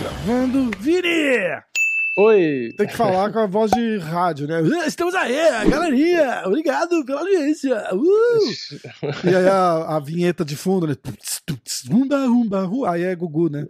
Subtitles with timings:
[0.00, 1.08] Gravando, Vini!
[2.18, 2.74] Oi!
[2.76, 4.62] Tem que falar com a voz de rádio, né?
[4.82, 5.34] "Ah, Estamos aí,
[5.70, 6.42] galerinha!
[6.44, 7.74] Obrigado pela audiência!
[7.94, 9.22] Uh!
[9.28, 10.94] E aí a, a vinheta de fundo, né?
[11.90, 12.90] Rumba, rumba.
[12.92, 13.66] Aí é Gugu, né?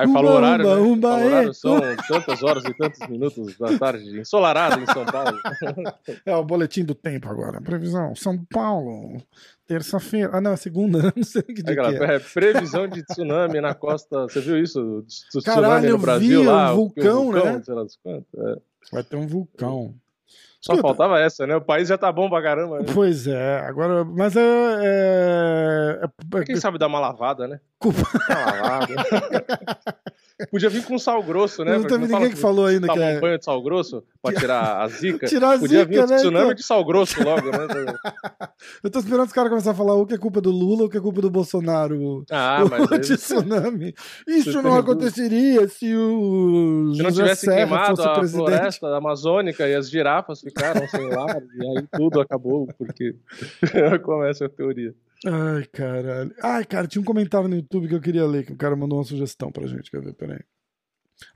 [0.00, 0.80] Aí Umba, fala o horário, umba, né?
[0.82, 1.52] umba, Fala o horário, é.
[1.52, 5.38] são tantas horas e tantos minutos da tarde, ensolarado em São Paulo.
[6.24, 7.60] É o boletim do tempo agora.
[7.60, 9.22] Previsão, São Paulo,
[9.66, 10.30] terça-feira.
[10.32, 12.16] Ah, não, é segunda, não sei que dia galera, que é.
[12.16, 14.22] é, previsão de tsunami na costa.
[14.22, 15.04] Você viu isso?
[15.06, 16.70] Tsunami Caralho, eu no Brasil vi, lá?
[16.70, 17.62] um o- vulcão, o né?
[17.62, 18.56] Sei lá é.
[18.92, 19.94] Vai ter um vulcão.
[20.60, 21.56] Só faltava essa, né?
[21.56, 22.80] O país já tá bom pra caramba.
[22.80, 22.86] Né?
[22.92, 24.04] Pois é, agora.
[24.04, 24.40] Mas é.
[24.82, 26.00] é,
[26.34, 27.60] é- Quem sabe dar uma lavada, né?
[27.78, 28.02] Culpa.
[28.28, 28.94] Uma lavada.
[30.50, 31.76] Podia vir com sal grosso, né?
[31.76, 33.16] Não teve ninguém que falou ainda que é.
[33.16, 35.26] um banho de sal grosso pra tirar a zica.
[35.28, 36.54] Tirar a Podia zica, vir um né, tsunami então?
[36.54, 37.58] de sal grosso logo, né?
[38.82, 40.88] Eu tô esperando os caras começarem a falar o que é culpa do Lula, o
[40.88, 42.24] que é culpa do Bolsonaro.
[42.30, 43.94] Ah, o mas de tsunami.
[44.26, 46.92] Isso não aconteceria se o.
[46.94, 48.46] Se não José tivesse Serra queimado a presidente.
[48.46, 53.14] floresta amazônica e as girafas ficaram sem lar, e aí tudo acabou, porque
[54.02, 54.94] começa a teoria.
[55.26, 56.34] Ai, caralho.
[56.42, 58.98] Ai, cara, tinha um comentário no YouTube que eu queria ler, que o cara mandou
[58.98, 59.90] uma sugestão pra gente.
[59.90, 60.14] Quer ver?
[60.14, 60.40] Peraí.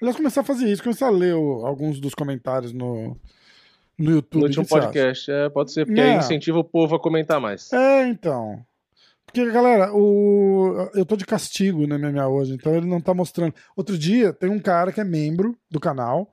[0.01, 3.15] Aliás, começar a fazer isso, começar a ler o- alguns dos comentários no,
[3.99, 4.41] no YouTube.
[4.41, 4.81] No último acha?
[4.81, 6.13] podcast, é, pode ser, porque Não.
[6.13, 7.71] aí incentiva o povo a comentar mais.
[7.73, 8.65] É, então.
[9.27, 10.89] Porque, galera, o...
[10.95, 13.55] eu tô de castigo no MMA hoje, então ele não tá mostrando.
[13.77, 16.33] Outro dia, tem um cara que é membro do canal,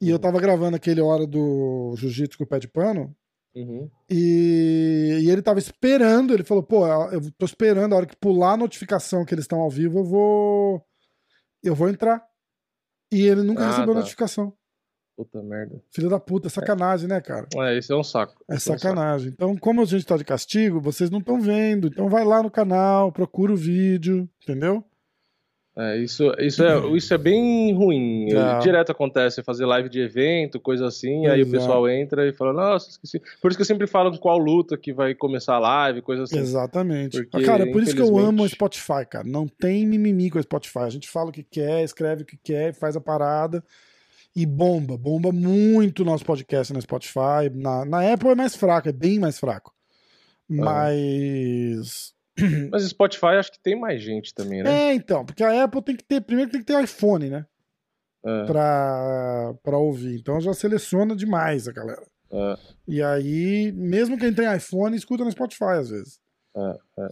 [0.00, 3.14] e eu tava gravando aquele hora do Jiu-Jitsu com o pé de pano,
[3.54, 3.88] Uhum.
[4.10, 5.20] e...
[5.22, 8.56] e ele tava esperando, ele falou, pô, eu tô esperando, a hora que pular a
[8.56, 10.84] notificação que eles estão ao vivo, eu vou.
[11.62, 12.22] Eu vou entrar.
[13.12, 14.00] E ele nunca Ah, recebeu tá.
[14.00, 14.52] notificação.
[15.16, 15.80] Puta merda.
[15.92, 17.46] Filho da puta, é sacanagem, né, cara?
[17.56, 18.34] É, isso é um saco.
[18.50, 19.28] É Isso um sacanagem.
[19.32, 21.86] Então, como a gente tá de castigo, vocês não estão vendo.
[21.86, 24.84] Então vai lá no canal, procura o vídeo, entendeu?
[25.76, 28.32] É, isso, isso, é, isso é bem ruim.
[28.32, 28.58] É.
[28.60, 31.50] Direto acontece fazer live de evento, coisa assim, aí o é.
[31.50, 33.20] pessoal entra e fala, nossa, esqueci.
[33.42, 36.38] Por isso que eu sempre falo qual luta que vai começar a live, coisa assim.
[36.38, 37.24] Exatamente.
[37.24, 39.26] Porque, cara, é por isso que eu infelizmente- amo o Spotify, cara.
[39.26, 40.80] Não tem mimimi com o Spotify.
[40.80, 43.62] A gente fala o que quer, escreve o que quer, faz a parada.
[44.36, 47.50] E bomba, bomba muito o nosso podcast no Spotify.
[47.52, 49.72] Na, na Apple é mais fraco, é bem mais fraco.
[50.48, 52.13] Mas.
[52.70, 54.90] Mas Spotify acho que tem mais gente também, né?
[54.90, 56.20] É, então, porque a Apple tem que ter.
[56.20, 57.46] Primeiro tem que ter iPhone, né?
[58.26, 60.18] É, Pra, pra ouvir.
[60.18, 62.02] Então já seleciona demais a galera.
[62.32, 62.56] é,
[62.88, 66.18] E aí, mesmo quem tem iPhone, escuta no Spotify às vezes.
[66.56, 67.08] é, é.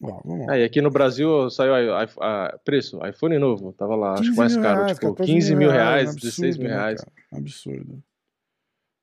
[0.00, 0.52] Ó, vamos lá.
[0.52, 4.30] Aí aqui no Brasil saiu a, a- a- preço, iPhone novo, tava lá, acho 15
[4.32, 7.00] que mais caro, reais, tipo 14 15 mil reais, um 16 mil né, reais.
[7.00, 7.12] cara?
[7.32, 8.02] Absurdo.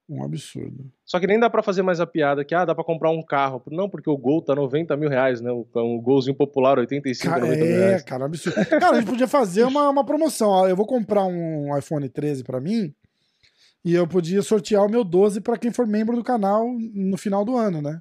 [0.08, 0.86] Um absurdo.
[1.04, 3.24] Só que nem dá pra fazer mais a piada que, ah, dá pra comprar um
[3.24, 3.62] carro.
[3.72, 5.52] Não, porque o Gol tá 90 mil reais, né?
[5.52, 8.04] Um golzinho popular, 85, Cara, 90 mil é, reais.
[8.04, 8.66] cara, um absurdo.
[8.68, 10.68] Cara, a gente podia fazer uma, uma promoção.
[10.68, 12.94] Eu vou comprar um iPhone 13 pra mim
[13.84, 17.44] e eu podia sortear o meu 12 pra quem for membro do canal no final
[17.44, 18.00] do ano, né?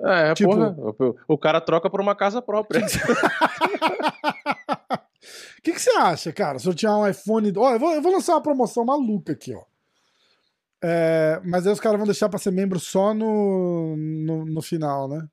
[0.00, 2.80] É, Tipo- porra, o, o cara troca por uma casa própria.
[5.58, 6.58] O que, que você acha, cara?
[6.58, 7.50] Sortear um iPhone.
[7.56, 9.62] Ó, eu vou, eu vou lançar uma promoção maluca aqui, ó.
[10.86, 15.08] É, mas aí os caras vão deixar pra ser membro só no, no, no final,
[15.08, 15.26] né?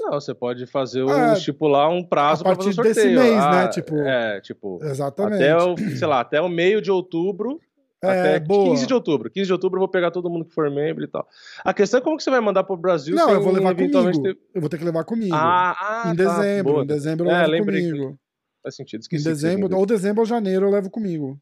[0.00, 3.00] Não, você pode fazer o, É, estipular um prazo a pra partir fazer o desse
[3.02, 3.20] sorteio.
[3.20, 3.68] mês, Ah, né?
[3.68, 5.34] Tipo- É, tipo, Exatamente.
[5.42, 7.60] até o, sei lá, até o meio de outubro
[8.00, 8.70] é, Até boa.
[8.70, 9.28] 15 de outubro.
[9.28, 11.26] 15 de outubro eu vou pegar todo mundo que for membro e tal.
[11.64, 14.22] A questão é como que você vai mandar pro Brasil Não, eu vou levar comigo.
[14.22, 15.34] ter- Eu vou ter que levar comigo.
[15.34, 15.74] Ah,
[16.04, 16.72] ah, em tá, dezembro.
[16.74, 16.84] boa.
[16.84, 18.18] Em dezembro eu É, levo lembrei que- comigo.
[18.62, 19.24] Faz sentido, Em esqueci.
[19.24, 21.40] que você dezembro, ou dezembro ou janeiro eu levo comigo.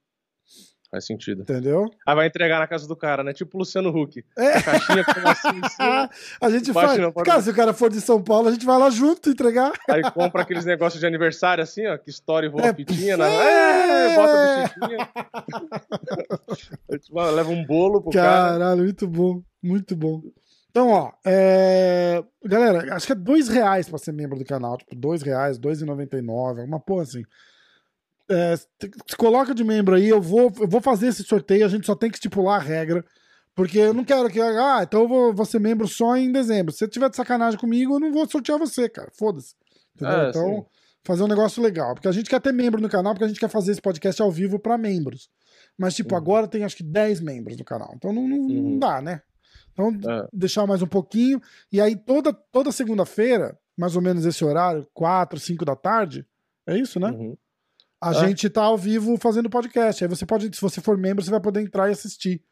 [0.97, 1.43] Faz sentido.
[1.43, 1.91] Entendeu?
[2.07, 3.35] Aí vai entregar na casa do cara, né?
[3.35, 4.25] Tipo o Luciano Huck.
[4.39, 4.57] É.
[4.57, 6.99] A caixinha com assim em cima, a gente faz.
[6.99, 9.73] porta Cara, se o cara for de São Paulo, a gente vai lá junto entregar.
[9.91, 13.19] aí compra aqueles negócios de aniversário assim, ó, que estoura e voa É, a fitinha,
[13.19, 13.27] né?
[13.31, 14.17] é.
[14.17, 15.09] Bota a bichinha.
[17.35, 18.53] Leva um bolo pro cara.
[18.53, 19.43] Caralho, muito bom.
[19.63, 20.23] Muito bom.
[20.71, 22.23] Então, ó, é...
[22.45, 24.79] galera, acho que é dois reais pra ser membro do canal.
[24.79, 27.23] Tipo, dois reais, dois e noventa e nove, alguma porra assim.
[28.29, 31.87] É, se coloca de membro aí, eu vou, eu vou fazer esse sorteio, a gente
[31.87, 33.05] só tem que estipular a regra.
[33.55, 34.41] Porque eu não quero que.
[34.41, 36.73] Ah, então eu vou, vou ser membro só em dezembro.
[36.73, 39.11] Se você tiver de sacanagem comigo, eu não vou sortear você, cara.
[39.19, 39.55] Foda-se.
[39.95, 40.21] Entendeu?
[40.21, 40.65] É, então, sim.
[41.05, 41.95] fazer um negócio legal.
[41.95, 44.21] Porque a gente quer ter membro no canal, porque a gente quer fazer esse podcast
[44.21, 45.31] ao vivo pra membros.
[45.79, 46.21] Mas, tipo, Uhum.
[46.21, 47.93] agora tem acho que 10 membros no canal.
[47.97, 48.79] Então não, não, não Uhum.
[48.79, 49.23] dá, né?
[49.73, 50.29] Então, É.
[50.35, 51.41] deixar mais um pouquinho.
[51.73, 56.27] E aí, toda, toda segunda-feira, mais ou menos esse horário, 4, 5 da tarde,
[56.67, 57.09] é isso, né?
[57.11, 57.37] Uhum.
[58.01, 58.15] A É.
[58.29, 60.05] gente tá ao vivo fazendo podcast.
[60.05, 62.43] Aí você pode, se você for membro, você vai poder entrar e assistir.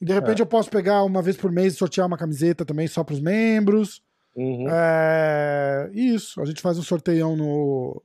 [0.00, 3.04] De repente eu posso pegar uma vez por mês e sortear uma camiseta também só
[3.04, 4.02] pros membros.
[4.34, 4.66] Uhum.
[4.68, 8.02] É, Isso, a gente faz um sorteião no,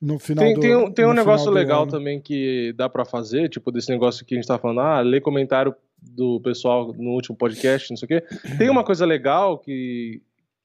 [0.00, 1.90] no final Tem, do tem um, tem um negócio legal ano.
[1.92, 5.20] também que dá pra fazer, tipo, desse negócio que a gente tá falando, ah, ler
[5.22, 8.26] comentário do pessoal no último podcast, não sei o quê.
[8.58, 10.20] Tem uma coisa legal que,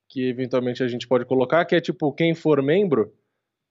[0.10, 3.14] que eventualmente a gente pode colocar, que é tipo, quem for membro,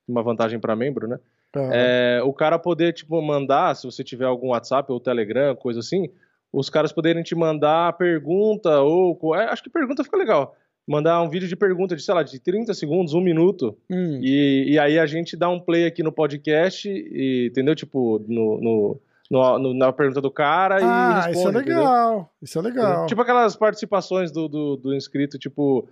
[0.06, 1.18] uma vantagem pra membro, né?
[1.52, 1.68] Tá.
[1.72, 6.08] É, o cara poder, tipo, mandar, se você tiver algum WhatsApp ou Telegram, coisa assim,
[6.52, 9.18] os caras poderem te mandar pergunta ou.
[9.34, 10.54] é, acho que pergunta fica legal.
[10.86, 13.76] Mandar um vídeo de pergunta de, sei lá, de 30 segundos, um minuto.
[13.90, 17.74] Hum, E, e aí a gente dá um play aqui no podcast, e, entendeu?
[17.74, 21.38] Tipo, no, no- no- no- na pergunta do cara e Ah, responde.
[21.38, 21.76] isso é entendeu?
[21.78, 22.32] legal.
[22.40, 23.06] Isso é legal.
[23.06, 25.86] Tipo aquelas participações do, do, do inscrito, tipo.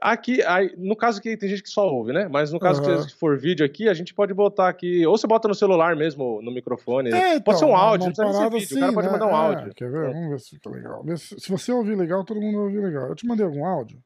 [0.00, 2.28] Aqui, aí, no caso que tem gente que só ouve, né?
[2.28, 3.06] Mas no caso Aham.
[3.06, 5.06] que for vídeo aqui, a gente pode botar aqui.
[5.06, 7.10] Ou você bota no celular mesmo, no microfone.
[7.10, 8.66] É, pode ser um então, áudio, não precisa ser vídeo.
[8.66, 9.12] o cara assim, pode né?
[9.14, 9.74] mandar um É, áudio.
[9.74, 10.12] Quer ver?
[10.12, 11.02] Vamos ver se fica legal.
[11.16, 13.08] Se você ouvir legal, todo mundo vai ouvir legal.
[13.08, 13.98] Eu te mandei algum áudio?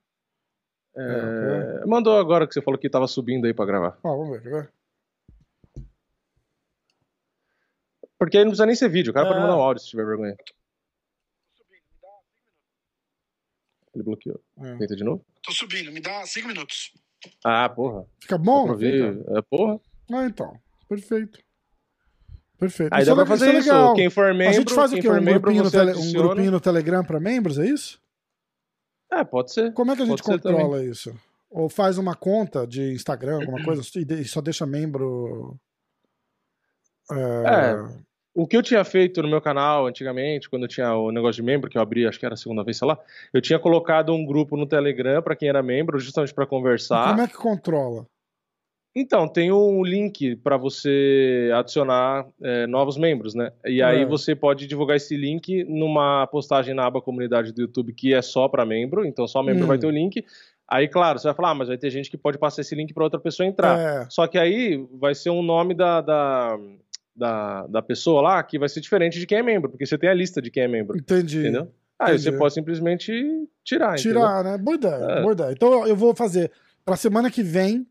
[0.96, 3.98] É, Mandou agora que você falou que tava subindo aí pra gravar.
[4.04, 4.70] Ó, vamos ver, quer ver?
[8.18, 9.28] Porque aí não precisa nem ser vídeo, o cara É.
[9.28, 10.36] pode mandar um áudio se tiver vergonha.
[13.94, 14.40] Ele bloqueou.
[14.58, 14.76] É.
[14.78, 15.24] Tenta de novo?
[15.42, 16.92] Tô subindo, me dá cinco minutos.
[17.44, 18.06] Ah, porra.
[18.20, 18.60] Fica bom?
[18.60, 19.22] Dá pra ouvir.
[19.36, 19.80] É, porra.
[20.12, 20.58] Ah, então.
[20.88, 21.38] Perfeito.
[22.58, 22.92] Perfeito.
[22.92, 23.68] Aí Isso dá é pra le- fazer é isso.
[23.68, 23.94] legal.
[23.94, 25.08] Quem for membro, a gente faz o quê?
[25.08, 28.00] Um grupinho, no tele- um grupinho no Telegram pra membros, é isso?
[29.12, 29.72] É, pode ser.
[29.72, 31.12] Como é que a gente Pode controla isso?
[31.50, 35.58] Ou faz uma conta de Instagram, alguma coisa, e e só deixa membro.
[37.10, 38.00] É,
[38.34, 41.46] O que eu tinha feito no meu canal antigamente, quando eu tinha o negócio de
[41.46, 42.96] membro, que eu abri, acho que era a segunda vez, sei lá,
[43.34, 47.08] eu tinha colocado um grupo no Telegram pra quem era membro, justamente pra conversar.
[47.10, 48.06] Como é que controla?
[48.94, 53.52] Então, tem um link pra você adicionar é, novos membros, né?
[53.64, 54.06] E aí É.
[54.06, 58.48] você pode divulgar esse link numa postagem na aba comunidade do YouTube que é só
[58.48, 59.68] pra membro, então só membro Hum.
[59.68, 60.24] vai ter o link.
[60.68, 62.92] Aí, claro, você vai falar, ah, mas vai ter gente que pode passar esse link
[62.94, 63.78] pra outra pessoa entrar.
[63.78, 66.58] É, Só que aí vai ser um nome da, da,
[67.14, 70.08] da, da pessoa lá que vai ser diferente de quem é membro, porque você tem
[70.08, 71.40] a lista de quem é membro, entendi.
[71.40, 71.72] entendeu?
[71.98, 72.22] Aí entendi.
[72.30, 73.12] você pode simplesmente
[73.64, 74.22] tirar, entendeu?
[74.22, 74.56] Tirar, né?
[74.58, 75.20] Boa ideia, É.
[75.22, 75.52] boa ideia.
[75.52, 76.50] Então eu- vou fazer.
[76.84, 77.86] Pra semana que vem,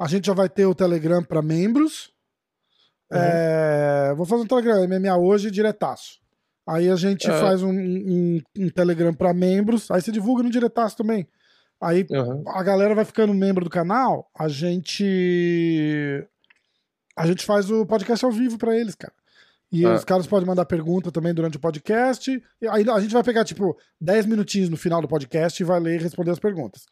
[0.00, 2.10] a gente já vai ter o Telegram pra membros.
[3.12, 3.18] Uhum.
[3.20, 6.18] É, vou fazer um Telegram MMA hoje diretaço.
[6.66, 7.40] Aí a gente É.
[7.40, 9.90] faz um, um- um Telegram pra membros.
[9.90, 11.26] Aí você divulga no diretaço também.
[11.80, 12.44] Aí Uhum.
[12.46, 16.24] a galera vai ficando membro do canal, a gente
[17.16, 19.12] a gente faz o podcast ao vivo pra eles, cara.
[19.70, 19.94] E Ah.
[19.94, 22.30] os caras podem mandar pergunta também durante o podcast.
[22.60, 25.80] E aí a gente vai pegar, tipo, 10 minutinhos no final do podcast e vai
[25.80, 26.84] ler e responder as perguntas.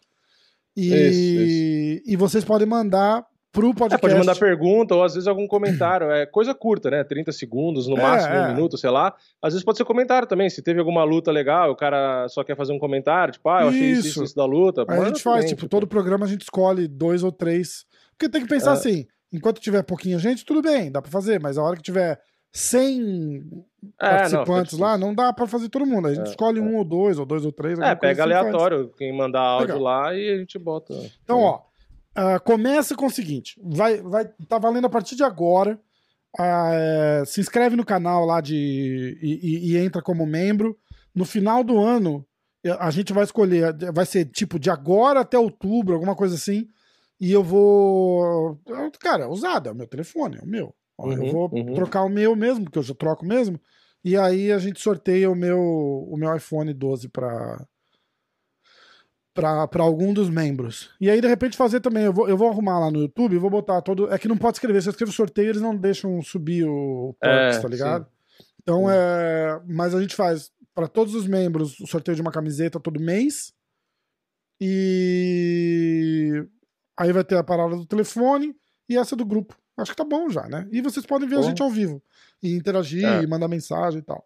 [0.76, 4.00] E, Isso, e vocês podem mandar pro É, podcast.
[4.00, 6.10] pode mandar pergunta ou às vezes algum comentário.
[6.10, 7.02] É coisa curta, né?
[7.04, 8.46] 30 segundos, no É, máximo é.
[8.46, 9.14] um minuto, sei lá.
[9.42, 10.48] Às vezes pode ser comentário também.
[10.48, 13.68] Se teve alguma luta legal, o cara só quer fazer um comentário, tipo, ah, eu
[13.68, 14.08] achei isso, Isso.
[14.08, 14.84] isso, isso da luta.
[14.88, 17.84] Aí a gente faz, também, tipo, todo programa a gente escolhe dois ou três.
[18.16, 18.74] Porque tem que pensar É.
[18.74, 22.20] assim: enquanto tiver pouquinha gente, tudo bem, dá pra fazer, mas a hora que tiver
[22.52, 23.42] 100
[24.00, 26.08] É, não, participantes fica lá, não dá pra fazer todo mundo.
[26.08, 26.62] A gente É, escolhe é.
[26.62, 27.78] um ou dois, ou dois ou três.
[27.78, 28.44] É, pega assim faz.
[28.46, 29.82] aleatório quem mandar áudio Legal.
[29.82, 30.92] lá e a gente bota.
[31.22, 31.60] Então, ó,
[32.14, 35.78] ah, começa com o seguinte: vai, vai, tá valendo a partir de agora.
[36.38, 38.54] é, se inscreve no canal lá de
[39.20, 40.78] e, e- e entra como membro.
[41.12, 42.24] No final do ano,
[42.78, 46.68] a gente vai escolher, vai ser tipo de agora até outubro, alguma coisa assim.
[47.20, 48.58] E eu vou.
[48.98, 50.74] Cara, é usado, é o meu telefone, é o meu.
[50.98, 51.74] Ó, eu Uhum, vou uhum.
[51.74, 53.60] trocar o meu mesmo, porque eu já troco mesmo.
[54.02, 57.62] E aí a gente sorteia o meu, o meu iPhone 12 para
[59.32, 60.90] para algum dos membros.
[61.00, 62.04] E aí, de repente, fazer também.
[62.04, 64.12] Eu vou, eu vou arrumar lá no YouTube, vou botar todo.
[64.12, 64.82] É que não pode escrever.
[64.82, 68.04] Se eu escrevo sorteio, eles não deixam subir o Perks, É, tá ligado?
[68.04, 68.44] sim.
[68.62, 68.90] Então, Sim.
[68.92, 69.60] é.
[69.66, 73.52] Mas a gente faz para todos os membros o sorteio de uma camiseta todo mês.
[74.60, 76.44] E.
[77.00, 78.54] Aí vai ter a parada do telefone
[78.86, 79.56] e essa do grupo.
[79.78, 80.68] Acho que tá bom já, né?
[80.70, 81.44] E vocês podem ver a Bom.
[81.44, 82.02] gente ao vivo.
[82.42, 83.22] E interagir, É.
[83.22, 84.22] e mandar mensagem e tal.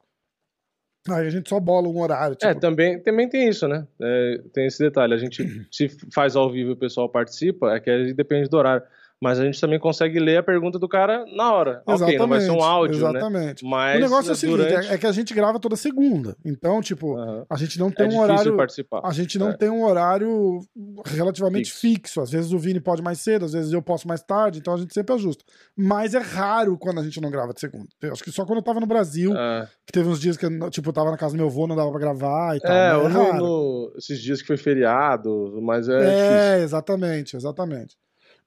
[1.09, 2.35] Aí a gente só bola um horário.
[2.35, 3.87] Tipo, É, também, também tem isso, né?
[4.01, 5.15] É, tem esse detalhe.
[5.15, 8.57] A gente se faz ao vivo e o pessoal participa, é que aí depende do
[8.57, 8.85] horário.
[9.25, 11.83] Mas a gente também consegue ler a pergunta do cara na hora.
[11.87, 13.09] Ok, não vai ser um áudio, né?
[13.19, 13.65] Exatamente.
[13.65, 14.87] Mas o negócio é o seguinte, durante...
[14.91, 16.37] é- é que a gente grava toda segunda.
[16.45, 17.47] Então, tipo, Aham.
[17.49, 18.57] a gente não É tem um difícil horário.
[18.59, 19.01] participar.
[19.03, 19.57] A gente não É.
[19.57, 20.61] tem um horário
[21.07, 21.81] relativamente Fixo.
[21.81, 22.21] fixo.
[22.21, 24.77] Às vezes o Vini pode mais cedo, às vezes eu posso mais tarde, então a
[24.77, 25.43] gente sempre ajusta.
[25.75, 27.87] Mas é raro quando a gente não grava de segunda.
[28.03, 30.45] Eu acho que só quando eu tava no Brasil, É, que teve uns dias que
[30.45, 32.73] eu, tipo, eu tava na casa do meu avô, não dava pra gravar e tal.
[32.73, 36.37] é, ou é no, esses dias que foi feriado, mas é, difícil.
[36.37, 37.97] É, exatamente, exatamente.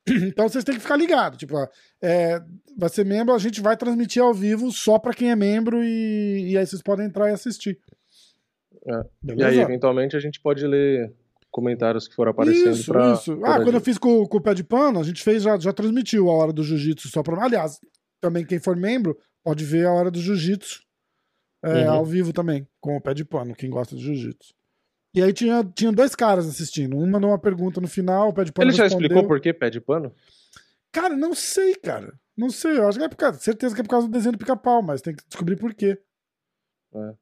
[0.28, 1.38] Então vocês têm que ficar ligados.
[1.38, 1.56] Tipo,
[2.02, 2.42] é,
[2.78, 6.52] vai ser membro, a gente vai transmitir ao vivo só pra quem é membro e,
[6.52, 7.80] e aí vocês podem entrar e assistir.
[8.88, 9.34] É.
[9.36, 11.14] E aí, eventualmente, a gente pode ler
[11.52, 13.14] comentários que foram aparecendo Isso, pra.
[13.14, 13.38] isso.
[13.38, 15.58] pra Ah, quando eu fiz com, com o pé de pano, a gente fez, já,
[15.60, 17.44] já transmitiu a hora do jiu-jitsu só pra.
[17.44, 17.80] Aliás,
[18.22, 20.82] também quem for membro pode ver a hora do jiu-jitsu
[21.64, 21.92] é, Uhum.
[21.92, 24.54] ao vivo também, com o pé de pano, quem gosta de jiu-jitsu.
[25.18, 26.96] E aí tinha, tinha dois caras assistindo.
[26.96, 29.08] Um mandou uma pergunta no final, o pé de pano Ele já respondeu.
[29.08, 30.14] explicou por que pé de pano?
[30.92, 32.14] Cara, não sei, cara.
[32.38, 32.78] Não sei.
[32.78, 34.82] Eu acho que é por causa, certeza que é por causa do desenho do pica-pau,
[34.84, 36.00] mas tem que descobrir por quê.
[36.94, 37.14] É.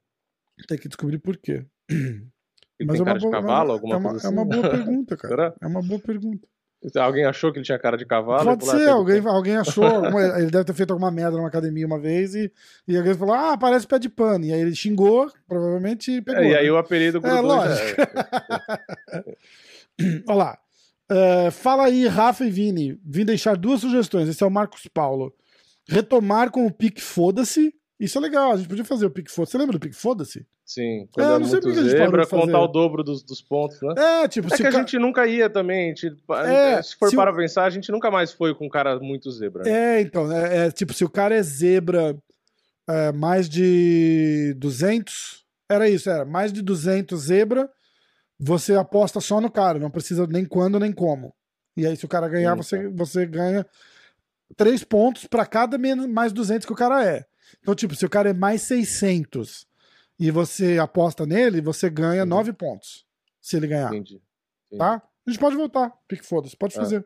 [0.67, 1.65] Tem que descobrir por quê.
[1.89, 4.37] Ele Mas tem é cara de boa- cavalo, é alguma uma, coisa É assim?
[4.37, 5.29] uma boa pergunta, cara.
[5.33, 5.55] Será?
[5.61, 6.47] É uma boa pergunta.
[6.95, 8.43] Alguém achou que ele tinha cara de cavalo?
[8.43, 9.83] Pode ser, alguém, alguém achou,
[10.37, 12.51] ele deve ter feito alguma merda numa academia uma vez e,
[12.87, 14.45] e alguém falou, ah, parece pé de pano.
[14.45, 16.43] E aí ele xingou, provavelmente, e pegou.
[16.43, 16.71] É, e aí né?
[16.71, 17.41] o apelido grudou.
[17.41, 18.01] lógico.
[20.27, 20.57] Olha lá.
[21.09, 22.99] É, fala aí, Rafa e Vini.
[23.05, 24.27] Vim deixar duas sugestões.
[24.27, 25.33] Esse é o Marcos Paulo.
[25.87, 27.73] Retomar com o pique foda-se.
[27.99, 29.51] Isso é legal, a gente podia fazer o pique foda-se.
[29.53, 30.45] Você lembra do pique foda-se?
[30.65, 32.27] Sim, É, eu é, não sei muito por que a gente fazer.
[32.45, 33.93] contar o dobro dos, dos pontos, né?
[34.23, 35.95] É, tipo, É se que o a ca- gente nunca ia também.
[35.95, 38.69] gente- É, se for se o- para pensar, a gente nunca mais foi com um
[38.69, 39.63] cara muito zebra.
[39.63, 39.71] né?
[39.71, 42.17] É, então, é, é, tipo, se o cara é zebra
[42.87, 47.69] é, mais de 200, era isso, era mais de 200 zebra,
[48.37, 51.33] você aposta só no cara, não precisa nem quando nem como.
[51.77, 53.65] E aí, se o cara ganhar, você, você ganha
[54.57, 57.25] três pontos pra cada menos, mais 200 que o cara é.
[57.61, 59.67] Então, tipo, se o cara é mais 600
[60.19, 62.29] e você aposta nele, você ganha Uhum.
[62.29, 63.05] 9 pontos.
[63.41, 64.15] Se ele ganhar Entendi.
[64.67, 64.77] Entendi.
[64.79, 65.01] tá?
[65.25, 66.81] A gente pode voltar, pique foda-se, pode Ah.
[66.81, 67.05] fazer.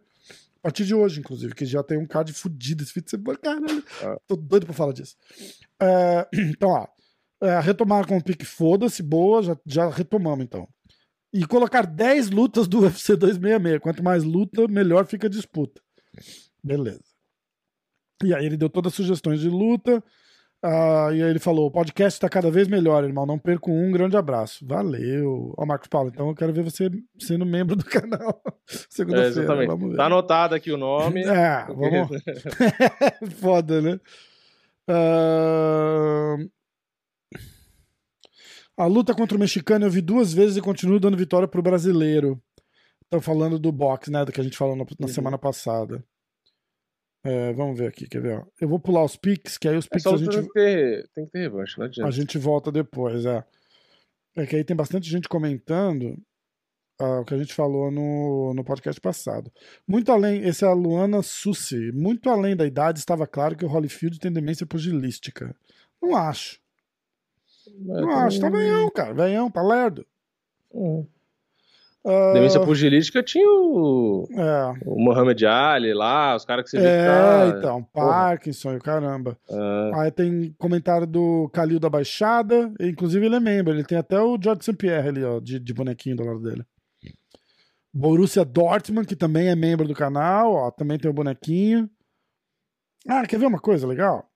[0.58, 3.38] A partir de hoje, inclusive, que já tem um card fudido esse fim de semana,
[3.38, 3.84] caralho.
[4.04, 4.18] Ah.
[4.28, 5.16] Tô doido pra falar disso.
[5.82, 6.28] É,
[6.58, 6.88] então, ó,
[7.42, 10.68] é, retomar com o pique foda-se, boa, já, já retomamos então.
[11.32, 13.80] E colocar 10 lutas do UFC 266.
[13.82, 15.82] Quanto mais luta, melhor fica a disputa.
[16.62, 17.04] Beleza.
[18.24, 20.04] E aí ele deu todas as sugestões de luta.
[20.64, 23.26] Ah, e aí ele falou: o podcast está cada vez melhor, irmão.
[23.26, 23.92] Não perco um.
[23.92, 24.66] Grande abraço.
[24.68, 25.54] Valeu.
[25.58, 28.52] Ó, Marcos Paulo, então eu quero ver você sendo membro do canal É,
[28.90, 29.30] segunda-feira.
[29.30, 29.68] exatamente.
[29.68, 29.98] vamos ver.
[29.98, 31.24] Tá anotado aqui o nome.
[31.24, 32.22] É, vamos.
[33.40, 34.00] Foda, né?
[34.88, 36.36] Ah,
[38.78, 42.42] A luta contra o mexicano eu vi duas vezes e continuo dando vitória pro brasileiro.
[43.04, 44.24] Estão falando do boxe, né?
[44.24, 45.08] Do que a gente falou na, na Uhum.
[45.08, 46.04] semana passada.
[47.24, 48.40] É, vamos ver aqui, quer ver?
[48.40, 48.46] ó?
[48.60, 51.10] Eu vou pular os piques, que aí os piques Essa a gente, tem que ter,
[51.14, 52.08] tem que ter revanche, não adianta.
[52.08, 53.44] a gente volta depois, é.
[54.36, 56.18] É que aí tem bastante gente comentando
[56.98, 59.52] ah, o que a gente falou no, no podcast passado.
[59.88, 61.92] Muito além, esse é a Luana Sussi.
[61.92, 65.56] Muito além da idade, estava claro que o Holyfield tem demência pugilística.
[66.02, 66.60] Não acho.
[67.80, 68.40] Mas Não acho.
[68.40, 69.14] Tá também- veião, cara.
[69.14, 70.06] Veião, tá lerdo.
[70.74, 71.06] Hum.
[72.06, 76.84] Ah, Demência pugilística tinha o, É, o Muhammad Ali lá, os caras que você vê
[76.84, 77.58] que é tá...
[77.58, 77.84] então.
[77.94, 79.38] Parkinson e o caramba.
[79.52, 84.20] Ah, Aí tem comentário do Calil da Baixada, inclusive ele é membro, ele tem até
[84.20, 84.76] o George St.
[84.78, 86.66] Pierre ali, ó, de, de bonequinho do lado dele.
[87.94, 91.90] Borussia Dortmund, que também é membro do canal, ó, também tem o bonequinho.
[93.08, 94.30] Ah, quer ver uma coisa legal?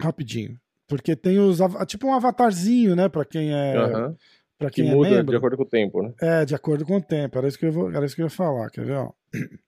[0.00, 0.58] Rapidinho.
[0.88, 1.58] Porque tem os.
[1.86, 3.08] Tipo um avatarzinho, né?
[3.08, 3.76] Pra quem é.
[3.76, 4.16] aham.
[4.58, 5.26] Pra Que quem é muda membro.
[5.32, 6.14] de acordo com o tempo, né?
[6.20, 7.36] É, de acordo com o tempo.
[7.38, 8.96] Era isso que eu, vou, era isso que eu ia falar, quer ver?
[8.96, 9.12] Ó?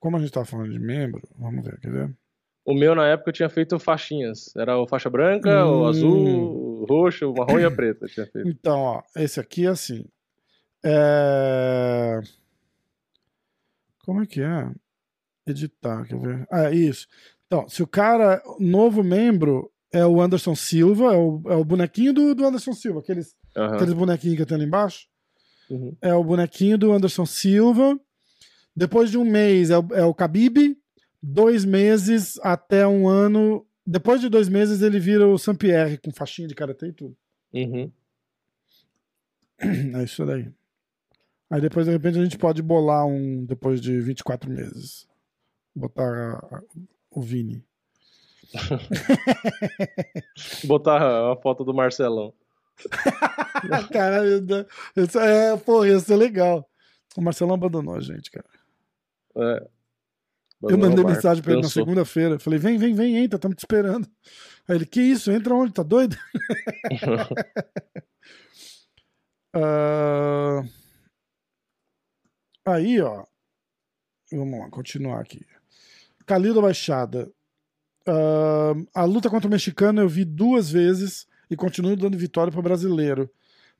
[0.00, 2.14] Como a gente tá falando de membro, vamos ver, quer ver?
[2.64, 4.54] O meu, na época, eu tinha feito faixinhas.
[4.56, 5.80] Era o faixa branca, Hum.
[5.82, 8.04] o azul, o roxo, o marrom e a preta.
[8.06, 8.48] eu Tinha feito.
[8.48, 10.04] Então, ó, esse aqui é assim.
[10.84, 12.20] É...
[14.04, 14.70] Como é que é?
[15.46, 16.46] Editar, quer ver?
[16.50, 17.06] Ah, isso.
[17.46, 22.12] Então, se o cara, novo membro, é o Anderson Silva, é o, é o bonequinho
[22.12, 23.74] do, do Anderson Silva, aqueles, Aham.
[23.74, 25.06] aqueles bonequinhos que tem ali embaixo.
[25.70, 25.96] Uhum.
[26.02, 27.98] É o bonequinho do Anderson Silva.
[28.74, 30.76] Depois de um mês é o, é o Khabib.
[31.22, 33.66] Dois meses até um ano.
[33.86, 37.16] Depois de dois meses ele vira o Saint-Pierre com faixinha de karatê e tudo.
[37.52, 37.90] Uhum.
[39.98, 40.50] É isso daí.
[41.48, 45.06] Aí depois, de repente, a gente pode bolar um depois de 24 meses.
[45.74, 46.60] Botar a-
[47.10, 47.64] o Vini.
[50.64, 52.32] Botar a foto do Marcelão.
[53.92, 54.66] Caralho?
[54.96, 56.68] Isso é, pô, ia ser legal.
[57.16, 58.46] O Marcelão abandonou a gente, cara.
[59.36, 59.68] É.
[60.62, 61.82] Eu mandei mensagem pra ele na cansou.
[61.82, 62.38] segunda-feira.
[62.38, 64.08] Falei, vem, vem, vem, entra, estamos te esperando.
[64.68, 65.30] Aí ele, que isso?
[65.30, 65.72] Entra onde?
[65.72, 66.16] Tá doido?
[69.58, 70.62] Ah,
[72.66, 73.24] Aí, ó.
[74.32, 75.46] Vamos lá, continuar aqui.
[76.26, 77.32] Calil da Baixada.
[78.06, 82.62] Ah, a luta contra o mexicano eu vi duas vezes e continuo dando vitória para
[82.62, 83.30] brasileiro.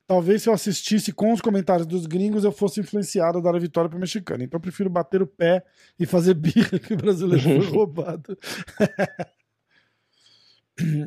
[0.07, 3.59] Talvez se eu assistisse com os comentários dos gringos eu fosse influenciado a dar a
[3.59, 4.41] vitória para o mexicano.
[4.41, 5.63] Então eu prefiro bater o pé
[5.99, 8.37] e fazer birra que o brasileiro foi roubado.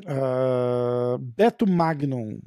[0.04, 2.40] Ah, Beto Magnum.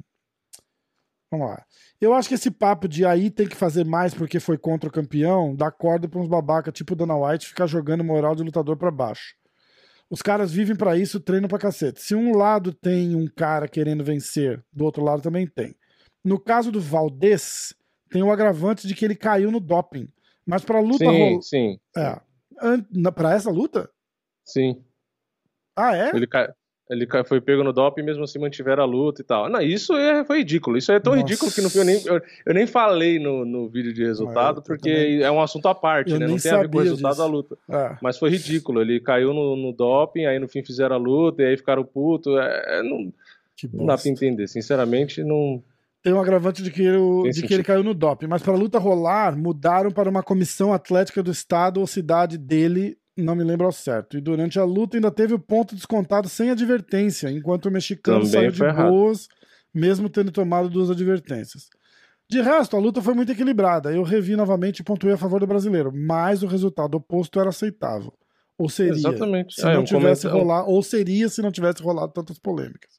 [1.30, 1.64] Vamos lá.
[1.98, 4.92] Eu acho que esse papo de aí tem que fazer mais porque foi contra o
[4.92, 8.90] campeão dá corda pra uns babaca tipo Dana White ficar jogando moral de lutador pra
[8.90, 9.34] baixo.
[10.14, 12.00] Os caras vivem pra isso, treinam pra cacete.
[12.00, 15.74] Se um lado tem um cara querendo vencer, do outro lado também tem.
[16.24, 17.74] No caso do Valdez,
[18.10, 20.08] tem o agravante de que ele caiu no doping.
[20.46, 22.20] Mas pra luta Sim, sim, É.
[23.10, 23.90] Pra essa luta?
[24.46, 24.84] sim.
[25.74, 26.14] Ah, é?
[26.14, 26.54] Ele, ca...
[26.90, 29.48] ele foi pego no doping e mesmo assim mantiveram a luta e tal.
[29.48, 30.24] Não, isso é...
[30.24, 30.76] foi ridículo.
[30.76, 31.24] Isso é tão Nossa.
[31.26, 34.58] ridículo que no fim eu nem, eu, eu nem falei no, no vídeo de resultado,
[34.58, 36.26] eu porque também- é um assunto à parte, Eu né?
[36.26, 37.22] Não tem a ver com o resultado disso.
[37.22, 37.58] da luta.
[37.70, 37.96] É.
[38.02, 38.80] Mas foi ridículo.
[38.82, 42.36] Ele caiu no, no doping, aí no fim fizeram a luta, e aí ficaram putos.
[42.36, 43.12] É, não,
[43.56, 44.46] Que não dá pra entender.
[44.46, 45.62] Sinceramente, não.
[46.02, 48.26] Tem um agravante de que, ele, Tem de que ele caiu no doping.
[48.26, 53.34] Mas pra luta rolar, mudaram para uma comissão atlética do estado ou cidade dele, não
[53.34, 54.16] me lembro ao certo.
[54.16, 58.50] E durante a luta ainda teve o ponto descontado sem advertência, enquanto o mexicano Também
[58.50, 59.28] saiu de boas,
[59.72, 61.68] mesmo tendo tomado duas advertências.
[62.30, 63.92] De resto, a luta foi muito equilibrada.
[63.92, 68.12] Eu revi novamente e pontuei a favor do brasileiro, mas o resultado oposto era aceitável.
[68.58, 69.54] Ou seria, Exatamente.
[69.54, 72.90] se É, não um tivesse comentário- rolado, ou seria se não tivesse rolado tantas polêmicas.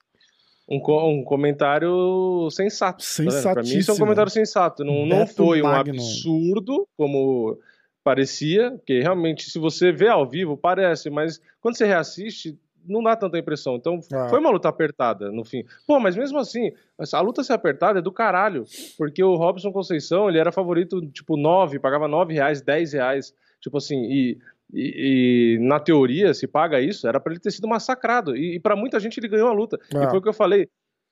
[0.69, 3.03] Um, co- um comentário sensato.
[3.03, 3.41] tá vendo?
[3.41, 3.97] Pra mim, isso é um Sensatíssimo.
[3.99, 4.83] comentário sensato.
[4.83, 5.93] Não, não foi um Magno.
[5.93, 7.57] absurdo, como
[8.05, 12.57] parecia, porque realmente, se você vê ao vivo, parece, mas quando você reassiste,
[12.87, 13.75] não dá tanta impressão.
[13.77, 14.29] Então, Ah.
[14.29, 15.63] foi uma luta apertada, no fim.
[15.87, 16.71] Pô, mas mesmo assim,
[17.11, 18.63] a luta ser apertada é do caralho,
[18.95, 23.77] porque o Robson Conceição, ele era favorito, tipo, 9, pagava 9 reais, 10 reais, tipo
[23.77, 24.37] assim, e,
[24.71, 28.59] e- e na teoria, se paga isso, era pra ele ter sido massacrado, e, e
[28.59, 29.79] para muita gente ele ganhou a luta.
[29.95, 30.03] Ah.
[30.03, 30.67] E foi o que eu falei,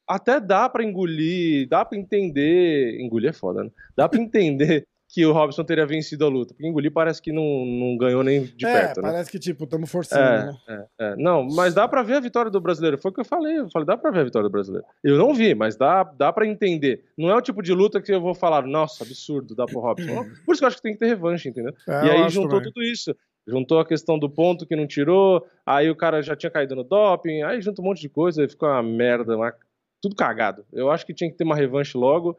[0.07, 3.71] até dá pra engolir, dá pra entender, engolir é foda, né?
[3.95, 7.43] Dá pra entender que o Robson teria vencido a luta, porque engolir parece que não,
[7.67, 9.12] não ganhou nem de é, perto, né?
[9.12, 10.86] parece que, tipo, estamos forçando, É, né?
[11.00, 11.15] é, é.
[11.17, 12.98] Não, mas dá pra ver a vitória do brasileiro.
[12.98, 13.60] Foi o que eu falei.
[13.60, 14.84] Eu falei, dá pra ver a vitória do brasileiro.
[15.03, 17.05] Eu não vi, mas dá, dá pra entender.
[17.15, 20.23] Não é o tipo de luta que eu vou falar, nossa, absurdo, dá pro Robson.
[20.47, 21.76] Por isso que eu acho que tem que ter revanche, entendeu?
[21.88, 22.71] É, e aí juntou também.
[22.73, 23.15] tudo isso.
[23.45, 26.84] Juntou a questão do ponto que não tirou, aí o cara já tinha caído no
[26.84, 29.54] doping, aí junta um monte de coisa, aí ficou uma merda, uma-
[30.02, 30.65] tudo cagado.
[30.73, 32.36] Eu acho que tinha que ter uma revanche logo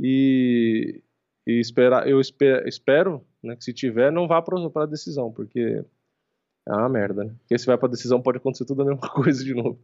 [0.00, 1.02] e,
[1.46, 5.84] e esperar, eu espe- espero né, que se tiver, não vá pra, pra decisão, porque
[6.66, 7.34] é uma merda, né?
[7.40, 9.78] Porque se vai pra decisão pode acontecer tudo a mesma coisa de novo.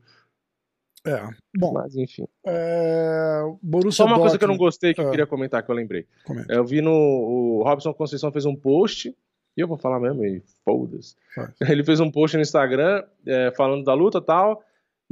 [1.06, 1.28] É.
[1.56, 2.26] Bom, Mas enfim.
[2.46, 3.40] é...
[3.62, 5.10] Borussia Só uma coisa que eu não Dortmund- gostei que eu Ah.
[5.10, 6.06] queria comentar, que eu lembrei.
[6.24, 6.52] Comenta.
[6.52, 6.90] Eu vi no.
[6.92, 9.08] O Robson Conceição fez um post,
[9.56, 11.16] e eu vou falar mesmo, e foda-se.
[11.78, 14.62] Ele fez um post no Instagram é, falando da luta e tal.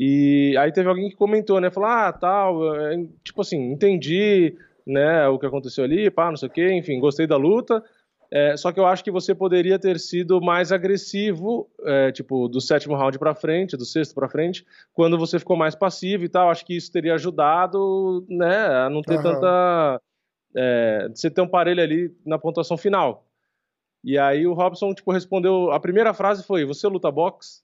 [0.01, 1.71] E aí teve alguém que comentou, né?
[1.71, 4.57] Falou, ah, tal, é, tipo assim, entendi,
[4.89, 7.85] né, o que aconteceu ali, pá, não sei o quê, enfim, gostei da luta.
[8.31, 12.61] É, só que eu acho que você poderia ter sido mais agressivo, é, tipo, do
[12.61, 16.51] sétimo round pra frente, do sexto pra frente, quando você ficou mais passivo e tal.
[16.51, 19.23] Acho que isso teria ajudado, né, a não ter Aham.
[19.23, 20.01] tanta.
[20.57, 23.27] É, você ter um parelho ali na pontuação final.
[24.03, 25.71] E aí o Robson, tipo, respondeu.
[25.71, 27.63] A primeira frase foi: Você luta boxe?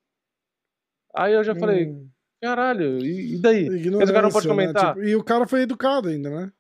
[1.15, 2.09] Aí eu já falei: Hum,
[2.43, 3.71] Caralho, e, e daí?
[4.13, 4.55] cara não pode né?
[4.55, 4.95] comentar.
[4.95, 6.53] Tipo, e o cara foi educado ainda, né?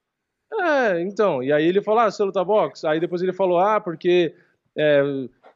[0.61, 1.43] É, então.
[1.43, 2.87] E aí ele falou: Ah, você luta boxe?
[2.87, 4.35] Aí depois ele falou: Ah, porque.
[4.77, 5.03] é,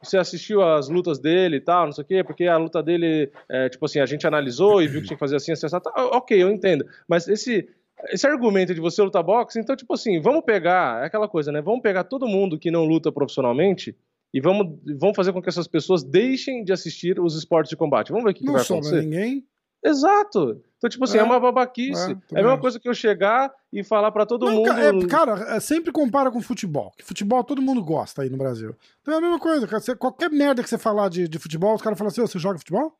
[0.00, 3.32] você assistiu as lutas dele e tal, não sei o quê, porque a luta dele,
[3.48, 5.80] é, tipo assim, a gente analisou e viu que tinha que fazer assim, assim, assim.
[5.80, 6.86] tá, ok, eu entendo.
[7.08, 7.68] Mas esse,
[8.10, 11.60] esse argumento de você lutar boxe, então, tipo assim, vamos pegar, é aquela coisa, né?
[11.60, 13.96] Vamos pegar todo mundo que não luta profissionalmente
[14.32, 18.10] e vamos, vamos fazer com que essas pessoas deixem de assistir os esportes de combate.
[18.10, 19.02] Vamos ver o que, que Não vai sobra acontecer.
[19.04, 19.44] ninguém.
[19.84, 20.60] Exato.
[20.76, 22.12] Então, tipo assim, é, É, uma babaquice.
[22.12, 24.70] é, É, a mesma coisa que eu chegar e falar pra todo Não, mundo.
[24.70, 26.92] é, cara, é, sempre compara com futebol.
[26.96, 28.74] Que futebol todo mundo gosta aí no Brasil.
[29.02, 29.66] Então é a mesma coisa.
[29.66, 29.80] cara.
[29.80, 32.38] Você- qualquer merda que você falar de, de futebol, os caras falam assim: "Ô, você
[32.38, 32.92] joga futebol?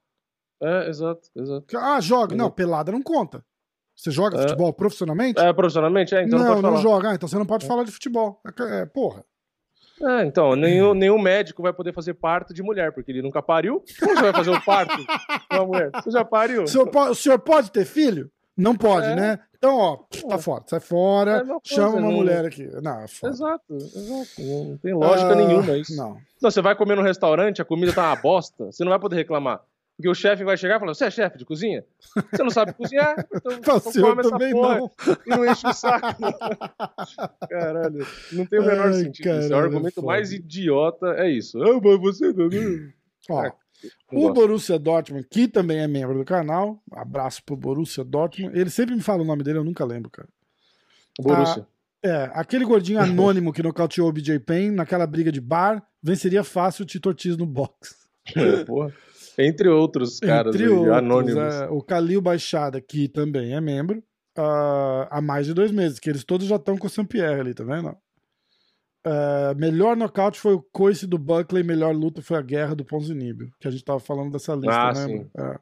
[0.61, 1.67] É, exato, exato.
[1.77, 2.33] Ah, joga.
[2.33, 2.39] Uhum.
[2.39, 3.45] Não, pelada não conta.
[3.97, 4.43] Você joga É.
[4.43, 5.41] futebol profissionalmente?
[5.41, 6.15] É, profissionalmente?
[6.15, 7.11] É, então não, não, não joga.
[7.11, 8.41] Ah, então você não pode falar de futebol.
[8.47, 9.25] É, é, porra.
[10.03, 13.83] É, então, nenhum, nenhum médico vai poder fazer parto de mulher, porque ele nunca pariu.
[14.01, 15.07] Como você vai fazer o parto de
[15.57, 15.91] uma mulher?
[16.03, 16.63] Você já pariu?
[16.65, 18.31] O senhor, o senhor pode ter filho?
[18.57, 19.15] Não pode, É.
[19.15, 19.39] né?
[19.57, 19.97] Então, ó,
[20.29, 20.39] tá É.
[20.39, 20.65] fora.
[20.67, 22.69] Sai É fora, coisa, chama uma não- mulher aqui.
[22.83, 23.33] Não, é foda.
[23.33, 24.41] Exato, exato.
[24.41, 25.97] Não tem lógica Ah, nenhuma isso.
[25.97, 26.17] Não.
[26.41, 29.17] Não, você vai comer no restaurante, a comida tá uma bosta, você não vai poder
[29.17, 29.61] reclamar.
[29.99, 31.85] Porque o chefe vai chegar e falar: Você é chefe de cozinha?
[32.31, 33.17] Você não sabe cozinhar?
[33.35, 34.91] Então, então come essa também porra não.
[35.27, 36.23] e não enche o saco.
[37.51, 39.29] Caralho, não tem o menor Ai, sentido.
[39.29, 40.07] É caralho, o argumento foda.
[40.07, 41.61] mais idiota é isso.
[41.61, 42.49] Ah, mas você não.
[42.49, 42.93] não
[43.29, 43.51] Ó, Não
[44.13, 44.35] o gosto.
[44.35, 48.57] Borussia Dortmund, que também é membro do canal, abraço pro Borussia Dortmund.
[48.57, 50.29] Ele sempre me fala o nome dele, eu nunca lembro, cara.
[51.21, 51.67] Borussia.
[52.05, 56.85] É, aquele gordinho anônimo que nocauteou o BJ Penn naquela briga de bar, venceria fácil
[56.85, 57.97] o Tito Ortiz no box.
[58.65, 58.95] Porra.
[59.39, 61.55] Entre outros caras Entre aí, outros, anônimos.
[61.55, 64.03] é, o Kalil Baixada, que também é membro.
[64.37, 67.55] ah, há mais de dois meses, que eles todos já estão com o Saint-Pierre ali,
[67.55, 67.97] tá vendo?
[69.05, 73.51] Ah, melhor nocaute foi o coice do Buckley, melhor luta foi a guerra do Ponzinibio,
[73.61, 75.25] que a gente tava falando dessa lista, Ah, lembra?
[75.25, 75.31] sim.
[75.39, 75.59] É.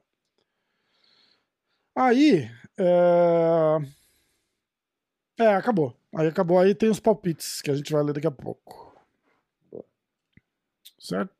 [1.94, 3.78] Aí, é...
[5.38, 5.94] é, acabou.
[6.14, 8.94] Aí acabou, aí tem os palpites, que a gente vai ler daqui a pouco.
[10.98, 11.30] Certo?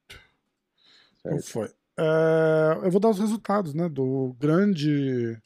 [1.23, 1.43] Certo.
[1.51, 1.71] foi.
[1.99, 5.39] É, eu vou dar os resultados, né, do grande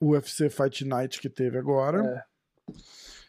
[0.00, 2.04] UFC Fight Night que teve agora.
[2.04, 2.74] É.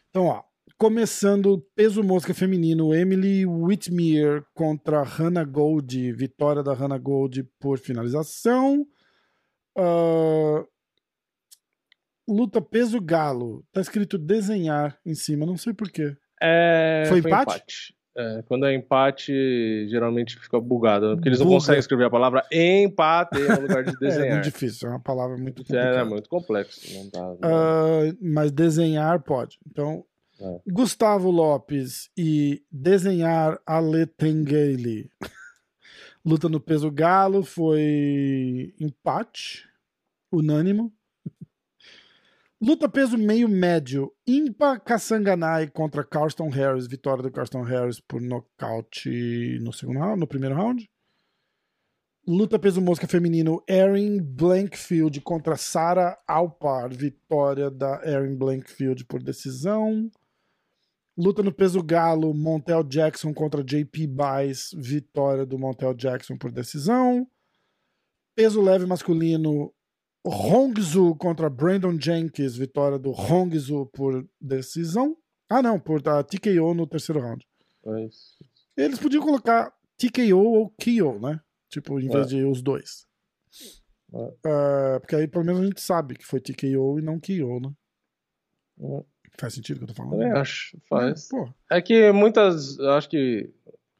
[0.10, 0.44] Então, ó,
[0.78, 8.86] começando peso mosca feminino, Emily Whitmere contra Hannah Gold, vitória da Hannah Gold por finalização.
[9.78, 10.64] Ah,
[12.28, 16.16] luta peso galo, tá escrito desenhar em cima, não sei porquê.
[16.42, 17.96] É, Foi empate?
[18.16, 21.16] É, quando é empate, geralmente fica bugado, né?
[21.16, 21.58] porque eles não Buga.
[21.58, 24.34] conseguem escrever a palavra empate no lugar de É, desenhar.
[24.36, 25.98] muito difícil, é uma palavra muito É, complicada.
[25.98, 26.82] é muito complexo.
[26.94, 27.38] Não dá, não.
[27.42, 29.58] Ah, mas desenhar pode.
[29.66, 30.06] Então,
[30.40, 30.60] É.
[30.72, 35.10] Gustavo Lopes e desenhar Ale Tengeli.
[36.26, 39.68] Luta no peso galo foi empate,
[40.32, 40.94] unânimo.
[42.66, 49.60] Luta peso meio médio, Impa Kassanganai contra Carston Harris, vitória do Carston Harris por nocaute
[49.60, 50.90] no segundo round, no primeiro round.
[52.26, 60.10] Luta peso mosca feminino, Erin Blankfield contra Sarah Alpar, vitória da Erin Blankfield por decisão.
[61.18, 67.28] Luta no peso galo, Montel Jackson contra JP Baez, vitória do Montel Jackson por decisão.
[68.34, 69.74] Peso leve masculino,
[70.26, 75.18] Hongzu contra Brandon Jenkins, vitória do Hongzu por decisão.
[75.50, 77.46] Ah, não, por da TKO no terceiro round.
[77.86, 78.38] Mas-
[78.78, 81.40] Eles podiam colocar TKO ou KO, né?
[81.70, 82.30] Tipo, em vez É.
[82.30, 83.06] de os dois.
[84.14, 84.34] É.
[84.96, 87.72] É, porque aí pelo menos a gente sabe que foi TKO e não KO, né?
[88.80, 89.04] É.
[89.40, 90.12] Faz sentido o que eu tô falando?
[90.12, 91.28] Também acho, faz.
[91.28, 93.52] Pô, É que muitas, eu acho que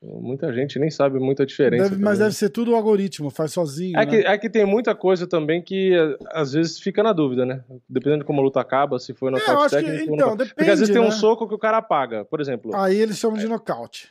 [0.04, 1.90] muita gente nem sabe muita diferença.
[1.92, 3.98] deve- mas deve ser tudo o algoritmo, faz sozinho.
[3.98, 4.06] É né?
[4.06, 7.64] que, é que tem muita coisa também que eh, às vezes fica na dúvida, né?
[7.88, 10.38] Dependendo de como a luta acaba, se foi É, nocaute que- técnico ou então, nocaute.
[10.38, 11.12] depende, Porque às vezes tem um né?
[11.12, 12.76] soco que o cara apaga, por exemplo.
[12.76, 14.10] Aí eles chamam de nocaute.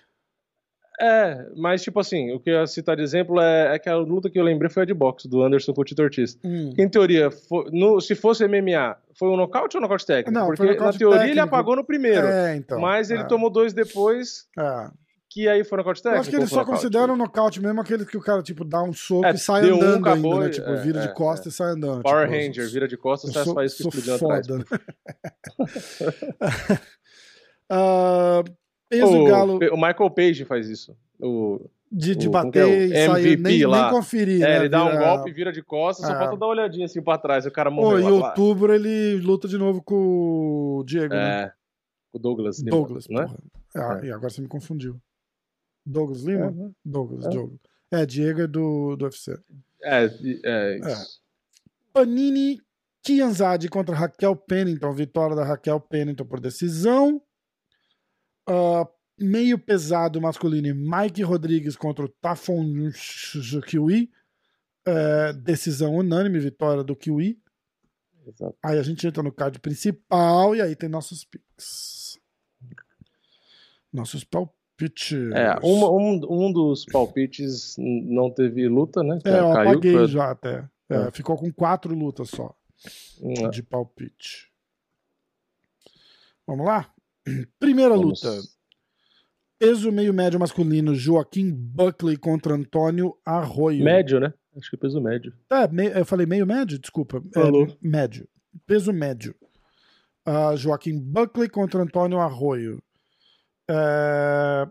[1.01, 3.97] É, mas tipo assim, o que eu ia citar de exemplo é, é que a
[3.97, 6.39] luta que eu lembrei foi a de boxe, do Anderson com o Tito Ortiz.
[6.45, 6.71] Hum.
[6.77, 10.31] Que, em teoria, fo- no- se fosse MMA, foi um nocaute ou nocaute técnico?
[10.39, 11.47] Não, foi Porque na teoria ele técnico.
[11.49, 12.79] apagou no primeiro, É, então.
[12.79, 14.91] mas ele é, tomou dois depois, é.
[15.33, 16.21] Que aí foi nocaute Eu técnico.
[16.21, 16.77] acho que eles só nocaute?
[16.83, 19.77] consideram nocaute mesmo aquele que o cara, tipo, dá um soco É, e sai deu
[19.77, 20.51] um, andando acabou ainda, né?
[20.51, 22.03] e- Tipo, é, vira de é, costas e sai andando.
[22.03, 24.47] Power tipo, Ranger, vira de costas, eu sai as sou, sou explodindo atrás.
[28.89, 30.95] peso O, galo o Michael Page faz isso.
[31.19, 32.33] O, de, de o- é?
[32.33, 33.85] bater e sair, nem, lá.
[33.85, 34.57] nem conferir, é, né?
[34.59, 36.19] ele dá um Vira- golpe, vira de costas, só É.
[36.19, 38.01] falta dar uma olhadinha assim pra trás, e o cara Pô, morreu.
[38.01, 38.29] em lá.
[38.29, 39.95] outubro ele luta de novo com
[40.81, 41.45] o Diego, né?
[41.45, 41.53] É,
[42.13, 42.63] o Douglas.
[42.63, 43.27] Douglas, né?
[43.75, 44.07] Ah, É.
[44.07, 45.01] E agora você me confundiu.
[45.85, 46.47] Douglas Lima?
[46.47, 47.29] É, Douglas, É.
[47.29, 47.61] Diogo.
[47.91, 49.39] É, Diego é do, do UFC.
[49.83, 50.05] É,
[50.45, 51.21] é, isso.
[51.93, 52.61] Panini
[53.03, 54.93] Kianzad contra Raquel Pennington.
[54.95, 57.21] Vitória da Raquel Pennington por decisão.
[58.47, 62.65] Ah, meio pesado masculino, Mike Rodrigues contra o Tafon
[63.67, 64.11] Kiwi.
[64.85, 67.41] É, decisão unânime, vitória do Kiwi.
[68.27, 68.57] Exato.
[68.63, 72.19] Aí a gente entra no card principal e aí tem nossos picks.
[73.93, 74.62] Nossos palpites.
[75.35, 79.19] É, uma- um, um dos palpites não teve luta, né?
[79.25, 80.69] É, eu Caiu, apaguei já até.
[80.91, 81.11] É, É.
[81.11, 82.55] Ficou com quatro lutas só
[83.21, 84.51] Hum, de palpite.
[86.47, 86.93] Vamos lá?
[87.59, 88.41] Primeira vamos- luta.
[89.59, 93.85] Peso meio médio masculino, Joaquim Buckley contra Antônio Arroio.
[93.85, 94.35] Médio, né?
[94.57, 95.33] Acho que peso médio.
[95.49, 96.79] É, me- eu falei meio médio?
[96.81, 97.23] Desculpa.
[97.37, 97.69] É, Falou.
[97.81, 98.29] médio.
[98.67, 99.35] Peso médio.
[100.27, 102.83] Ah, Joaquim Buckley contra Antônio Arroio.
[103.71, 104.67] É,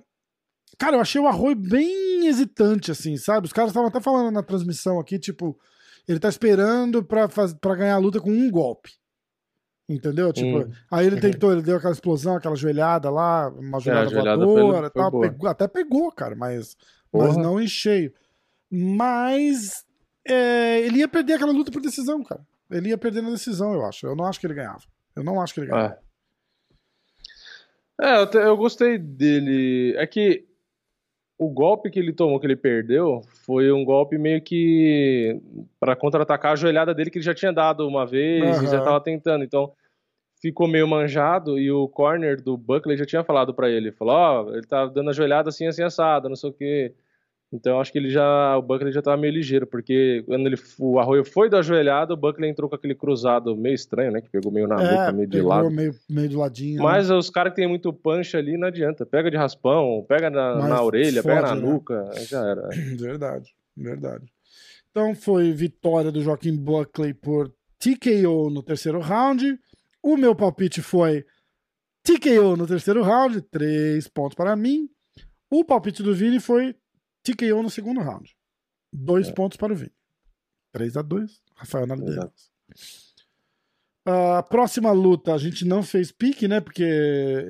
[0.78, 3.46] Cara, eu achei o Arroio bem hesitante, assim, sabe?
[3.46, 5.56] Os caras estavam até falando na transmissão aqui, tipo,
[6.08, 7.54] ele tá esperando pra, faz...
[7.54, 8.90] pra ganhar a luta com um golpe.
[9.88, 10.34] Entendeu?
[10.34, 10.72] Tipo, Hum.
[10.90, 11.22] aí ele Uhum.
[11.22, 15.04] tentou, ele deu aquela explosão, aquela joelhada lá, uma joelhada, joelhada voadora foi- e tal.
[15.04, 15.30] foi boa.
[15.32, 16.76] pegou- até pegou, cara, mas,
[17.14, 18.12] mas não em cheio.
[18.72, 19.84] Mas
[20.28, 22.42] é, ele ia perder aquela luta por decisão, cara.
[22.72, 24.08] Ele ia perder na decisão, eu acho.
[24.08, 24.82] Eu não acho que ele ganhava.
[25.16, 25.94] Eu não acho que ele ganhava.
[25.94, 26.00] É,
[28.02, 29.94] é eu, te- eu gostei dele.
[29.98, 30.46] É que
[31.38, 35.40] o golpe que ele tomou, que ele perdeu, foi um golpe meio que
[35.80, 38.84] pra contra-atacar a joelhada dele que ele já tinha dado uma vez e já Aham.
[38.84, 39.44] tava tentando.
[39.44, 39.72] Então
[40.40, 43.92] ficou meio manjado e o corner do Buckley já tinha falado pra ele.
[43.92, 46.94] Falou: Ó, ele tá dando a joelhada assim, assim, assada, não sei o quê.
[47.54, 50.56] Então eu acho que ele já, o Buckley já tava meio ligeiro, porque quando ele,
[50.80, 54.22] o Arroio foi da joelhada, o Buckley entrou com aquele cruzado meio estranho, né?
[54.22, 55.70] Que pegou meio na nuca, É, meio de lado.
[55.70, 56.78] meio, meio de ladinho.
[56.78, 56.84] né?
[56.84, 59.06] Mas os caras que tem muito punch ali, não adianta.
[59.06, 61.68] Pega de raspão, pega na, Mas na orelha, pega na fode, né?
[61.70, 62.70] nuca, já era.
[62.98, 64.26] Verdade, verdade.
[64.90, 69.60] Então foi vitória do Joaquim Buckley por TKO no terceiro round.
[70.02, 71.26] O meu palpite foi
[72.04, 74.90] TKO no terceiro round, três pontos para mim.
[75.50, 76.76] O palpite do Vini foi
[77.24, 78.36] TKO no segundo round,
[78.92, 79.32] dois É.
[79.34, 79.92] pontos para o Vini.
[80.72, 82.50] 3 a 2 Rafael na liderança.
[84.06, 86.60] A próxima luta a gente não fez pique, né?
[86.60, 86.84] Porque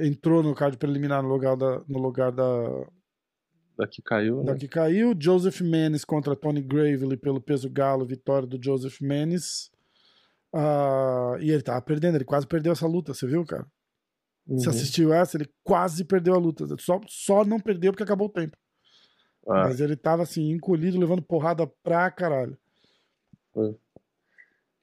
[0.01, 2.43] entrou no card preliminar no lugar da, no lugar da,
[3.77, 4.51] Daqui caiu, né?
[4.53, 5.15] Daqui caiu.
[5.17, 8.05] Joseph Menes contra Tony Gravely pelo peso galo.
[8.05, 9.71] Vitória do Joseph Menes.
[10.53, 13.65] Ah, e ele tava perdendo, ele quase perdeu essa luta, você viu, cara?
[14.47, 14.75] Você Uhum.
[14.75, 16.65] assistiu essa, ele quase perdeu a luta.
[16.79, 18.57] Só, só não perdeu porque acabou o tempo.
[19.47, 22.57] Ah, Mas ele tava assim, encolhido, levando porrada pra caralho.
[23.53, 23.75] Foi.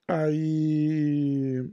[0.07, 1.69] Aí.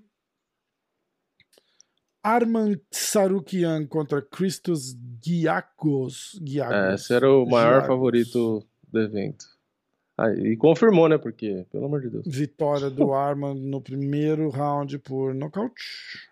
[2.23, 6.39] Arman Sarukian contra Christos Giakos.
[6.45, 6.75] Giakos.
[6.75, 7.87] é, esse era o maior Giakos.
[7.89, 9.47] favorito do evento.
[10.19, 11.19] Ah, e confirmou, né?
[11.19, 12.25] Porque, pelo amor de Deus.
[12.27, 16.29] Vitória do Arman no primeiro round por nocaute.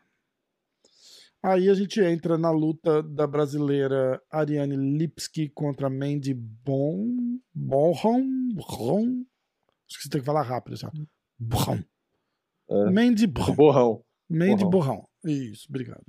[1.46, 7.38] Aí a gente entra na luta da brasileira Ariane Lipski contra Mandy Bon.
[7.52, 8.48] Bonham.
[8.54, 9.26] Bron.
[9.87, 10.74] Acho que você tem que falar rápido.
[11.38, 11.80] Bron.
[12.70, 12.90] É.
[12.90, 13.54] Mandy Bron.
[13.54, 14.04] Borrão.
[14.26, 14.70] Mandy Borrão.
[14.70, 15.09] Borrão.
[15.22, 16.02] Isso, obrigado.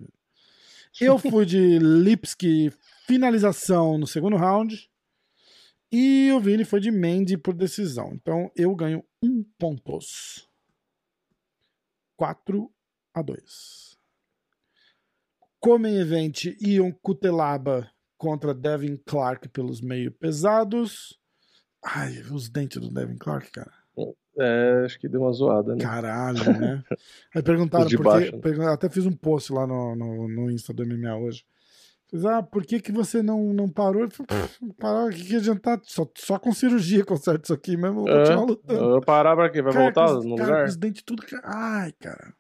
[1.02, 2.72] Eu fui de Lipski
[3.06, 4.90] finalização no segundo round.
[5.92, 8.14] E o Vini foi de Mandy por decisão.
[8.14, 10.48] Então eu ganho um pontos.
[12.16, 12.72] 4
[13.14, 13.95] a 2.
[15.60, 21.20] Comem Event Ion Cutelaba contra Devin Clark pelos meio pesados.
[21.84, 23.72] Ai, os dentes do Devin Clark, cara.
[24.38, 25.82] É, acho que deu uma zoada, né?
[25.82, 26.84] Caralho, né?
[27.34, 28.52] Aí perguntaram por que.
[28.58, 28.68] né?
[28.68, 31.46] Até fiz um post lá no, no, no Insta do MMA hoje.
[32.10, 34.02] Fiz, ah, por que, que você não, não parou?
[34.04, 35.80] Ele falou, "Pff, parar, o que, que adiantar?
[35.84, 38.96] Só, só com cirurgia conserta isso aqui mesmo, eu vou continuar lutando.
[38.96, 39.62] Eu parar pra quê?
[39.62, 40.68] Vai Cara, voltar no cara, lugar?
[40.68, 41.24] os dentes tudo.
[41.44, 42.34] Ai, cara.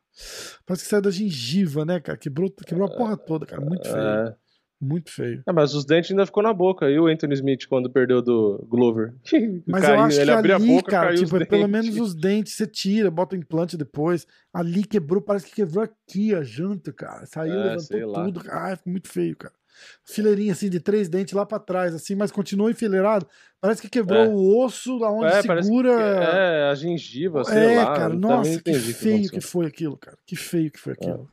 [0.65, 2.17] Parece que saiu da gengiva, né, cara?
[2.17, 3.61] Quebrou, quebrou a porra toda, cara.
[3.61, 3.97] Muito feio.
[3.97, 4.35] É.
[4.81, 5.41] Muito feio.
[5.47, 6.89] Ah, mas os dentes ainda ficou na boca.
[6.89, 9.13] E o Anthony Smith quando perdeu do Glover?
[9.65, 12.13] Mas Caiu, eu acho que abriu ali, a boca, cara, tipo, é pelo menos os
[12.13, 14.27] dentes você tira, bota o implante depois.
[14.53, 17.25] Ali quebrou, parece que quebrou aqui a janta, cara.
[17.25, 18.41] Saiu, É, levantou tudo.
[18.49, 19.53] Ai, ficou muito feio, cara.
[20.03, 23.27] Fileirinha assim de três dentes lá pra trás, assim, mas continua enfileirado.
[23.59, 24.27] Parece que quebrou É.
[24.27, 25.91] o osso aonde É, parece que- segura.
[25.91, 27.95] é, a gengiva, sei É, lá.
[27.95, 29.41] cara, nossa, que feio que, aconteceu.
[29.41, 30.17] foi aquilo, cara.
[30.25, 31.27] Que feio que foi aquilo.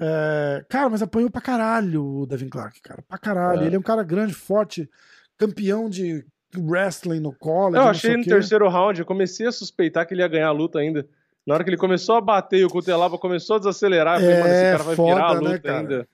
[0.00, 3.02] É, cara, mas apanhou pra caralho o Devin Clark, cara.
[3.08, 3.62] Pra caralho.
[3.62, 3.66] É.
[3.66, 4.88] Ele é um cara grande, forte,
[5.36, 6.24] campeão de
[6.56, 7.76] wrestling no college.
[7.82, 10.78] Eu achei no terceiro round, eu comecei a suspeitar que ele ia ganhar a luta
[10.78, 11.06] ainda.
[11.46, 14.34] Na hora que ele começou a bater e o Cutelaba começou a desacelerar, eu falei,
[14.36, 15.78] É, mano, esse cara vai virar a foda, né, luta cara?
[15.78, 16.08] ainda.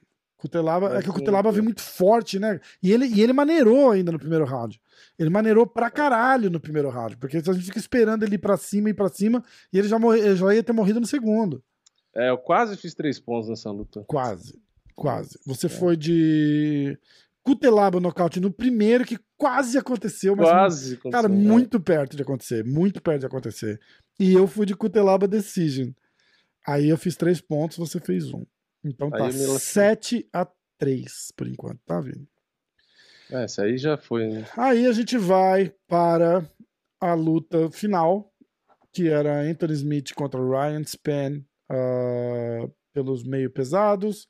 [0.49, 1.53] Cutelaba, é que o Cutelaba cara.
[1.53, 2.61] veio muito forte, né?
[2.83, 4.79] E ele, e ele maneirou ainda no primeiro round.
[5.19, 8.57] Ele maneirou pra caralho no primeiro round, porque a gente fica esperando ele ir pra
[8.59, 11.63] cima e pra cima, e ele já, morre, ele já ia ter morrido no segundo.
[12.15, 14.05] É, eu quase fiz três pontos nessa luta.
[14.07, 14.61] Quase,
[14.95, 15.39] quase.
[15.47, 15.71] Você É.
[15.71, 16.99] foi de
[17.43, 20.97] Cutelaba nocaute no primeiro, que quase aconteceu, mas Quase.
[21.11, 21.35] Cara, né?
[21.37, 23.81] muito perto de acontecer, muito perto de acontecer.
[24.21, 25.91] E eu fui de Cutelaba Decision.
[26.67, 28.45] Aí eu fiz três pontos, você fez um.
[28.85, 29.59] Então Aí tá eu me lasquei.
[29.59, 30.47] 7 a
[30.79, 32.27] 3 por enquanto, tá vendo?
[33.31, 34.29] É, esse aí já foi.
[34.29, 34.47] né?
[34.57, 36.47] Aí a gente vai para
[37.01, 38.33] a luta final,
[38.93, 44.29] que era Anthony Smith contra Ryan Spann ah, pelos meio pesados.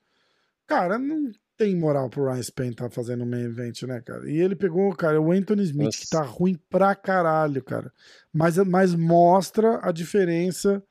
[0.66, 4.28] Cara, não tem moral pro Ryan Spann tá fazendo um main event, né, cara?
[4.28, 6.00] E ele pegou, cara, o Anthony Smith, Nossa.
[6.00, 7.92] que tá ruim pra caralho, cara.
[8.32, 10.82] Mas, mas mostra a diferença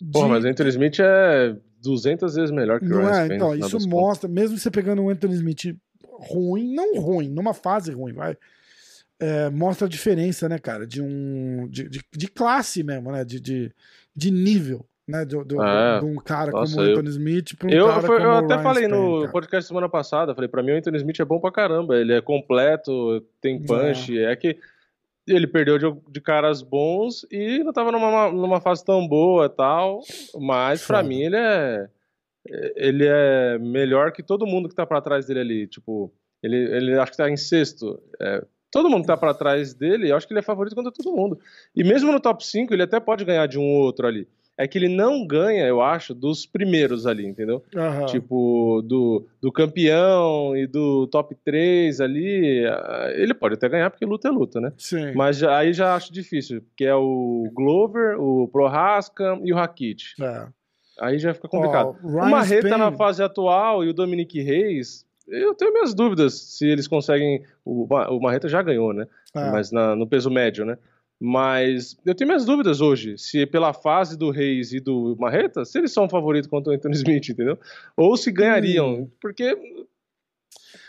[0.00, 0.12] de...
[0.12, 3.34] Porra, mas o Anthony Smith é 200 vezes melhor que o Não Ryan é, Spann,
[3.36, 8.12] então, isso mostra, mesmo você pegando um Anthony Smith ruim, não ruim, numa fase ruim,
[8.12, 8.36] vai.
[9.20, 11.66] é, mostra a diferença, né, cara, de um.
[11.68, 13.24] de, de, de classe mesmo, né?
[13.24, 13.72] De, de,
[14.14, 15.24] de nível, né?
[15.24, 15.98] De, de- É.
[16.00, 18.34] de um cara Nossa, como o Anthony Smith pra um Eu, cara foi- como eu
[18.34, 19.32] o até Ryan falei no cara.
[19.32, 22.20] podcast semana passada, falei, pra mim o Anthony Smith é bom pra caramba, ele é
[22.20, 24.56] completo, tem punch, é, que
[25.28, 29.48] ele perdeu de, de caras bons e não tava numa, numa fase tão boa e
[29.48, 30.00] tal,
[30.40, 31.08] mas pra Foda.
[31.08, 31.88] mim ele é
[32.76, 36.10] ele é melhor que todo mundo que tá pra trás dele ali, tipo,
[36.42, 40.10] ele, ele acho que tá em sexto, é, todo mundo que tá pra trás dele,
[40.10, 41.38] eu acho que ele é favorito contra todo mundo,
[41.76, 44.26] e mesmo no top 5 ele até pode ganhar de um ou outro ali,
[44.58, 47.62] é que ele não ganha, eu acho, dos primeiros ali, entendeu?
[47.76, 48.06] Aham.
[48.06, 54.04] Tipo, do, do campeão e do top 3 ali, ah, ele pode até ganhar porque
[54.04, 54.72] luta é luta, né?
[54.76, 55.12] Sim.
[55.14, 60.14] Mas aí já acho difícil, porque é o Glover, o Prohaska e o Rakit.
[60.20, 60.46] É.
[61.00, 61.96] Aí já fica complicado.
[62.02, 66.34] Ó, o Marreta Spain- na fase atual e o Dominique Reis, eu tenho minhas dúvidas
[66.34, 67.44] se eles conseguem.
[67.64, 69.06] O, o Marreta já ganhou, né?
[69.32, 69.50] É.
[69.52, 70.76] Mas na- no peso médio, né?
[71.20, 75.76] Mas eu tenho minhas dúvidas hoje, se pela fase do Reis e do Marreta, se
[75.76, 77.58] eles são favoritos contra o Anthony Smith, entendeu?
[77.96, 79.56] Ou se ganhariam, porque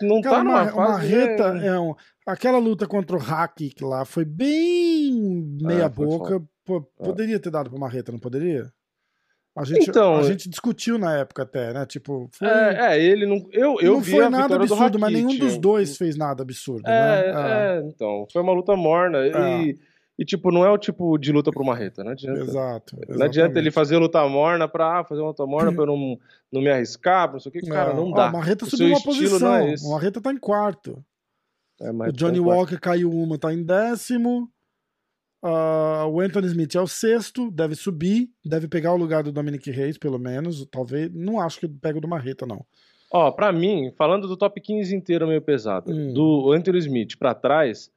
[0.02, 0.22] não Hum.
[0.22, 0.92] Cara, tá numa Mar- fase.
[0.92, 1.68] Marreta né?
[1.68, 1.96] é um.
[2.28, 6.42] Aquela luta contra o Hackik lá foi bem meia É, foi boca.
[6.64, 7.04] Pô, É.
[7.06, 8.72] poderia ter dado pro Marreta, não poderia?
[9.58, 11.86] A gente, Então, a gente discutiu na época até, né?
[11.88, 13.38] Tipo, foi, É, é, ele não.
[13.52, 17.78] Eu, eu não foi nada absurdo, mas nenhum dos dois fez nada absurdo, É, né?
[17.80, 18.28] é, então.
[18.32, 19.18] Foi uma luta morna.
[19.18, 19.62] É.
[19.64, 19.80] E,
[20.20, 22.42] e, tipo, não é o tipo de luta pro Marreta, não adianta.
[22.42, 22.98] Exato.
[23.08, 26.20] Não adianta ele fazer luta morna pra ah, fazer uma luta morna pra eu não,
[26.52, 27.62] não me arriscar, não sei o que.
[27.62, 28.28] Cara, não dá.
[28.28, 29.40] O Marreta O subiu uma estilo posição.
[29.40, 31.02] não é o Marreta tá em quarto.
[31.80, 32.60] É, o Johnny concordo.
[32.60, 34.52] Walker caiu uma, tá em décimo.
[35.42, 39.72] Ah, o Anthony Smith é o sexto, deve subir, deve pegar o lugar do Dominic
[39.72, 40.66] Reis, pelo menos.
[40.70, 41.10] Talvez.
[41.14, 42.66] Não acho que pega o do Marreta, não.
[43.12, 46.14] Ó, pra mim, falando do top 15 inteiro meio pesado, Hum.
[46.14, 47.90] do Anthony Smith pra trás,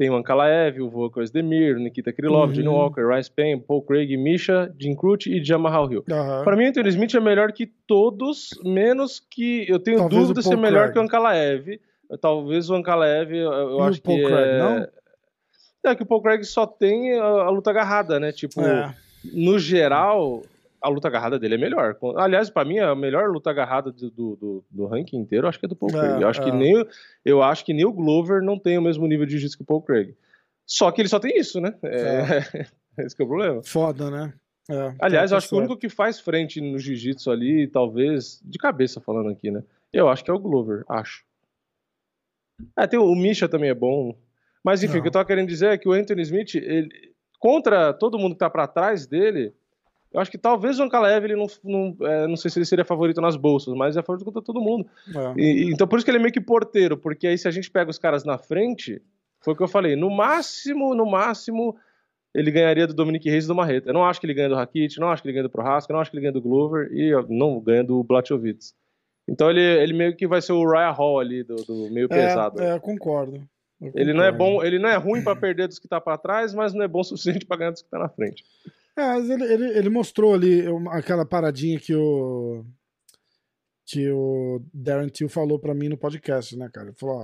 [0.00, 2.52] tem o Ankalaev, o Volker Demir, o Nikita Krylov, Uhum.
[2.54, 6.02] Johnny Walker, Rice Payne, Paul Craig, Misha, Jim Crute e Jamal Hill.
[6.10, 6.42] Aham.
[6.42, 9.66] Pra mim, o Anthony Smith é melhor que todos, menos que.
[9.68, 10.92] Eu tenho Talvez dúvida se é melhor Craig.
[10.94, 11.80] que o Ankalaev.
[12.18, 14.24] Talvez o Ankalaev, eu, eu acho Paul que.
[14.24, 14.58] Craig, é...
[14.58, 14.88] não?
[15.84, 18.32] É que o Paul Craig só tem a, a luta agarrada, né?
[18.32, 18.94] Tipo, É.
[19.34, 20.40] no geral,
[20.82, 21.96] a luta agarrada dele é melhor.
[22.16, 25.66] Aliás, pra mim, a melhor luta agarrada do, do, do- ranking inteiro, eu acho que
[25.66, 26.22] é do Paul É, Craig.
[26.22, 26.52] Eu acho, que é.
[26.52, 26.86] nem, o-
[27.24, 29.66] eu acho que nem o Glover não tem o mesmo nível de jiu-jitsu que o
[29.66, 30.14] Paul Craig.
[30.66, 31.74] Só que ele só tem isso, né?
[31.82, 32.66] É,
[33.04, 33.62] esse que é o problema.
[33.62, 34.32] Foda, né?
[34.70, 38.40] É, Aliás, tá eu acho que o único que faz frente no jiu-jitsu ali, talvez,
[38.44, 39.62] de cabeça falando aqui, né?
[39.92, 41.24] Eu acho que é o Glover, acho.
[42.78, 44.14] É, tem o, o Misha também é bom.
[44.64, 45.00] Mas enfim, Não.
[45.00, 46.88] o que eu tava querendo dizer é que o Anthony Smith, ele,
[47.38, 49.54] contra todo mundo que tá pra trás dele,
[50.12, 52.84] eu acho que talvez o Ankalaev, ele não, não, é, não sei se ele seria
[52.84, 54.86] favorito nas bolsas, mas é favorito contra todo mundo.
[55.14, 55.40] É.
[55.40, 57.70] E- então por isso que ele é meio que porteiro, porque aí se a gente
[57.70, 59.00] pega os caras na frente,
[59.40, 61.76] foi o que eu falei, no máximo, no máximo,
[62.34, 63.88] ele ganharia do Dominic Reis e do Marreta.
[63.90, 65.92] Eu não acho que ele ganha do Rakit, não acho que ele ganha do Prohaska,
[65.92, 68.74] não acho que ele ganha do Glover e não ganha do Blachowicz.
[69.28, 72.60] Então ele, ele meio que vai ser o Raya Hall ali, do, do meio pesado.
[72.60, 73.40] É, é, eu concordo.
[73.94, 76.52] Ele não é bom, ele não é ruim pra perder dos que tá pra trás,
[76.52, 78.44] mas não é bom o suficiente pra ganhar dos que tá na frente.
[78.96, 82.64] É, mas ele, ele, ele mostrou ali uma- aquela paradinha que o
[83.86, 86.88] que o Darren Till falou pra mim no podcast, né, cara?
[86.88, 87.16] Ele falou,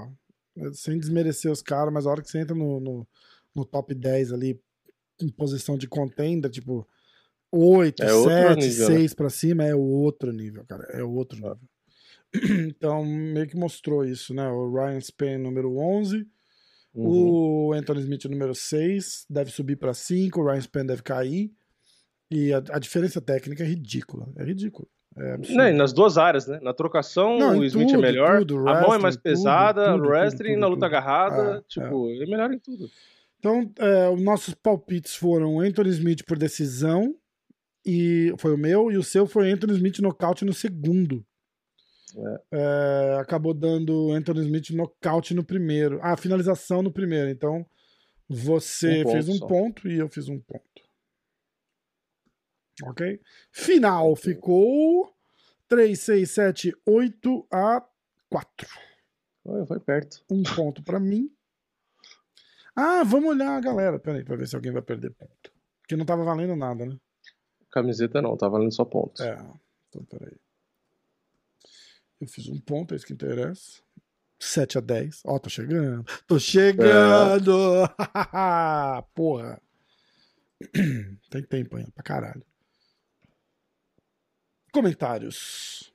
[0.58, 3.06] ó, sem desmerecer os caras, mas a hora que você entra no, no,
[3.54, 4.60] no top 10 ali,
[5.22, 6.84] em posição de contender, tipo,
[7.52, 8.96] 8, É outro 7, nível, né?
[8.96, 10.82] 6 pra cima, é outro nível, cara.
[10.90, 11.58] É outro nível.
[12.68, 14.48] Então, meio que mostrou isso, né?
[14.50, 16.26] O Ryan Spain, número 11,
[16.96, 17.68] Uhum.
[17.68, 21.52] o Anthony Smith, número 6, deve subir para 5, o Ryan Spann deve cair.
[22.30, 24.28] E a, a diferença técnica é ridícula.
[24.36, 24.88] É ridículo.
[25.16, 25.38] É.
[25.50, 26.58] Não, e nas duas áreas, né?
[26.62, 29.84] Na trocação, Não, o Smith tudo, é melhor, tudo, a mão é wrestling, mais pesada,
[29.84, 32.90] tudo, o tudo, wrestling tudo, na luta agarrada, É, tipo, ele é melhor em tudo.
[33.38, 37.14] Então, é, os nossos palpites foram Anthony Smith por decisão,
[37.84, 41.24] e foi o meu, e o seu foi Anthony Smith nocaute no segundo.
[42.52, 45.98] É, acabou dando Anthony Smith nocaute no primeiro.
[46.02, 47.28] Ah, finalização no primeiro.
[47.30, 47.66] Então,
[48.28, 49.46] você Um ponto fez um só.
[49.46, 50.64] ponto e eu fiz um ponto.
[52.84, 53.20] Ok?
[53.50, 55.12] Final ficou
[55.68, 57.84] 3, 6, 7, 8 a
[58.30, 58.68] 4.
[59.42, 60.22] Foi, foi perto.
[60.30, 61.30] Um ponto pra mim.
[62.74, 63.98] Ah, vamos olhar a galera.
[63.98, 65.52] Peraí, pra ver se alguém vai perder ponto.
[65.80, 66.96] Porque não tava valendo nada, né?
[67.70, 69.20] Camiseta não, tá valendo só pontos.
[69.22, 69.34] É.
[69.88, 70.36] Então, peraí.
[72.20, 73.82] Eu fiz um ponto, é isso que interessa.
[74.38, 75.22] 7 a 10.
[75.24, 76.04] Ó, tô chegando.
[76.26, 77.52] Tô chegando!
[79.14, 79.60] Porra.
[81.30, 82.44] Tem tempo ainda pra caralho.
[84.72, 85.92] Comentários.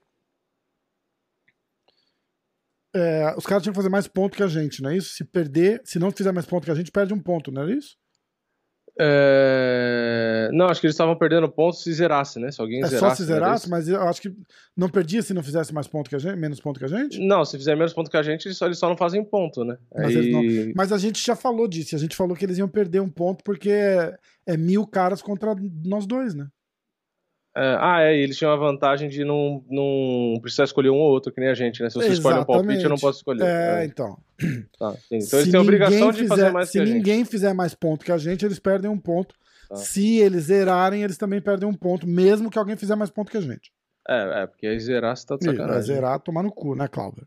[2.94, 5.14] É, os caras tinham que fazer mais ponto que a gente, não é isso?
[5.14, 7.72] Se perder, se não fizer mais ponto que a gente, perde um ponto, não é
[7.72, 7.96] isso?
[8.98, 12.50] É, Não, acho que eles estavam perdendo pontos se zerasse, né?
[12.50, 12.98] Se alguém É zerasse.
[12.98, 14.34] só se zerasse, mas eu acho que
[14.76, 17.18] não perdia se não fizesse mais ponto que a gente, menos ponto que a gente?
[17.18, 19.64] Não, se fizer menos ponto que a gente, eles só, eles só não fazem ponto,
[19.64, 19.78] né?
[19.94, 20.28] Mas Aí...
[20.28, 21.96] eles Mas a gente já falou disso.
[21.96, 24.16] A gente falou que eles iam perder um ponto porque é,
[24.46, 26.46] é mil caras contra nós dois, né?
[27.54, 31.30] É, ah, é, eles tinham a vantagem de não, não precisar escolher um ou outro,
[31.30, 31.90] que nem a gente, né?
[31.90, 33.00] Se você escolhe um palpite, eu não Exatamente.
[33.02, 33.44] posso escolher.
[33.44, 34.18] É, É, então.
[34.78, 35.24] tá, entendi.
[35.24, 36.94] Se então eles têm a obrigação ninguém de fizer- fazer mais Se a gente.
[36.96, 39.34] ninguém fizer mais ponto que a gente, eles perdem um ponto.
[39.68, 39.76] tá.
[39.76, 43.36] Se eles zerarem, eles também perdem um ponto, mesmo que alguém fizer mais ponto que
[43.36, 43.70] a gente.
[44.08, 45.82] É, é, porque aí zerar você tá de Vai sacanagem.
[45.82, 47.26] zerar, tomar no cu, né, Cláudio?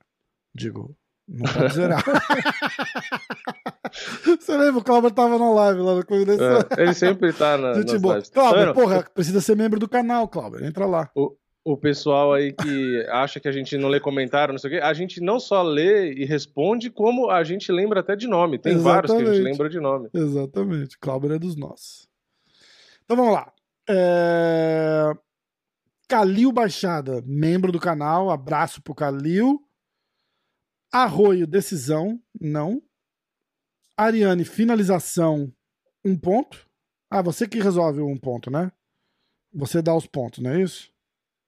[0.56, 0.96] Digo,
[1.28, 2.04] não pode zerar.
[4.24, 4.80] Você lembra?
[4.80, 6.44] O Cláudio tava na live lá no Clube desse.
[6.44, 8.22] É, ele sempre tá na, Gente boa.
[8.22, 8.74] Tá Cláudio, vendo?
[8.74, 10.66] porra, precisa ser membro do canal, Cláudio.
[10.66, 11.10] Entra lá.
[11.68, 14.80] O pessoal aí que acha que a gente não lê comentário, não sei o quê,
[14.80, 18.60] a gente não só lê e responde, como a gente lembra até de nome.
[18.60, 19.52] Tem vários que a gente Exatamente.
[19.52, 20.10] lembra de nome.
[20.14, 21.00] Exatamente.
[21.00, 22.08] Cláudio é dos nossos.
[23.04, 23.52] Então vamos lá.
[23.90, 25.12] É...
[26.08, 28.30] Calil Baixada, membro do canal.
[28.30, 29.65] Abraço pro Calil.
[30.96, 32.22] Arroio, decisão.
[32.40, 32.82] Não.
[33.98, 35.52] Ariane, finalização.
[36.06, 36.66] Um ponto.
[37.12, 38.72] Ah, você que resolve o um ponto, né?
[39.54, 40.90] Você dá os pontos, não é isso?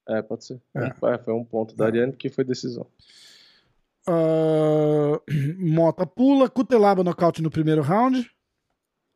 [0.06, 0.62] É, pode ser.
[0.76, 0.88] É.
[1.14, 2.86] É, foi um ponto da Ariane que foi decisão.
[4.06, 5.22] Ah,
[5.58, 6.50] Mota pula.
[6.50, 8.30] Cutelaba, nocaute no primeiro round.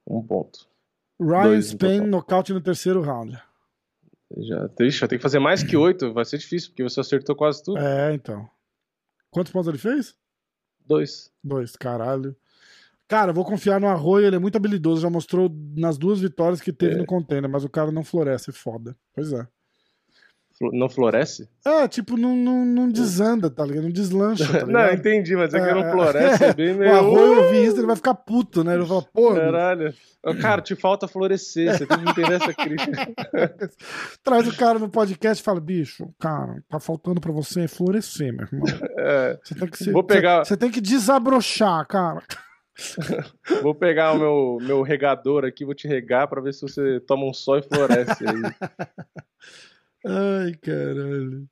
[0.07, 0.65] Um ponto.
[1.19, 3.37] Ryan Dois no Spain, nocaute no terceiro round.
[4.37, 4.69] Já, vai
[5.09, 7.79] ter que fazer mais que oito, vai ser difícil, porque você acertou quase tudo.
[7.79, 8.49] É, então.
[9.29, 10.20] Quantos pontos ele fez?
[10.85, 11.31] Dois.
[11.43, 12.35] Dois, caralho.
[13.07, 16.71] Cara, vou confiar no Arroio, ele é muito habilidoso, já mostrou nas duas vitórias que
[16.71, 16.97] teve É.
[16.97, 18.95] no container, mas o cara não floresce, foda.
[19.13, 19.45] Pois é.
[20.73, 21.47] Não floresce?
[21.65, 23.83] É, tipo, não, não, não desanda, tá ligado?
[23.83, 26.95] Não deslancha, tá não, entendi, mas é que É, não floresce, é bem O meio.
[26.95, 28.71] Arroio ouvir isso, ele vai ficar puto, né?
[28.73, 29.93] Ele vai falar, pô, meu, Caralho.
[30.39, 33.11] Cara, te falta florescer, você tem que entender essa crítica.
[34.23, 38.45] traz o cara no podcast e fala, bicho, cara, tá faltando pra você florescer, meu
[38.45, 38.65] irmão.
[38.99, 42.21] É, Você tem que se, Vou pegar- Você, você tem que desabrochar, cara.
[43.61, 47.25] vou pegar o meu, meu regador aqui, vou te regar pra ver se você toma
[47.25, 48.23] um sol e floresce.
[48.25, 48.41] Aí.
[50.05, 51.47] Ai, caralho.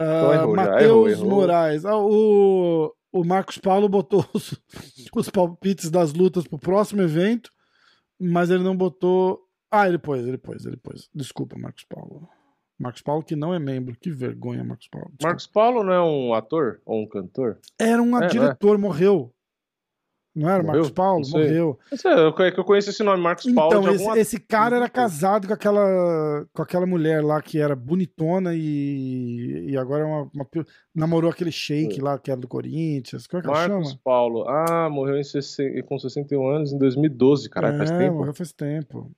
[0.00, 1.22] Então Ah, errou já, Matheus.
[1.22, 1.84] Moraes.
[1.84, 4.54] Ah, o, o Marcos Paulo botou os,
[5.14, 7.50] os palpites das lutas pro próximo evento,
[8.20, 9.40] mas ele não botou.
[9.70, 11.08] Ah, ele pôs, ele pôs, ele pôs.
[11.14, 12.28] Desculpa, Marcos Paulo.
[12.80, 13.96] Marcos Paulo que não é membro.
[14.00, 15.08] Que vergonha, Marcos Paulo.
[15.08, 15.26] Desculpa.
[15.26, 17.58] Marcos Paulo não é um ator ou um cantor?
[17.78, 18.26] Era um É, não é?
[18.28, 19.34] diretor, morreu.
[20.34, 20.82] Não era Morreu?
[20.82, 21.28] Marcos Paulo?
[21.28, 21.78] Morreu.
[22.04, 23.78] Eu, é que eu conheço esse nome, Marcos Paulo.
[23.78, 24.18] Então, esse, alguma...
[24.18, 29.76] esse cara era casado com aquela, com aquela mulher lá que era bonitona e, e
[29.76, 30.46] agora é uma, uma
[30.94, 33.26] namorou aquele shake lá que era do Corinthians.
[33.26, 34.00] Como é que ela Marcos chama?
[34.04, 34.48] Paulo.
[34.48, 38.16] Ah, morreu em 60 com 61 anos em 2012, caralho, faz é, tempo.
[38.16, 39.10] morreu faz tempo.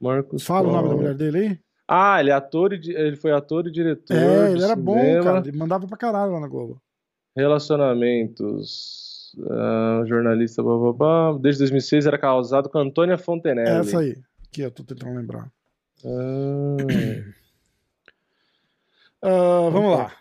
[0.00, 0.98] Marcos Fala o nome da Paulo.
[0.98, 1.58] mulher dele aí?
[1.86, 4.16] Ah, ele é ator e ele foi ator e diretor.
[4.16, 5.48] É, ele era bom, cinema, cara.
[5.48, 6.80] Ele mandava pra caralho lá na Globo.
[7.36, 9.11] Relacionamentos.
[9.50, 11.38] Ah, jornalista, blá, blá, blá.
[11.38, 13.68] Desde 2006 era casado com Antônia Fontenelle.
[13.68, 14.16] É essa aí,
[14.50, 15.50] que eu tô tentando lembrar.
[16.04, 16.76] Ah,
[19.24, 20.12] Ah, vamos lá.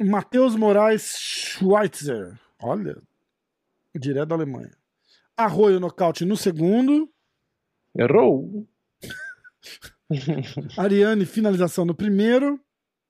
[0.00, 2.38] Matheus Moraes Schweitzer.
[2.62, 2.96] Olha,
[3.94, 4.70] direto da Alemanha.
[5.36, 7.08] Arroio nocaute no segundo.
[7.96, 8.66] errou.
[10.76, 12.60] Ariane, finalização no primeiro.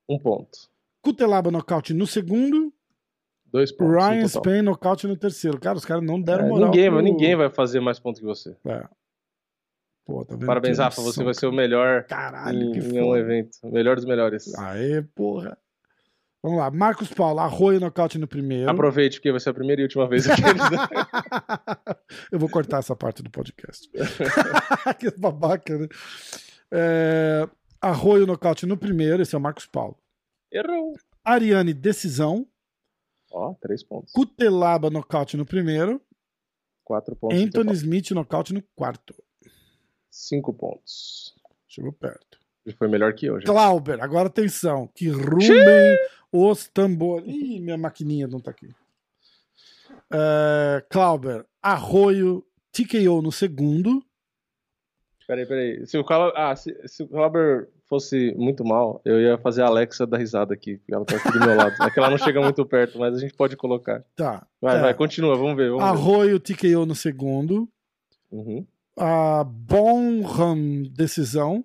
[0.07, 0.69] Um ponto.
[1.01, 2.73] Cutelaba, nocaute no segundo.
[3.55, 3.93] Dois pontos.
[3.93, 4.27] no Ryan.
[4.27, 5.57] Spain, nocaute no terceiro.
[5.59, 6.65] Cara, os caras não deram É, moral.
[6.69, 8.53] ninguém, pro- ninguém vai fazer mais ponto que você.
[8.65, 8.85] É.
[10.05, 10.45] Pô, tá vendo?
[10.45, 11.01] Parabéns, Rafa.
[11.01, 13.55] Você vai ser o melhor Caralho, em, que em um evento.
[13.63, 14.53] O melhor dos melhores.
[14.59, 15.57] Aê, porra.
[16.43, 16.69] Vamos lá.
[16.69, 18.69] Marcos Paulo, arroio nocaute no primeiro.
[18.69, 20.43] Aproveite, porque vai ser a primeira e última vez que eles...
[22.31, 23.89] Eu vou cortar essa parte do podcast.
[24.99, 25.87] que babaca, né?
[26.71, 27.47] É,
[27.81, 29.97] Arroio nocaute no primeiro, esse é o Marcos Paulo.
[30.51, 30.93] Errou.
[31.23, 32.45] Ariane, decisão.
[33.35, 34.13] Ó, três pontos.
[34.13, 36.01] Cutelaba, nocaute no primeiro.
[36.85, 37.37] Quatro pontos.
[37.37, 37.73] Anthony.
[37.73, 39.13] Smith, nocaute no quarto.
[40.09, 41.35] Cinco pontos.
[41.67, 42.39] Chegou perto.
[42.65, 43.45] Ele foi melhor que eu, já.
[43.45, 44.87] Clauber, agora atenção.
[44.95, 45.97] Que rumem
[46.31, 47.27] os tambores.
[47.27, 48.69] Ih, minha maquininha não tá aqui.
[50.09, 54.01] É, Clauber, Arroio, TKO no segundo.
[55.27, 55.85] Peraí, peraí.
[55.87, 56.31] Se o Cala...
[56.35, 60.53] ah, se, se o Claber fosse muito mal, eu ia fazer a Alexa dar risada
[60.53, 60.77] aqui.
[60.77, 61.75] porque Ela tá aqui do meu lado.
[61.81, 64.03] É que ela não chega muito perto, mas a gente pode colocar.
[64.15, 64.45] Tá.
[64.61, 65.69] Vai, É, vai, continua, vamos ver.
[65.69, 65.89] Vamos ver.
[65.89, 67.67] Arroio, TKO no segundo.
[68.31, 68.65] Uhum.
[68.97, 71.63] A Bonham decisão,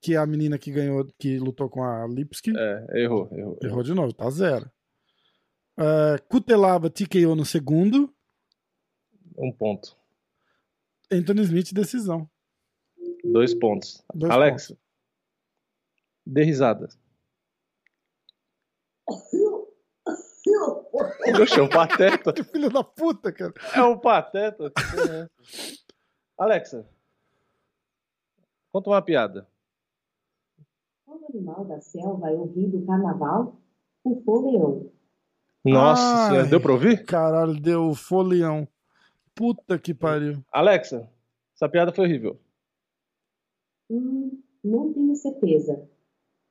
[0.00, 2.52] que é a menina que ganhou, que lutou com a Lipski.
[2.56, 3.58] É, errou, errou.
[3.62, 4.70] Errou de novo, tá zero.
[5.78, 8.12] É, Cutelaba, TKO no segundo.
[9.38, 9.96] Um ponto.
[11.10, 12.28] Anthony Smith, decisão.
[13.24, 14.04] Dois pontos.
[14.14, 14.76] Dois Alexa,
[16.26, 16.88] dê risada.
[21.40, 22.32] Oxe, é um pateta.
[22.34, 23.52] Que filho da puta, cara.
[23.74, 24.72] É um pateta.
[26.38, 26.86] Alexa,
[28.72, 29.46] conta uma piada.
[31.04, 33.60] Qual animal da selva é o rei do carnaval?
[34.04, 34.90] O foleão.
[35.64, 36.30] Nossa Ai.
[36.30, 37.04] senhora, deu pra ouvir?
[37.04, 38.66] Caralho, deu folião.
[39.34, 40.44] Puta que pariu.
[40.50, 41.08] Alexa,
[41.54, 42.40] essa piada foi horrível.
[43.92, 45.80] Hum, não tenho certeza.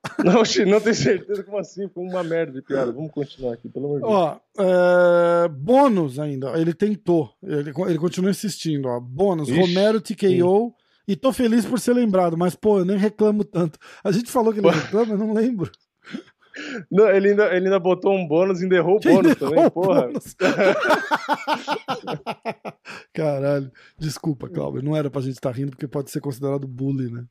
[0.26, 1.88] Não, não tenho certeza como assim.
[1.88, 2.92] Foi uma merda de piada.
[2.92, 4.14] Vamos continuar aqui, pelo amor de Deus.
[4.14, 6.60] Ó, é, bônus ainda.
[6.60, 7.30] Ele tentou.
[7.44, 8.88] Ele, ele continua insistindo.
[8.88, 9.00] Ó.
[9.00, 9.48] Bônus.
[9.48, 10.74] Ixi, Romero TKO.
[11.08, 13.78] E tô feliz por ser lembrado, mas, pô, eu nem reclamo tanto.
[14.04, 15.72] A gente falou que ele reclama, eu não lembro.
[16.92, 20.08] Não, ele, ainda, ele ainda botou um bônus e enderrou o bônus também, porra.
[20.08, 20.36] bônus?
[23.14, 23.72] Caralho.
[23.98, 24.82] Desculpa, Cláudio.
[24.84, 27.26] Não era pra gente estar rindo, porque pode ser considerado bullying, né?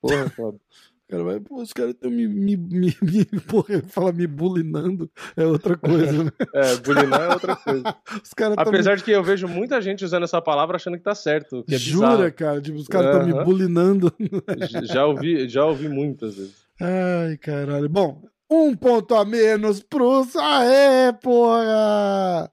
[0.00, 0.60] Porra, Cláudio.
[1.10, 5.46] Cara, vai, pô, os caras estão me, me, me, me porra, fala me bullyingando, é
[5.46, 6.30] outra coisa, né?
[6.54, 7.96] É, bulinar é outra coisa.
[8.22, 11.02] Os caras tão Apesar de que eu vejo muita gente usando essa palavra achando que
[11.02, 11.64] tá certo.
[11.64, 12.32] Que é Jura, bizarro.
[12.34, 12.60] cara?
[12.60, 14.14] Tipo, os caras estão me bullyingando.
[14.20, 16.66] J- Já ouvi, já ouvi muitas vezes.
[16.78, 17.88] Ai, caralho.
[17.88, 20.36] Bom, um ponto a menos pros.
[20.36, 22.52] Aê, porra!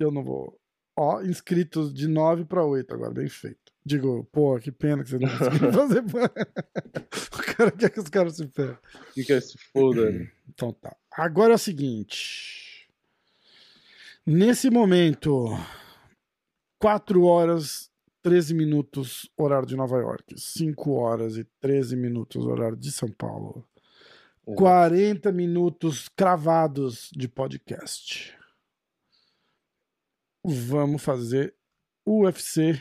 [0.00, 0.58] Eu não vou.
[1.02, 3.72] Ó, inscritos de 9 pra 8 agora, bem feito.
[3.82, 6.04] Digo, pô, que pena que vocês não conseguiram fazer.
[7.32, 8.76] o cara quer que os caras se ferrem.
[9.14, 10.10] Que que é esse foda?
[10.10, 10.30] né?
[10.46, 10.94] Então tá.
[11.10, 12.86] Agora é o seguinte.
[14.26, 15.46] Nesse momento,
[16.78, 17.90] 4 horas
[18.20, 20.38] 13 minutos, horário de Nova York.
[20.38, 23.66] 5 horas e 13 minutos, horário de São Paulo.
[24.44, 28.38] 40 minutos cravados de podcast.
[30.44, 31.54] Vamos fazer
[32.06, 32.80] UFC.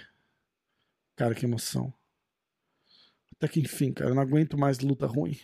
[1.16, 1.94] Cara, que emoção.
[3.36, 5.38] Até que enfim, cara, eu não aguento mais luta ruim.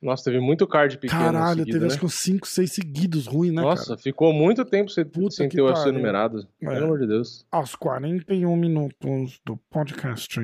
[0.00, 1.86] Nossa, teve muito card pequeno Caralho, seguido, teve né?
[1.86, 3.98] acho que uns 5, 6 seguidos ruim, né, Nossa, cara?
[3.98, 6.46] ficou muito tempo sem, Puta sem ter o UFC numerado.
[6.60, 6.66] É.
[6.66, 7.46] Pelo amor de Deus.
[7.50, 10.38] Aos 41 minutos do podcast.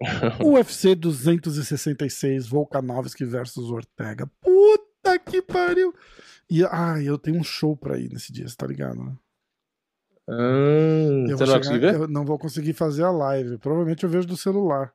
[0.42, 4.26] UFC 266, Volkanovski versus Ortega.
[4.40, 5.94] Puta que pariu!
[6.50, 9.12] E, ai, eu tenho um show pra ir nesse dia, você tá ligado, né?
[10.28, 11.94] Ah, Eu você não vai chegar- conseguir ver?
[11.94, 13.58] Eu não vou conseguir fazer a live.
[13.58, 14.92] Provavelmente eu vejo do celular.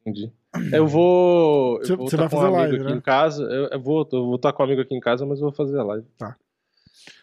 [0.00, 0.32] Entendi.
[0.72, 1.78] Eu vou.
[1.78, 2.98] Você- Eu vou você estar vai com um fazer amigo live, aqui né?
[2.98, 3.42] em casa.
[3.42, 5.52] Eu, eu vou, eu vou estar com um amigo aqui em casa, mas eu vou
[5.52, 6.06] fazer a live.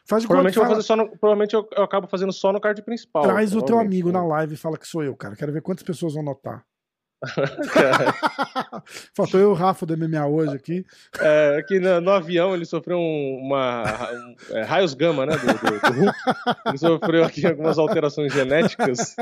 [0.06, 2.60] Faz de Provavelmente, eu, fala- fazer só no, provavelmente eu, eu acabo fazendo só no
[2.60, 3.24] card principal.
[3.24, 5.36] Traz o teu amigo na live e fala que sou eu, cara.
[5.38, 6.66] Quero ver quantas pessoas vão notar.
[9.16, 10.86] Faltou eu o Rafa do MMA hoje aqui.
[11.20, 13.84] É, aqui no, no avião ele sofreu um- uma.
[14.12, 15.34] um- é, raios gama, né?
[15.38, 16.18] Do, do, do Hulk.
[16.68, 19.16] Ele sofreu aqui algumas alterações genéticas.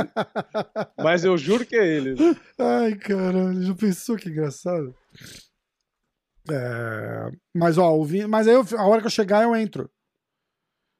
[0.97, 2.15] Mas eu juro que é ele.
[2.57, 4.95] Ai, caralho, já pensou que engraçado?
[6.51, 8.25] É, Mas, ó, o Vini...
[8.27, 9.89] Mas aí, eu- a hora que eu chegar, eu entro.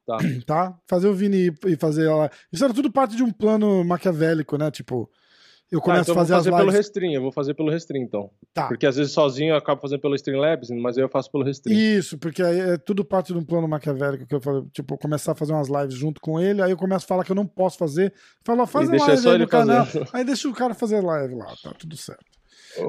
[0.06, 0.18] Tá.
[0.46, 0.78] Tá?
[0.88, 2.30] Fazer o Vini e fazer ela.
[2.52, 4.70] Isso era tudo parte de um plano maquiavélico, né?
[4.70, 5.08] Tipo,
[5.70, 6.74] eu Tá, começo então a fazer vou as fazer pelo lives.
[6.76, 8.30] Restream, eu vou fazer pelo Restream, então.
[8.52, 8.68] Tá.
[8.68, 11.78] Porque às vezes sozinho eu acabo fazendo pelo Streamlabs, mas aí eu faço pelo Restream.
[11.78, 15.32] Isso, porque aí é tudo parte de um plano maquiavélico que eu falei, tipo, começar
[15.32, 17.46] a fazer umas lives junto com ele, aí eu começo a falar que eu não
[17.46, 18.12] posso fazer.
[18.44, 19.86] Falo, ó, faz E live só aí no canal.
[20.12, 22.24] Aí deixa o cara fazer live lá, tá tudo certo.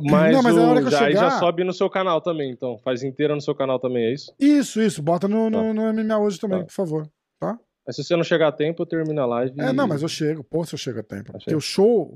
[0.04, 1.90] Mas, Não, mas a o- hora que eu já, aí já chegar- sobe no seu
[1.90, 2.78] canal também, então.
[2.84, 4.32] Faz inteira no seu canal também, é isso?
[4.40, 6.66] Isso, isso, bota no, no, no MMA hoje também, Tá.
[6.66, 7.08] por favor.
[7.40, 7.58] Tá?
[7.88, 9.60] Mas se você não chegar a tempo, eu termino a live.
[9.60, 11.32] É, e- não, mas eu chego, pô, se eu chego a tempo.
[11.32, 11.56] Porque Achei.
[11.56, 12.16] o show,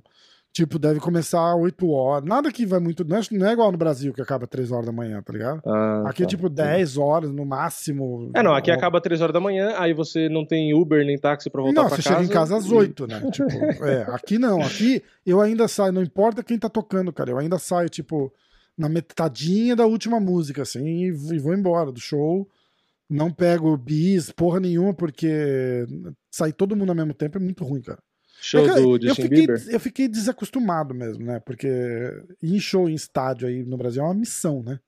[0.56, 2.28] tipo, deve começar às 8 horas.
[2.28, 3.03] Nada que vai muito.
[3.03, 5.62] Não é, não é igual no Brasil, que acaba 3 horas da manhã, tá ligado?
[5.66, 6.30] Ah, Aqui é tá.
[6.30, 8.32] tipo 10 horas no máximo.
[8.34, 11.18] É, não, aqui Ó, acaba 3 horas da manhã, aí você não tem Uber nem
[11.18, 12.16] táxi pra voltar Não, pra você casa.
[12.22, 13.20] chega em casa às e- 8, né?
[13.32, 13.49] tipo,
[13.86, 14.62] é, aqui não.
[14.62, 17.32] Aqui eu ainda saio, não importa quem tá tocando, cara.
[17.32, 18.32] Eu ainda saio, tipo,
[18.78, 22.47] na metadinha da última música, assim, e, e vou embora do show.
[23.10, 25.86] Não pego bis, porra nenhuma, porque
[26.32, 27.99] sair todo mundo ao mesmo tempo é muito ruim, cara.
[28.42, 29.66] Show É que do eu, Justin fiquei, Bieber.
[29.70, 31.40] eu fiquei desacostumado mesmo, né?
[31.40, 31.68] Porque
[32.42, 34.80] ir em show em estádio aí no Brasil é uma missão, né?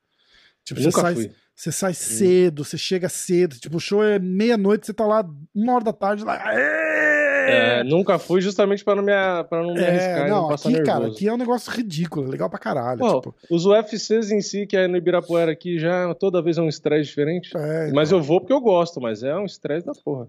[0.63, 1.31] Tipo, Eu você sai, fui.
[1.55, 3.55] você sai cedo, você chega cedo.
[3.57, 5.25] Tipo, o show é meia-noite, você tá lá
[5.55, 6.37] uma hora da tarde, lá.
[7.49, 9.13] É, nunca fui justamente pra não me,
[9.45, 10.99] pra não me arriscar É, e não não, passar aqui, nervoso.
[10.99, 12.99] cara, aqui é um negócio ridículo, é legal pra caralho.
[12.99, 16.61] Pô, tipo, Os UFCs em si, que é no Ibirapuera aqui, já toda vez é
[16.61, 17.55] um estresse diferente.
[17.55, 20.27] é, Mas então, eu vou porque eu gosto, mas é um estresse da porra.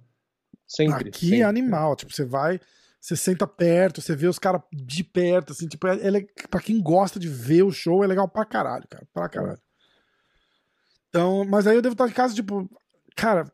[0.69, 1.09] Sempre.
[1.09, 1.41] aqui sempre.
[1.41, 1.97] é animal.
[1.97, 2.61] Tipo, você vai,
[3.01, 6.81] você senta perto, você vê os caras de perto, assim, tipo, é, é, pra quem
[6.81, 9.61] gosta de ver o show, é legal pra caralho, cara, pra caralho.
[11.09, 12.69] Então, mas aí eu devo estar em casa, tipo,
[13.17, 13.51] cara,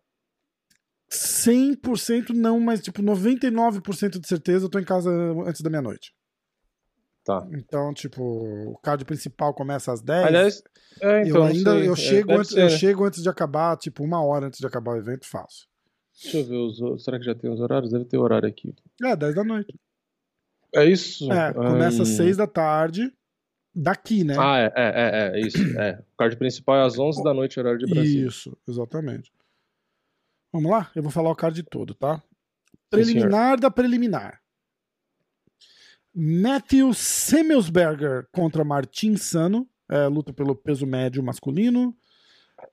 [1.10, 5.10] 100% não, mas tipo, 99% de certeza eu tô em casa
[5.46, 6.12] antes da meia-noite.
[7.24, 7.46] Tá.
[7.52, 10.26] Então, tipo, o card principal começa às 10.
[10.26, 10.62] Aliás,
[11.00, 11.88] é, então, eu ainda sei.
[11.88, 12.70] eu chego, antes, ser, eu né?
[12.70, 15.66] chego antes de acabar, tipo, uma hora antes de acabar o evento, faço.
[16.22, 17.02] Deixa eu ver os.
[17.04, 17.90] Será que já tem os horários?
[17.90, 18.74] Deve ter horário aqui.
[19.02, 19.74] É, 10 da noite.
[20.74, 21.30] É isso?
[21.32, 22.16] É, começa às Hum.
[22.16, 23.12] 6 da tarde,
[23.74, 24.34] daqui, né?
[24.38, 24.92] Ah, é, é,
[25.36, 25.58] é, é, isso.
[25.78, 26.00] É.
[26.12, 28.26] O card principal é às 11 da noite, horário de Brasília.
[28.26, 29.32] Isso, exatamente.
[30.52, 30.90] Vamos lá?
[30.94, 32.22] Eu vou falar o card todo, tá?
[32.90, 34.40] Preliminar da preliminar.
[36.14, 41.96] Matthew Semmelsberger contra Martin Sano, é, luta pelo peso médio masculino.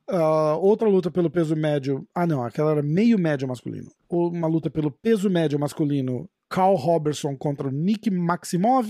[0.08, 2.08] Ah, outra luta pelo peso médio.
[2.14, 3.92] Ah, não, aquela era meio médio masculino.
[4.10, 6.30] Uma luta pelo peso médio masculino.
[6.50, 8.88] Carl Robertson contra Nick Maximov.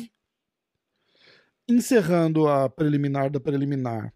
[1.68, 4.14] Encerrando a preliminar da preliminar.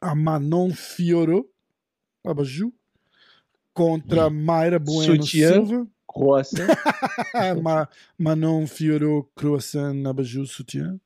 [0.00, 1.48] A Manon Fioro.
[2.24, 2.72] Abaju.
[3.74, 5.52] Contra Mayra Bueno Sutiã.
[5.52, 5.86] Silva.
[6.06, 6.66] Croissant.
[7.62, 10.98] Ma Manon Fioro Croissant Abaju Sutiã.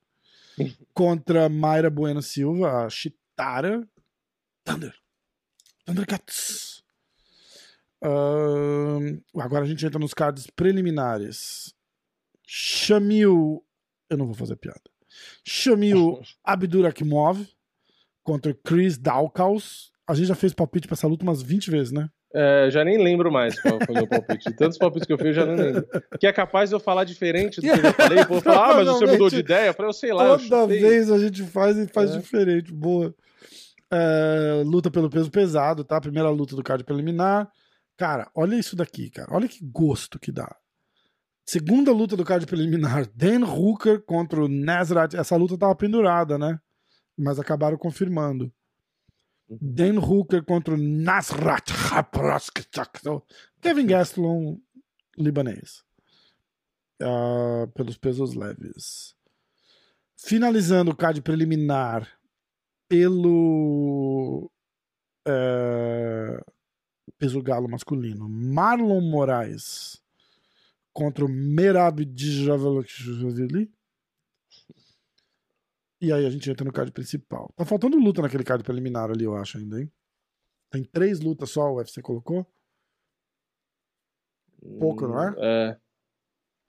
[0.94, 3.86] Contra Mayra Bueno Silva, a Chitara.
[4.64, 4.94] Thunder.
[5.84, 6.82] Thundercats.
[8.02, 11.74] Ahn, agora a gente entra nos cards preliminares.
[12.46, 13.64] Shamil.
[14.10, 14.80] Eu não vou fazer piada.
[15.46, 17.46] Shamil Abdurakimov
[18.22, 19.90] contra Chris Dawkins.
[20.06, 22.10] A gente já fez palpite pra essa luta umas 20 vezes, né?
[22.36, 24.52] É, já nem lembro mais qual foi o meu palpite.
[24.56, 25.86] Tantos palpites que eu fiz, eu já não lembro.
[26.18, 28.22] Que é capaz de eu falar diferente do que eu já falei.
[28.22, 29.68] O povo fala, ah, mas você mudou de ideia.
[29.68, 30.36] Eu falei, eu sei lá.
[30.36, 32.18] Toda vez a gente faz e faz É.
[32.18, 32.72] diferente.
[32.72, 33.14] Boa.
[33.90, 36.00] É, luta pelo peso pesado, tá?
[36.00, 37.50] Primeira luta do card preliminar.
[37.96, 39.32] Cara, olha isso daqui, cara.
[39.34, 40.56] Olha que gosto que dá.
[41.46, 43.06] Segunda luta do card preliminar.
[43.14, 45.14] Dan Hooker contra o Nazareth.
[45.14, 46.58] Essa luta tava pendurada, né?
[47.16, 48.52] Mas acabaram confirmando.
[49.48, 51.70] Dan Hooker contra o Nasrat
[53.60, 54.60] Kevin Gastelum,
[55.18, 55.84] libanês.
[57.00, 59.14] Ah, pelos pesos leves.
[60.16, 62.08] Finalizando o card preliminar
[62.88, 64.50] pelo
[65.26, 66.40] eh,
[67.18, 68.28] peso galo masculino.
[68.28, 70.02] Marlon Moraes
[70.92, 73.72] contra o Merab Djaveli.
[76.00, 77.50] E aí a gente entra no card principal.
[77.56, 79.90] Tá faltando luta naquele card preliminar ali, eu acho ainda, hein?
[80.70, 82.46] Tem três lutas só, o UFC colocou.
[84.78, 85.34] Pouco, não é?
[85.38, 85.80] É.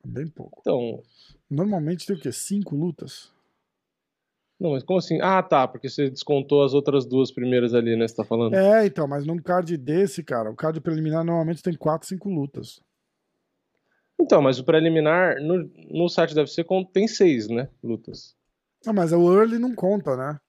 [0.06, 0.62] Bem pouco.
[0.62, 1.02] Então.
[1.50, 2.32] Normalmente tem o quê?
[2.32, 3.34] Cinco lutas?
[4.60, 5.20] Não, mas como assim?
[5.22, 8.08] Ah, tá, porque você descontou as outras duas primeiras ali, né?
[8.08, 8.54] Você tá falando?
[8.56, 12.80] É, então, mas num card desse, cara, o card preliminar normalmente tem quatro, cinco lutas.
[14.20, 17.68] Então, mas o preliminar no, no site deve ser com, tem seis, né?
[17.84, 18.34] Lutas.
[18.88, 20.40] Ah, mas o early não conta, né?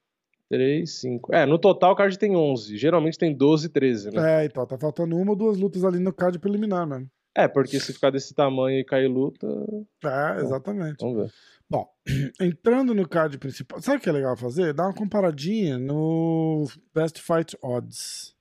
[0.49, 1.35] Três, cinco.
[1.35, 2.77] É, no total o card tem 11.
[2.77, 4.43] Geralmente tem 12, 13, né?
[4.43, 7.11] É, então, tá faltando uma ou duas lutas ali no card preliminar, mano.
[7.35, 9.47] É, porque se ficar desse tamanho e cair luta,
[10.05, 10.97] É, exatamente.
[11.01, 11.33] vamos ver.
[11.69, 11.93] Bom,
[12.41, 14.73] entrando no card principal, sabe o que é legal fazer?
[14.73, 18.37] Dar uma comparadinha no Best Fight Odds.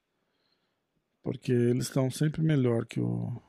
[1.24, 3.42] Porque eles estão sempre melhor que o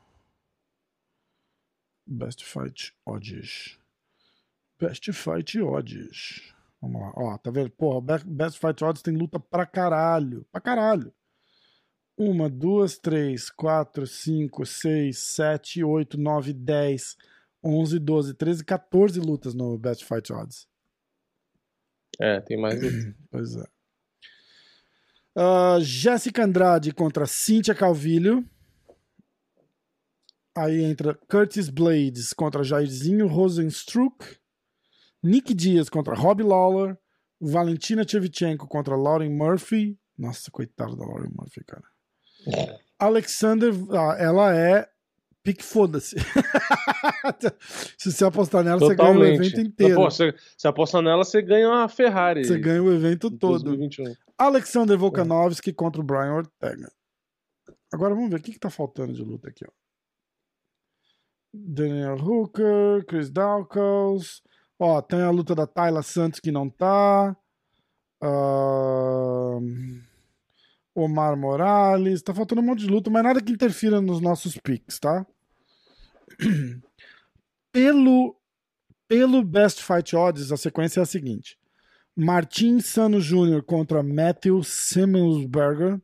[2.07, 3.77] Best Fight Odds.
[4.79, 6.53] Best Fight Odds.
[6.81, 7.13] Vamos lá.
[7.15, 7.69] Ó, tá vendo?
[7.69, 10.43] Porra, Best Fight Odds tem luta pra caralho.
[10.51, 11.13] Pra caralho.
[12.17, 17.15] Uma, duas, três, quatro, cinco, seis, sete, oito, nove, dez,
[17.63, 20.67] onze, doze, treze, 14 lutas no Best Fight Odds.
[22.19, 22.79] É, tem mais.
[23.29, 23.65] Pois é.
[25.35, 28.43] Ah, Jéssica Andrade contra Cíntia Calvilho.
[30.57, 34.39] Aí entra Curtis Blades contra Jairzinho Rosenstruck.
[35.21, 36.97] Nick Dias contra Robbie Lawler.
[37.39, 39.99] Valentina Shevchenko contra Lauren Murphy.
[40.17, 41.83] Nossa, coitada da Lauren Murphy, cara.
[42.97, 44.89] Alexander, ah, ela é
[45.47, 46.17] pique foda-se.
[47.97, 49.35] Se você apostar nela, você ganha o Totalmente.
[49.35, 49.95] evento inteiro.
[49.95, 52.43] Pô, você, você aposta nela, você ganha uma Ferrari.
[52.43, 53.63] Você ganha o evento todo.
[53.63, 54.13] 2021.
[54.37, 56.91] Alexander Volkanovski contra o Brian Ortega.
[57.93, 59.71] Agora vamos ver o que, que tá faltando de luta aqui, ó.
[61.53, 64.41] Daniel Hooker, Chris Dawkins.
[64.77, 67.35] Ó, tem a luta da Tayla Santos que não tá.
[68.21, 70.01] Ahn,
[70.93, 72.21] Omar Morales.
[72.21, 75.25] Tá faltando um monte de luta, mas nada que interfira nos nossos picks, tá?
[77.71, 78.35] Pelo,
[79.07, 81.57] pelo Best Fight Odds, a sequência é a seguinte.
[82.15, 83.61] Martin Sano Jr.
[83.61, 86.01] contra Matthew Simmonsberger,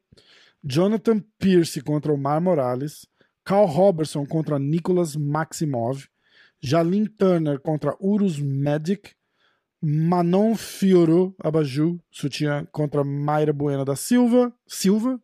[0.63, 3.07] Jonathan Pierce contra Omar Morales,
[3.43, 6.07] Carl Robertson contra Nicholas Maximov,
[6.61, 9.15] Jalin Turner contra Urus Medic,
[9.81, 15.19] Manon Fioro Abaju Sutiã contra Mayra Bueno da Silva, Silva,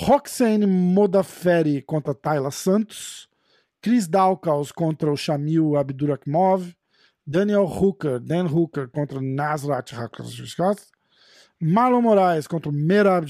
[0.00, 3.27] Roxane Modaferi contra Tayla Santos,
[3.80, 6.74] Chris Dawkins contra o Shamil Abdurakimov,
[7.26, 10.80] Daniel Hooker, Dan Hooker contra Nasrat Hakaskat,
[11.60, 13.26] Marlon Moraes contra Merab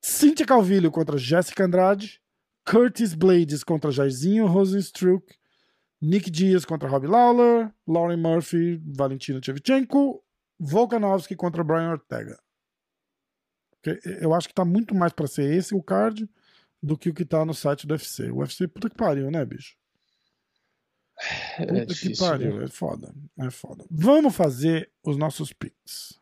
[0.00, 2.20] Cynthia Calvillo contra Jéssica Andrade,
[2.64, 5.24] Curtis Blades contra Jairzinho Rosenstruck,
[6.00, 10.22] Nick Dias contra Robbie Lawler, Lauren Murphy, Valentina Shevchenko,
[10.58, 12.38] Volkanovski contra Brian Ortega.
[14.20, 16.28] Eu acho que tá muito mais pra ser esse o card
[16.82, 18.30] do que o que tá no site do UFC.
[18.30, 19.76] O UFC, puta que pariu, né, bicho?
[21.58, 22.64] É Puta que difícil, pariu, né?
[22.64, 23.14] é foda.
[23.40, 23.84] É foda.
[23.90, 26.20] Vamos fazer os nossos picks.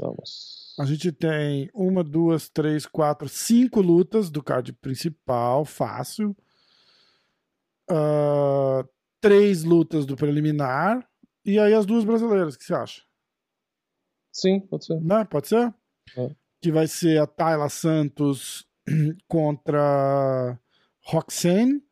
[0.00, 0.74] Vamos.
[0.80, 6.36] A gente tem uma, duas, três, quatro, cinco lutas do card principal, fácil.
[7.88, 8.84] Ah,
[9.20, 11.06] três lutas do preliminar.
[11.44, 13.02] E aí as duas brasileiras, o que você acha?
[14.32, 15.00] Sim, pode ser.
[15.00, 15.24] Né?
[15.24, 15.74] Pode ser?
[16.16, 16.34] É.
[16.60, 18.66] Que vai ser a Tayla Santos
[19.28, 20.58] contra
[21.04, 21.82] Roxane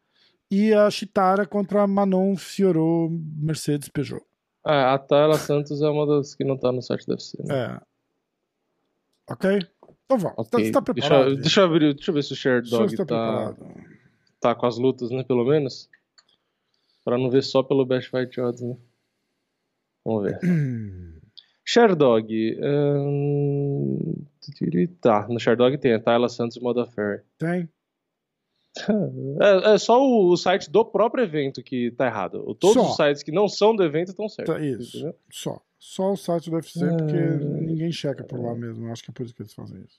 [0.50, 4.24] e a Chitara contra Manon Fiorot Mercedes Peugeot.
[4.64, 7.42] Ah, a Tayla Santos é uma das que não tá no site da UFC.
[7.42, 7.54] Né?
[7.54, 7.80] É.
[9.32, 9.58] Ok?
[10.04, 10.38] Então vamos.
[10.38, 10.64] Ok.
[10.64, 11.30] Você tá deixa, preparado?
[11.30, 13.84] eu- deixa eu abrir, deixa eu ver se o Deixa ver Dog tá tá, preparado.
[14.40, 15.22] tá com as lutas, né?
[15.22, 15.88] Pelo menos.
[17.04, 18.76] Pra não ver só pelo Best Fight Odds, né?
[20.04, 20.38] Vamos ver.
[21.64, 22.58] Sherdog.
[22.62, 24.14] hum,
[25.00, 27.22] Tá, no Sherdog tem a Tayla Santos e Moda Ferry.
[27.38, 27.68] Tem?
[29.40, 32.54] É, é só o, site do próprio evento que tá errado.
[32.56, 32.90] Todos Só.
[32.90, 34.54] os sites que não são do evento estão certos.
[34.54, 34.96] Tá, isso.
[34.98, 35.16] entendeu?
[35.30, 35.60] Só.
[35.78, 36.96] Só o site do UFC, Ah.
[36.96, 37.16] porque
[37.64, 38.86] ninguém checa por lá mesmo.
[38.86, 39.98] Eu acho que é por isso que eles fazem isso.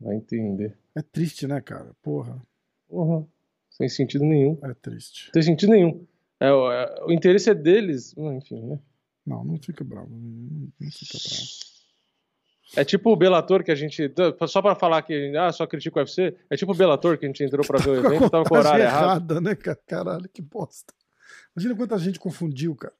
[0.00, 0.78] Vai entender.
[0.94, 1.90] É triste, né, cara?
[2.02, 2.40] Porra,
[2.88, 3.26] Porra,
[3.70, 4.58] sem sentido nenhum.
[4.62, 5.30] é triste.
[5.32, 6.06] Tem sentido nenhum.
[6.38, 8.14] É, o- é, o interesse é deles.
[8.16, 8.78] Enfim, né?
[9.26, 10.08] Não, não fica bravo.
[10.10, 10.18] Não,
[10.80, 11.69] não fica bravo.
[12.76, 14.12] É tipo o Bellator que a gente.
[14.48, 16.36] Só pra falar que ah, só critica o UFC.
[16.48, 18.54] É tipo o Bellator que a gente entrou pra ver o evento e tava com
[18.54, 19.04] o horário errado.
[19.04, 19.78] errada, né, cara?
[19.86, 20.94] Caralho, que bosta.
[21.56, 22.94] Imagina quanta gente confundiu, cara.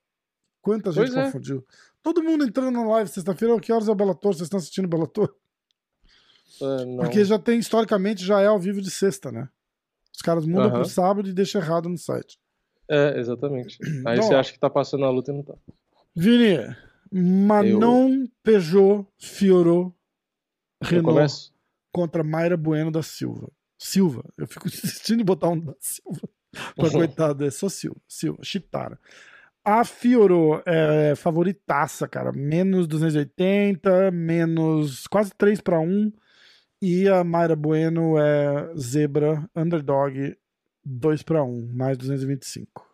[0.60, 1.24] Quanta gente Pois é.
[1.24, 1.64] confundiu.
[2.02, 4.32] Todo mundo entrando na live sexta-feira, "Oh, que horas é o Bellator?
[4.32, 5.32] Vocês estão assistindo o Bellator?
[6.62, 6.96] É.
[6.96, 9.48] Porque já tem, historicamente, já é ao vivo de sexta, né?
[10.14, 10.80] Os caras mudam Aham.
[10.80, 12.38] pro sábado e deixam errado no site.
[12.88, 13.78] É, exatamente.
[14.06, 15.54] Aí Então, você acha que tá passando a luta e não tá.
[16.14, 16.58] Vini,
[17.12, 19.94] Manon Peugeot Fiorot
[20.82, 21.54] Eu Renault começo?
[21.92, 23.50] contra Mayra Bueno da Silva.
[23.78, 24.24] Silva.
[24.36, 26.28] Eu fico insistindo em botar um da Silva.
[26.76, 28.00] Pra coitada, é só Silva.
[28.08, 28.98] Silva, Chitara.
[29.64, 32.32] A Fiorot é favoritaça, cara.
[32.32, 36.12] Menos 280, menos quase 3 para 1.
[36.82, 40.36] E a Mayra Bueno é zebra, underdog,
[40.82, 42.88] 2 para 1, mais 225.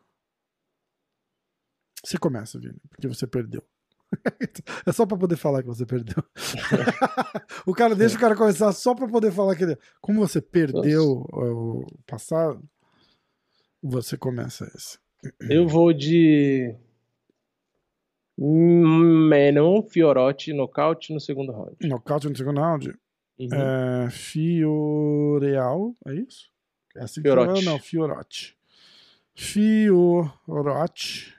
[2.05, 3.62] Você começa, Vini, porque você perdeu.
[4.87, 6.23] É só pra poder falar que você perdeu.
[7.67, 9.77] o cara deixa o cara começar só pra poder falar que ele.
[10.01, 12.63] Como você perdeu o passado,
[13.83, 14.99] você começa esse.
[15.49, 16.75] Eu vou de.
[18.39, 21.77] Menon Fiorotti nocaute no segundo round.
[21.83, 22.95] Nocaute no segundo round.
[23.39, 23.49] Uhum.
[23.53, 26.51] É, Fioreal, é isso?
[26.95, 27.65] É assim que Fiorotti.
[27.65, 27.65] fala?
[27.65, 28.57] Não, Fiorotti.
[29.35, 31.36] Fiorotti.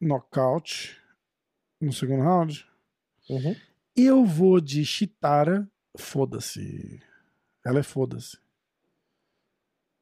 [0.00, 0.96] Nocaute
[1.80, 2.66] no segundo round.
[3.28, 3.54] Uhum.
[3.96, 5.68] Eu vou de Chitara.
[5.96, 7.02] Foda-se.
[7.64, 8.38] Ela é foda-se.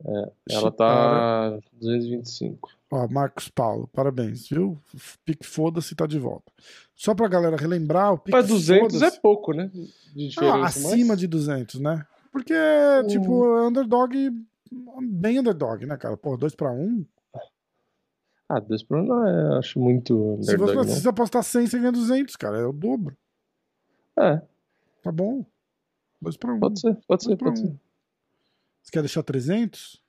[0.04, 0.72] Ela Chitara.
[0.72, 2.70] tá 225.
[2.90, 4.78] Ó, Marcos Paulo, parabéns, viu?
[5.24, 6.50] Pique foda-se tá de volta.
[6.94, 9.70] Só pra galera relembrar, o pique Mas 200 é pouco, né?
[10.14, 10.56] De diferença.
[10.56, 11.18] Ah, acima mas...
[11.18, 12.06] de 200, né?
[12.30, 13.06] Porque, Hum.
[13.08, 14.14] tipo, é underdog,
[15.02, 16.16] bem underdog, né, cara?
[16.16, 16.80] Pô, 2 pra 1.
[16.80, 17.06] Um.
[18.48, 20.38] Ah, 2 por 1 não é, acho muito.
[20.42, 22.58] Se você, se você apostar 100, você ganha 200, cara.
[22.58, 23.16] É o dobro.
[24.18, 24.40] É,
[25.02, 25.44] Tá bom.
[26.20, 26.56] 2 pra 1.
[26.56, 26.60] Um.
[26.60, 27.66] pode ser, pode ser, pode um.
[27.66, 27.80] ser.
[28.82, 30.02] Você quer deixar 300?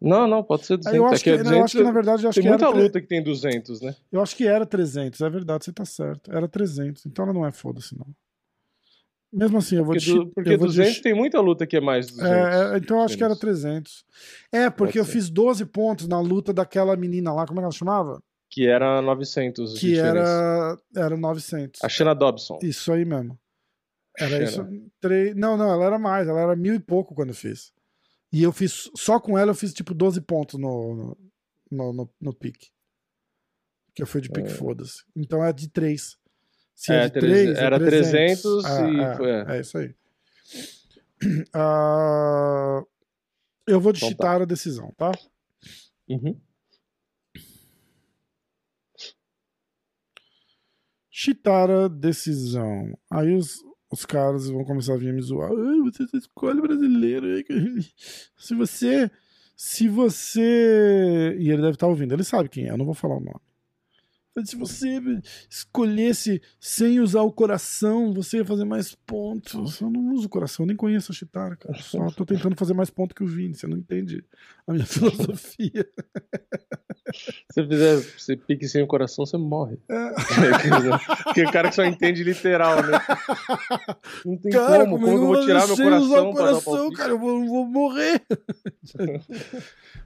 [0.00, 0.98] Não, não, pode ser Aí 200.
[0.98, 2.42] eu É acho que é não, eu acho que, na 200, verdade, eu acho Tem
[2.42, 3.96] que muita era, luta que tem 200, né?
[4.12, 5.20] eu acho que era 300.
[5.20, 6.30] É verdade, você tá certo.
[6.32, 7.06] Era 300.
[7.06, 8.06] Então ela não é foda-se, não.
[9.34, 11.66] Mesmo assim, eu vou Porque, de, du- porque eu vou de 200 tem muita luta
[11.66, 12.32] que é mais de 200.
[12.32, 13.40] É, é, então eu acho que era Menos.
[13.40, 14.04] 300.
[14.52, 17.72] É, porque eu fiz 12 pontos na luta daquela menina lá, como é que ela
[17.72, 18.22] chamava?
[18.48, 21.82] Que era 900 de Que era, era 900.
[21.82, 22.60] A Shanna Dobson.
[22.62, 23.36] Isso aí mesmo.
[24.16, 24.62] Era isso.
[24.62, 24.82] Xena.
[25.00, 25.34] Tre...
[25.34, 27.72] Não, não, ela era mais, ela era mil e pouco quando eu fiz.
[28.32, 31.16] E eu fiz, só com ela eu fiz tipo 12 pontos no,
[31.70, 32.68] no, no, no pique.
[33.94, 35.02] Que eu fui de pique, foda-se.
[35.16, 36.16] Então é de 3.
[36.74, 39.44] Se é, É, de treze- 3, era 300 e é, foi- é.
[39.56, 39.94] é isso aí.
[41.54, 42.82] Ah,
[43.66, 44.14] eu vou de Então tá.
[44.14, 45.10] chitar a decisão, tá?
[46.08, 46.38] Uhum.
[51.10, 52.96] Chitara decisão.
[53.10, 53.58] Aí os,
[53.90, 55.50] os caras vão começar a vir me zoar.
[55.50, 57.26] "Ai, você escolhe brasileiro.
[57.26, 57.54] aí que-"
[58.36, 59.10] Se você.
[59.56, 61.36] Se você.
[61.38, 63.40] E ele deve estar ouvindo, ele sabe quem é, eu não vou falar o nome.
[64.44, 65.00] Se você
[65.48, 69.80] escolhesse sem usar o coração, você ia fazer mais pontos.
[69.80, 71.80] Eu não uso o coração, nem conheço a Chitara, cara.
[71.80, 74.24] Só tô tentando fazer mais pontos que o Vini, você não entende
[74.66, 75.88] a minha filosofia.
[77.14, 79.78] Se você fizer você pique sem o coração, você morre.
[79.88, 80.10] É.
[81.24, 82.98] Porque o cara que só entende literal, né?
[84.24, 84.98] Não tem Cara, como.
[84.98, 88.22] como eu vou tirar meu coração, coração, cara, eu vou, vou morrer.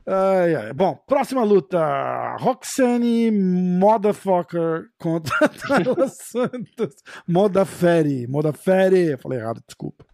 [0.07, 0.73] Ai, ai.
[0.73, 2.37] Bom, próxima luta.
[2.39, 6.97] Roxane Motherfucker contra Tayla Santos.
[7.27, 8.27] Modaferi.
[8.27, 9.17] Modaferi.
[9.19, 10.05] Falei errado, desculpa.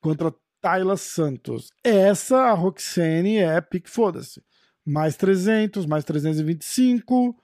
[0.00, 1.70] Contra Tayla Santos.
[1.82, 4.42] Essa, a Roxane, é pique foda-se.
[4.86, 7.36] Mais 300, mais 325,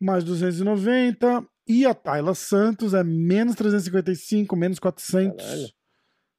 [0.00, 1.46] mais 290.
[1.68, 5.36] E a Tayla Santos é menos 355, menos 400.
[5.44, 5.72] Caralho.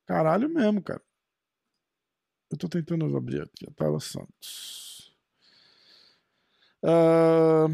[0.08, 1.02] Caralho mesmo, cara.
[2.50, 5.14] Eu tô tentando abrir aqui a Tayla Santos.
[6.84, 7.68] Ah,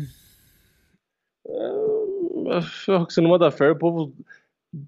[3.09, 4.13] Se não manda fé, o povo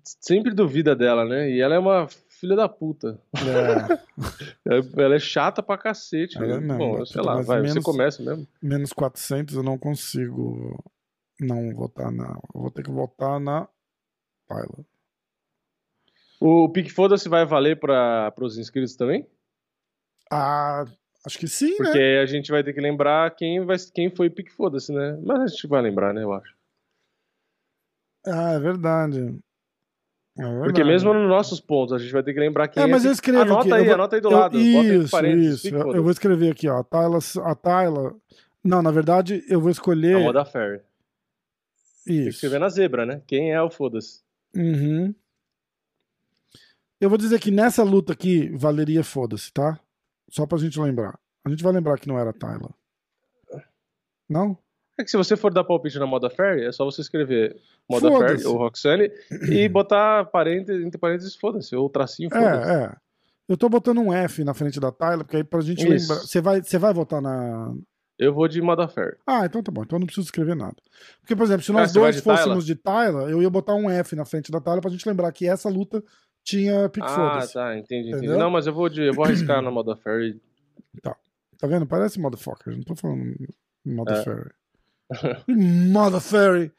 [0.04, 1.50] sempre duvida dela, né?
[1.52, 2.08] E ela é uma
[2.40, 3.20] filha da puta.
[4.68, 6.38] é, Ela é chata pra cacete.
[6.38, 6.78] Ela é né?
[6.78, 8.48] Bom, ela sei tá lá, vai, menos- você começa mesmo.
[8.62, 10.84] menos 400 eu não consigo
[11.40, 12.38] não votar na.
[12.54, 13.68] Eu vou ter que votar na
[14.48, 14.86] Tayla.
[16.40, 19.28] O Pique Foda-se vai valer para os inscritos também?
[20.32, 20.86] Ah,
[21.26, 22.20] acho que sim, Porque né?
[22.20, 25.18] a gente vai ter que lembrar quem, vai, quem foi Pique Foda-se, né?
[25.24, 26.54] Mas a gente vai lembrar, né, eu acho.
[28.28, 29.40] Ah, é verdade.
[30.38, 32.90] É Porque mesmo nos nossos pontos, a gente vai ter que lembrar quem É, é.
[32.90, 33.74] mas eu escrevo Anota aqui.
[33.74, 34.60] aí, vou- anota aí do eu- lado.
[34.60, 35.68] Isso, isso.
[35.76, 36.80] Eu, eu vou escrever aqui, ó.
[36.80, 38.16] A Tayla, a Tayla.
[38.64, 40.18] Não, na verdade, eu vou A escolher.
[40.20, 40.80] moda Ferry.
[42.06, 42.30] Tem que Isso.
[42.32, 43.22] escrever na zebra, né?
[43.26, 44.22] Quem é o Foda-se?
[44.56, 45.14] Uhum.
[47.00, 49.80] Eu vou dizer que nessa luta aqui valeria foda-se, tá?
[50.30, 51.18] Só pra gente lembrar.
[51.46, 52.70] A gente vai lembrar que não era a Tayla.
[54.28, 54.58] Não?
[54.98, 58.10] É que se você for dar palpite na moda Ferry, é só você escrever moda.
[58.10, 59.12] Ferry ou Roxane
[59.50, 62.72] e botar parênteses, entre parênteses, foda-se, ou tracinho, foda-se.
[62.72, 62.96] É, é.
[63.48, 65.90] Eu tô botando um F na frente da Tayla, porque aí pra gente Isso.
[66.12, 66.26] lembrar.
[66.26, 67.76] Você vai, você vai votar na.
[68.18, 69.18] Eu vou de moda Ferry.
[69.28, 69.84] Ah, então tá bom.
[69.84, 70.78] Então eu não preciso escrever nada.
[71.20, 73.76] Porque, por exemplo, se Ah, nós vai dois de fôssemos de Tayla, eu ia botar
[73.76, 76.02] um F na frente da Tayla pra gente lembrar que essa luta
[76.42, 78.26] tinha pique Ah, tá, entendi, entendi.
[78.28, 78.40] Entendeu?
[78.40, 80.42] Não, mas eu vou, de, eu vou arriscar na moda Ferry.
[81.02, 81.86] Tá vendo?
[81.86, 82.74] Parece Motherfucker.
[82.74, 83.36] Não tô falando
[83.86, 84.24] Mother É.
[84.24, 84.50] Fairy.
[85.48, 86.72] Mother Fairy.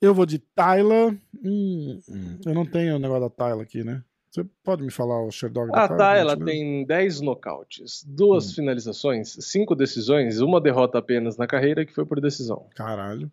[0.00, 1.14] Eu vou de Tyla.
[1.44, 2.00] Hum,
[2.46, 4.02] eu não tenho o negócio da Tyla aqui, né?
[4.30, 6.44] Você pode me falar o Sherdog da A gentileza?
[6.44, 8.54] tem 10 nocautes, duas Hum.
[8.54, 12.68] finalizações, 5 decisões, uma derrota apenas na carreira que foi por decisão.
[12.76, 13.30] Caralho.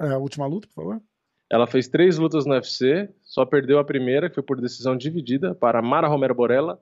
[0.00, 1.02] É a última luta, por favor?
[1.50, 5.54] Ela fez três lutas no UFC, só perdeu a primeira, que foi por decisão dividida,
[5.54, 6.80] para Mara Romero Borella.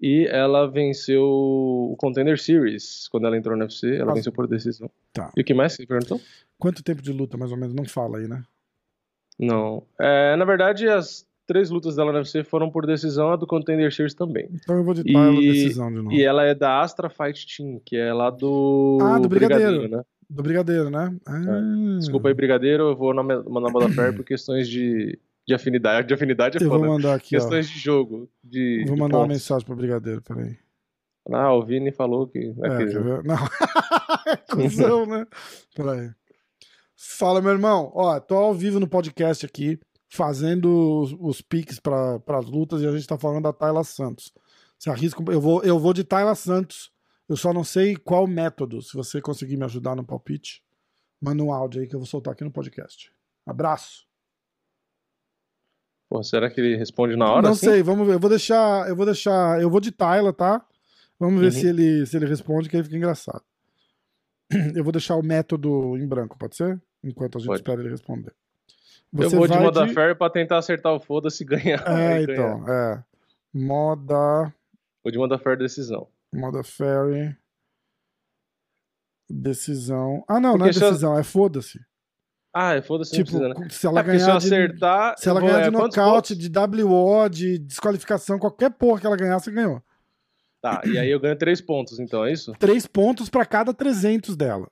[0.00, 3.94] E ela venceu o Contender Series quando ela entrou no UFC.
[3.94, 4.14] Ela Nossa.
[4.16, 4.90] venceu por decisão.
[5.12, 5.32] Tá.
[5.36, 6.20] E o que mais você perguntou?
[6.58, 7.74] Quanto tempo de luta, mais ou menos?
[7.74, 8.42] Não fala aí, né?
[9.38, 9.82] Não.
[9.98, 13.92] É, na verdade, as três lutas dela no UFC foram por decisão, a do Contender
[13.94, 14.48] Series também.
[14.52, 16.12] Então eu vou Tyla E- decisão de novo.
[16.12, 18.98] E ela é da Astra Fight Team, que é lá do.
[19.00, 19.88] Ah, do Brigadeiro.
[19.88, 20.02] né?
[20.28, 21.16] Do Brigadeiro, né?
[21.26, 21.96] Ah.
[21.98, 26.08] Desculpa aí, Brigadeiro, eu vou mandar moda fair por questões de, de afinidade.
[26.08, 26.90] De afinidade é Eu vou foda.
[26.90, 27.40] mandar aqui, ó.
[27.40, 28.28] Questões de jogo.
[28.42, 29.36] De, Vou de mandar uma pontos.
[29.36, 30.58] mensagem pro Brigadeiro, peraí.
[31.32, 32.38] Ah, o Vini falou que.
[32.62, 33.24] É, quer ver?
[33.24, 33.36] Não.
[34.50, 35.26] Cusão, né?
[35.74, 36.10] Peraí.
[36.94, 37.90] Fala, meu irmão.
[37.94, 39.78] Ó, tô ao vivo no podcast aqui,
[40.08, 44.32] fazendo os, os piques para as lutas e a gente tá falando da Tayla Santos.
[44.78, 45.22] Você arrisca?
[45.28, 46.90] Eu vou, eu vou de Tayla Santos.
[47.28, 48.80] Eu só não sei qual método.
[48.82, 50.62] Se você conseguir me ajudar no palpite,
[51.20, 53.10] manda um áudio aí que eu vou soltar aqui no podcast.
[53.44, 54.06] Abraço.
[56.08, 57.42] Pô, será que ele responde na hora?
[57.42, 57.66] não assim?
[57.66, 58.14] sei, vamos ver.
[58.14, 60.64] Eu vou deixar, eu vou deixar, eu vou de Tayla, tá?
[61.18, 61.52] Vamos ver Uhum.
[61.52, 63.42] se ele se ele responde, que aí fica engraçado.
[64.76, 66.80] Eu vou deixar o método em branco, pode ser?
[67.02, 67.60] Enquanto a gente Pode.
[67.60, 68.32] espera ele responder.
[69.12, 71.82] Eu Você vou de moda fair pra tentar acertar o foda-se e ganhar.
[71.88, 72.56] É, e ganhar.
[72.56, 73.04] então, é.
[73.52, 74.52] Moda,
[75.02, 76.06] Vou de moda fair decisão.
[76.32, 77.34] moda fairy.
[79.28, 80.22] Decisão.
[80.28, 81.80] Ah, não, não é Porque se eu- decisão, é foda-se.
[82.58, 83.68] Ah, é foda-se, Tipo, precisa, né?
[83.68, 85.14] se ela É, porque se eu ganhar de, acertar.
[85.18, 89.06] se ela vou- ganhar é, de quantos nocaute, de WO, de desqualificação, qualquer porra que
[89.06, 89.82] ela ganhar, você ganhou.
[90.62, 92.52] Tá, e aí eu ganho três pontos, então, é isso?
[92.58, 94.68] Três pontos pra cada 300 dela.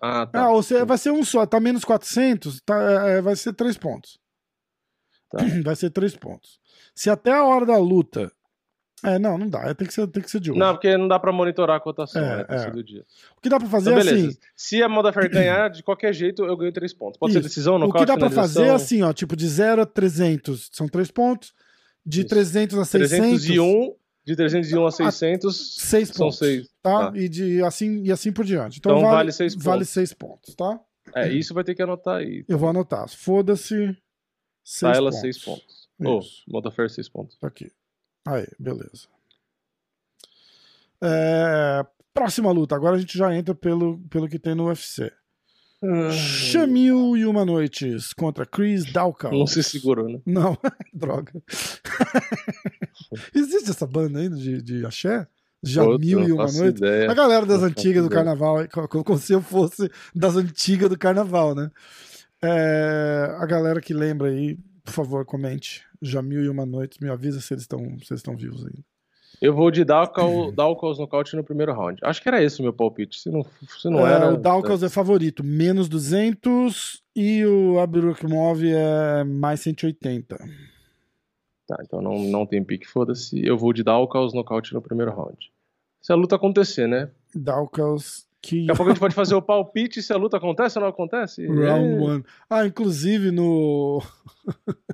[0.00, 0.40] Ah, tá.
[0.44, 3.76] Ah, ou seja, vai ser um só, tá menos 400, tá, é, vai ser três
[3.76, 4.18] pontos.
[5.30, 5.38] Tá.
[5.62, 6.58] Vai ser três pontos.
[6.94, 8.32] Se até a hora da luta.
[9.04, 9.60] É, não, não dá.
[9.68, 10.58] é, Tem que ser, tem que ser de hoje.
[10.58, 12.44] Não, porque não dá pra monitorar a cotação, É, né?
[12.44, 12.58] Tem é.
[12.60, 13.04] ser do dia.
[13.36, 14.36] O que dá pra fazer Então, é assim.
[14.56, 17.18] Se a moda fair ganhar, de qualquer jeito, eu ganho três pontos.
[17.18, 17.48] Pode ser Isso.
[17.48, 20.70] decisão, O nocaute, que dá pra fazer é assim, ó, tipo de 0 a 300
[20.72, 21.52] são três pontos,
[22.04, 22.28] de Isso.
[22.28, 23.94] 300 a 600 301,
[24.24, 26.68] de 301 a 600, seis são pontos, seis.
[26.82, 27.10] tá?
[27.12, 27.18] tá.
[27.18, 28.78] E de assim e assim por diante.
[28.78, 29.88] Então, Então vale, vale seis vale pontos.
[29.90, 30.80] seis pontos, tá?
[31.14, 32.44] É, isso vai ter que anotar aí.
[32.48, 33.08] Eu vou anotar.
[33.08, 33.96] Foda-se.
[34.64, 35.20] Seis Tá ela pontos.
[35.20, 35.88] 6 pontos.
[36.04, 36.42] Ou, Isso.
[36.46, 37.38] moda fair 6 pontos.
[37.38, 37.72] Tá aqui.
[38.34, 39.06] Aí, beleza.
[41.02, 42.74] É, próxima luta.
[42.74, 45.10] Agora a gente já entra pelo, pelo que tem no UFC.
[46.12, 49.30] Chamil e uma noites contra Chris Dalcal.
[49.32, 50.20] Não se segurou, né?
[50.26, 50.58] Não,
[50.92, 51.32] droga.
[53.34, 55.26] Existe essa banda ainda de, de axé?
[55.62, 56.80] Já Puta, mil e uma faço noites.
[56.80, 57.10] ideia.
[57.10, 58.24] A galera das Não antigas do ideia.
[58.24, 61.70] carnaval, co- como se eu fosse das antigas do carnaval, né?
[62.42, 64.56] É, a galera que lembra aí,
[64.88, 65.84] por favor, comente.
[66.00, 68.82] Já mil e uma noites, me avisa se eles estão se eles estão vivos ainda.
[69.40, 72.00] Eu vou de Dalcal, Dalcals nocaute no primeiro round.
[72.02, 73.20] Acho que era esse o meu palpite.
[73.20, 73.46] Se não,
[73.80, 74.34] se não É, era.
[74.34, 80.36] o Dalkas é favorito, menos 200 e o Abirukmov é mais 180.
[81.68, 83.44] Tá, então não, não tem pique, foda-se.
[83.46, 85.52] Eu vou de Dalcals nocaute no primeiro round.
[86.00, 87.10] Se a luta acontecer, né?
[87.34, 90.78] Dalkas que Daqui a pouco a gente pode fazer o palpite se a luta acontece
[90.78, 91.46] ou não acontece.
[91.46, 91.98] Round É.
[92.00, 92.24] one.
[92.48, 94.00] Ah, inclusive no.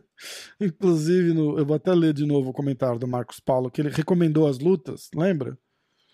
[0.61, 1.59] inclusive no.
[1.59, 4.59] Eu vou até ler de novo o comentário do Marcos Paulo, que ele recomendou as
[4.59, 5.59] lutas, lembra?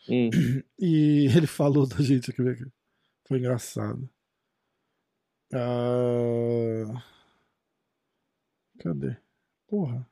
[0.08, 0.30] Hum.
[0.78, 2.42] E ele falou da gente aqui.
[3.28, 4.08] Foi engraçado.
[5.52, 7.02] Ah,
[8.78, 9.16] Cadê?
[9.68, 10.08] Porra.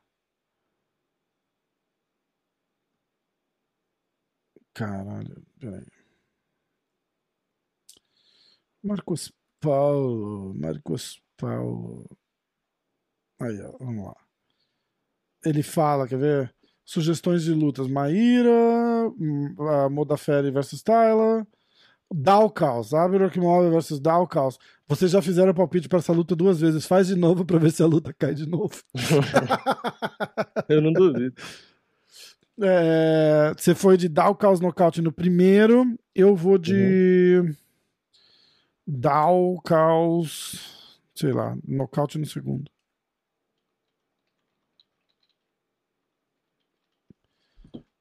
[4.73, 5.85] Caralho, peraí.
[8.83, 12.05] Marcos Paulo, Marcos Paulo.
[13.39, 14.15] Aí, ó, vamos lá.
[15.45, 16.55] Ele fala, quer ver?
[16.85, 18.49] Sugestões de lutas: Maíra,
[19.19, 19.55] hum,
[19.91, 21.45] Modaferi versus Tyler,
[22.11, 24.57] Dalcaus, Abirokimov versus Dalcaus.
[24.87, 26.85] Vocês já fizeram palpite para essa luta duas vezes.
[26.85, 28.81] Faz de novo para ver se a luta cai de novo.
[30.67, 31.35] Eu não duvido.
[32.61, 35.85] É, você foi de Dalcaus nocaute no primeiro.
[36.15, 37.55] Eu vou de
[38.91, 42.71] Dalcaus, sei lá, nocaute no segundo.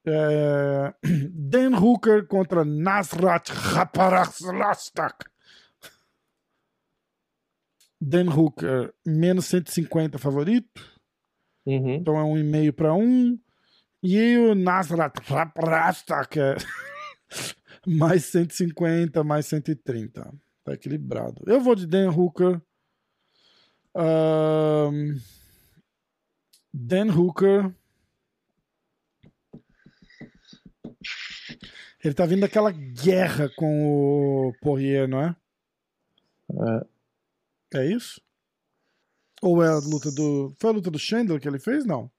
[0.06, 0.94] É,
[1.30, 5.30] Dan Hooker contra Nasrat Raparaslastak.
[8.00, 10.82] Dan Hooker, menos 150 favorito.
[11.66, 11.96] Uhum.
[11.96, 13.38] Então é um e meio para um.
[14.02, 16.56] E o Nasrat Raprastak é
[17.86, 20.47] mais 150, mais 130.
[20.68, 21.42] Tá equilibrado.
[21.46, 22.60] Eu vou de Dan Hooker.
[23.94, 25.16] Ahn,
[26.72, 27.74] Dan Hooker.
[32.04, 35.36] Ele tá vindo daquela guerra com o Poirier, não é?
[37.74, 38.20] É isso?
[39.40, 40.52] Ou é a luta do.
[40.58, 41.86] Foi a luta do Chandler que ele fez?
[41.86, 42.10] Não.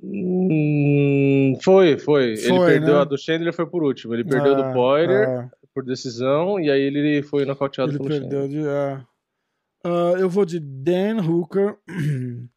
[0.00, 3.00] Hum, foi, foi, Ele Foi, perdeu né?
[3.00, 4.14] a do Chandler, foi por último.
[4.14, 5.50] Ele perdeu Ah, do Poirier ah.
[5.74, 8.48] Por decisão e aí ele foi nocauteado Ele pelo perdeu Chandler.
[8.62, 8.68] de.
[8.68, 9.06] é.
[9.84, 11.78] Ah, eu vou de Dan Hooker.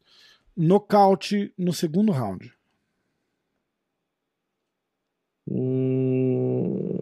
[0.56, 2.52] Nocaute no segundo round.
[5.48, 6.98] Hum,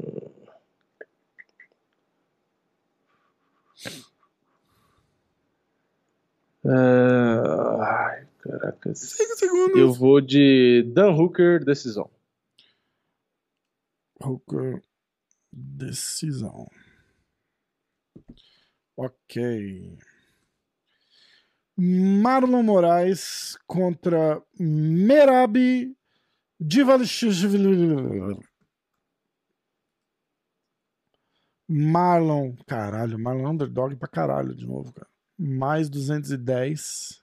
[6.65, 8.99] é, Ai, caracas.
[9.01, 9.77] Cinco segundos.
[9.79, 12.11] Eu vou de Dan Hooker, decisão.
[14.23, 14.83] Hooker.
[15.57, 16.67] Decisão.
[18.97, 19.99] Ok.
[21.77, 25.97] Marlon Moraes contra Merabi
[26.61, 28.39] Divalishvili.
[31.69, 35.09] Marlon, caralho, Marlon é underdog pra caralho de novo, cara.
[35.39, 37.23] Mais 210.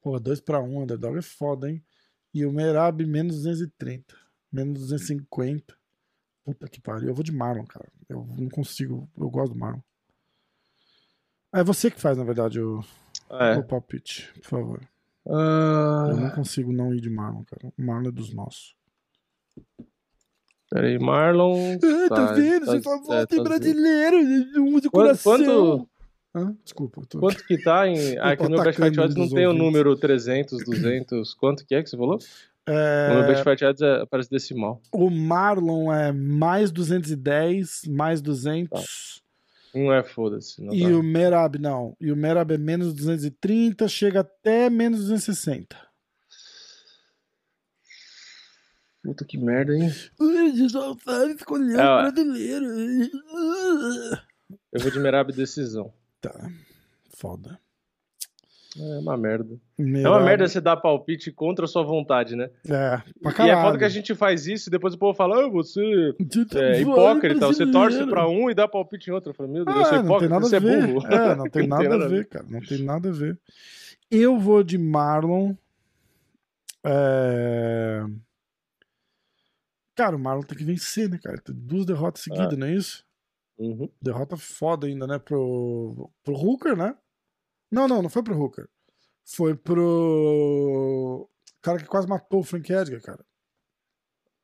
[0.00, 1.84] Pô, 2 pra 1, underdog é foda, hein?
[2.32, 4.16] E o Merab menos 230.
[4.50, 5.77] Menos 250.
[6.48, 7.08] Puta que pariu.
[7.08, 7.86] Eu vou de Marlon, cara.
[8.08, 9.06] Eu não consigo.
[9.18, 9.80] Eu gosto do Marlon.
[11.54, 12.82] É você que faz, na verdade, o,
[13.30, 13.56] É.
[13.58, 14.80] o palpite, por favor.
[15.26, 17.70] Ah, Eu não consigo não ir de Marlon, cara.
[17.78, 18.74] O Marlon é dos nossos.
[20.70, 21.76] peraí, Marlon.
[22.10, 22.64] Ah, tá, vendo?
[22.66, 24.16] tá- Você só é, volta em tá- brasileiro.
[24.62, 25.32] Um de coração.
[25.36, 25.88] quanto,
[26.34, 26.56] Hã?
[26.64, 27.02] Desculpa.
[27.08, 27.18] Tô...
[27.20, 27.94] quanto que tá em.
[28.20, 31.34] Aqui no Fight Odds não tem o número 300, 200.
[31.34, 32.18] Quanto que é que você falou?
[32.68, 34.80] É, No Best Fight Odds é, parece decimal.
[34.92, 39.22] O Marlon é mais 210, mais 200.
[39.74, 40.62] Não é foda-se.
[40.62, 40.88] não E tá.
[40.88, 41.96] o Merab, não.
[42.00, 45.76] E o Merab é menos 230, chega até menos 260.
[49.02, 49.90] Puta que merda, hein?
[50.20, 52.02] É, o ó.
[52.02, 52.66] brasileiro.
[54.72, 55.92] Eu vou de Merab decisão.
[56.20, 56.50] Tá.
[57.16, 57.58] Foda.
[58.80, 59.58] É uma merda.
[59.78, 62.48] É uma merda você dar palpite contra a sua vontade, né?
[62.68, 63.58] É, pra E caralho.
[63.58, 65.80] é foda que a gente faz isso e depois o povo fala, ah, você
[66.54, 69.30] é hipócrita, você torce pra um e dá palpite em outro.
[69.30, 71.06] Eu falo, meu Deus, eu sou Ah, não tem hipócrita, nada você a é burro.
[71.06, 72.46] É, não tem nada a ver, cara.
[72.48, 73.38] Não tem nada a ver.
[74.10, 75.54] Eu vou de Marlon.
[76.84, 78.04] É...
[79.96, 81.38] Cara, o Marlon tem que vencer, né, cara?
[81.38, 83.04] Tem duas derrotas seguidas, não é isso?
[83.58, 83.88] Uhum.
[84.00, 85.18] Derrota foda ainda, né?
[85.18, 86.94] Pro, pro Hooker, né?
[87.70, 88.68] Não, não, não foi pro Hooker.
[89.24, 91.28] Foi pro
[91.60, 93.24] cara que quase matou o Frank Edgar, cara.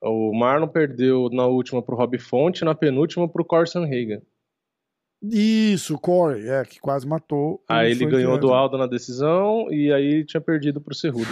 [0.03, 4.21] O Marlon perdeu na última pro Rob Fonte, na penúltima pro Corson Hagan.
[5.23, 7.55] Isso, o Corey, é, que quase matou.
[7.55, 8.53] o Aí ele ganhou do.
[8.53, 11.31] Aldo na decisão e aí tinha perdido pro Cerrudo.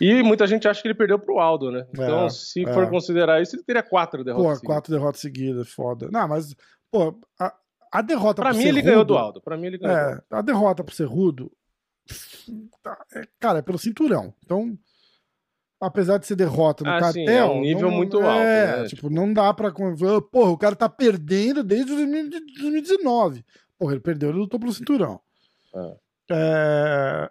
[0.00, 1.86] E muita gente acha que ele perdeu pro Aldo, né?
[1.92, 2.72] Então, É, se é.
[2.72, 4.46] for considerar isso, ele teria quatro derrotas.
[4.46, 4.66] Pô, seguidas.
[4.74, 6.08] quatro derrotas seguidas, foda.
[6.10, 6.54] Não, mas,
[6.90, 7.54] pô, a,
[7.94, 9.40] a derrota Pra mim, ele ganhou do Aldo.
[9.40, 9.96] Pra mim, ele ganhou.
[9.96, 11.50] É, a derrota pro Cerrudo,
[12.82, 14.34] tá, é, cara, é pelo cinturão.
[14.44, 14.76] Então,
[15.80, 17.24] apesar de ser derrota no Ah, cartel...
[17.26, 18.86] sim, é um nível não- muito alto, É, né?
[18.88, 19.70] tipo, não dá pra...
[19.70, 19.94] con-
[20.30, 23.44] Porra, o cara tá perdendo desde 2019.
[23.78, 25.20] Porra, ele perdeu, ele lutou pelo cinturão.
[25.74, 25.96] É.
[26.30, 27.30] É,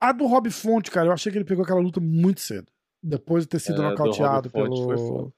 [0.00, 2.66] A do Rob Fonte, cara, eu achei que ele pegou aquela luta muito cedo.
[3.02, 5.32] Depois de ter sido É, do nocauteado pelo...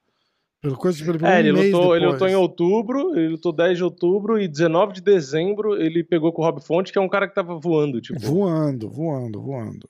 [0.67, 3.85] Pelo coisa, pelo, É, ele um lutou, ele lutou em outubro, ele lutou 10 de
[3.85, 7.29] outubro e 19 de dezembro ele pegou com o Rob Fonte, que é um cara
[7.29, 8.19] que tava voando, tipo.
[8.19, 9.89] Voando, voando, voando.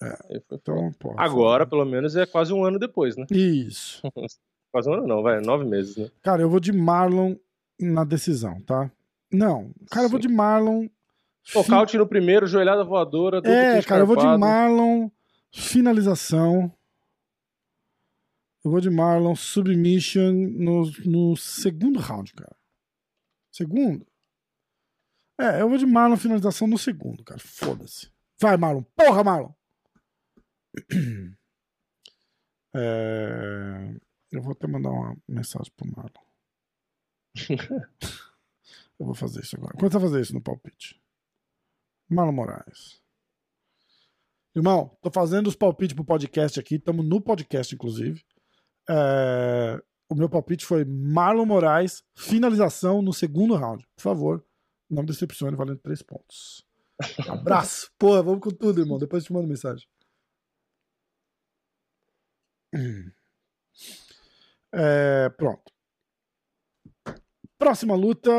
[0.00, 0.18] Foda.
[0.52, 3.26] Então, pô, Agora, pelo menos, é quase um ano depois, né?
[3.32, 4.00] Isso.
[4.72, 6.08] Quase um ano não, vai, nove meses, né?
[6.22, 7.34] Cara, eu vou de Marlon
[7.78, 8.90] na decisão, tá?
[9.30, 10.28] Não, cara, eu vou Sim.
[10.28, 10.86] de Marlon.
[11.44, 14.24] fi- Nocaute no primeiro, joelhada voadora, É, cara, eu vou de.
[14.24, 15.10] Marlon
[15.52, 16.72] finalização.
[18.64, 22.56] Eu vou de Marlon submission no, no segundo round, cara.
[23.50, 24.06] Segundo?
[25.38, 27.40] É, eu vou de Marlon finalização no segundo, cara.
[27.40, 28.12] Foda-se.
[28.40, 28.82] Vai, Marlon.
[28.94, 29.52] Porra, Marlon!
[32.74, 34.00] É,
[34.30, 36.24] Eu vou até mandar uma mensagem pro Marlon.
[38.98, 39.76] eu vou fazer isso agora.
[39.76, 40.98] Quando você vai fazer isso no palpite?
[42.08, 42.98] Marlon Moraes.
[44.54, 46.76] Irmão, tô fazendo os palpites pro podcast aqui.
[46.76, 48.24] Estamos no podcast, inclusive.
[48.88, 53.86] É, O meu palpite foi Marlon Moraes, finalização no segundo round.
[53.96, 54.44] Por favor,
[54.90, 56.66] não decepcione, valendo três pontos.
[57.28, 57.90] Abraço.
[57.98, 58.98] Porra, vamos com tudo, irmão.
[58.98, 59.86] Depois eu te mando mensagem.
[64.72, 65.70] É, pronto.
[67.58, 68.30] Próxima luta: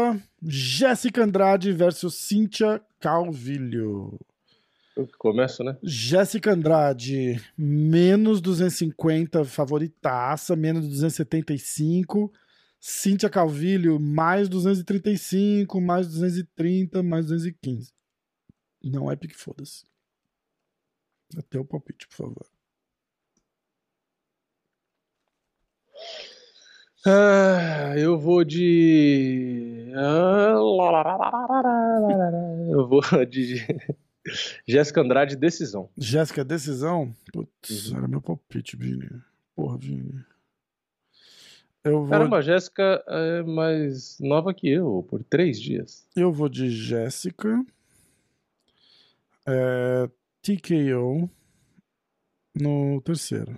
[0.41, 4.20] Jéssica Andrade versus Cíntia Calvillo.
[4.96, 5.76] Eu começo, né?
[5.82, 12.32] Jéssica Andrade, menos 250, favoritaça, menos 275.
[12.80, 17.91] Cíntia Calvillo, mais 235, mais 230, mais 215.
[18.84, 19.84] Não é pique, foda-se.
[21.38, 22.46] Até o palpite, por favor.
[27.06, 29.91] Ah, eu vou de.
[29.96, 30.54] Ah,
[32.70, 33.66] Eu vou de.
[34.67, 35.89] Jéssica Andrade, decisão.
[35.97, 37.13] Jéssica, decisão?
[37.32, 37.97] Putz, Uhum.
[37.97, 39.09] era meu palpite, Vini.
[39.55, 40.24] Porra, Vini.
[41.84, 46.07] Eu vou, Caramba, a Jéssica é mais nova que eu, por três dias.
[46.15, 47.61] eu vou de Jéssica.
[49.45, 50.09] É,
[50.41, 51.30] TKO
[52.55, 53.57] no terceiro.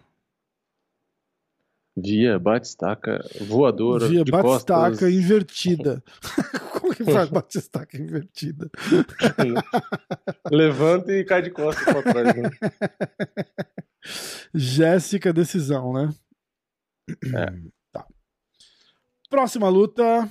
[1.97, 5.13] Via, bate-estaca, voadora, Via de batistaca costas.
[5.13, 6.03] invertida.
[6.95, 8.69] Que faz batistaca invertida?
[10.49, 12.35] Levanta e cai de costas pra trás.
[12.35, 12.49] Né?
[14.53, 16.13] Jéssica, decisão, né?
[17.09, 17.55] É.
[17.91, 18.05] Tá.
[19.29, 20.29] Próxima luta.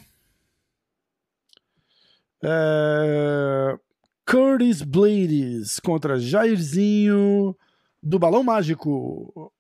[2.43, 3.79] É...
[4.27, 7.57] Curtis Blades contra Jairzinho
[8.03, 9.51] do Balão Mágico.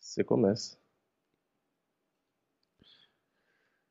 [0.00, 0.76] Você começa.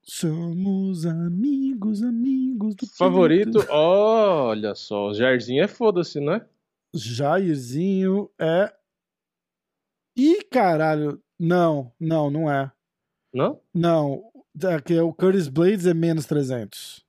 [0.05, 6.45] Somos amigos, amigos do Favorito, olha só, o Jairzinho é foda-se, né?
[6.93, 8.71] Jairzinho é.
[10.15, 11.21] Ih, caralho.
[11.39, 12.71] Não, não, não é.
[13.33, 13.59] Não?
[13.73, 14.23] Não.
[14.61, 17.03] É que o Curtis Blades é menos 300.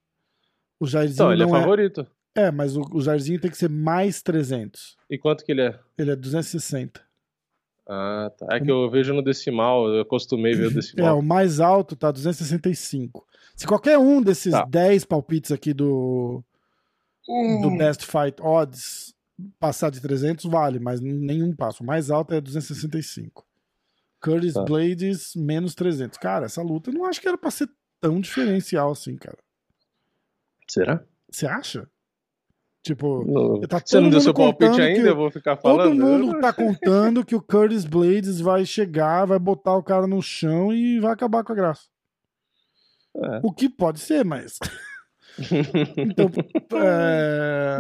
[0.81, 1.61] O Jairzinho Então, ele é não é.
[1.61, 2.07] favorito.
[2.35, 4.97] É, mas o, o Jairzinho tem que ser mais 300.
[5.11, 5.79] E quanto que ele é?
[5.99, 7.04] Ele é 260.
[7.87, 8.47] Ah, tá.
[8.53, 11.19] É que eu vejo no decimal, eu acostumei ver o É, decimal.
[11.19, 13.27] o mais alto tá 265.
[13.57, 14.65] Se qualquer um desses Tá.
[14.65, 16.43] 10 palpites aqui do,
[17.63, 19.15] do Best Fight Odds
[19.59, 21.83] passar de 300, vale, mas nenhum passa.
[21.83, 23.45] O mais alto é 265.
[24.23, 24.63] Curtis Tá.
[24.65, 26.17] Blades, menos 300.
[26.19, 27.69] Cara, essa luta eu não acho que era pra ser
[28.01, 29.39] tão diferencial assim, cara.
[30.69, 31.05] Será?
[31.31, 31.87] Você acha?
[32.85, 33.61] Tipo, Não.
[33.63, 35.03] Tá Você não todo deu seu palpite ainda?
[35.03, 35.97] que- Eu vou ficar todo falando.
[36.05, 40.71] mundo tá contando que o Curtis Blades vai chegar, vai botar o cara no chão
[40.73, 41.85] e vai acabar com a graça.
[43.17, 43.41] É.
[43.43, 44.59] O que pode ser, mas.
[45.97, 46.31] Então,
[46.81, 47.79] é,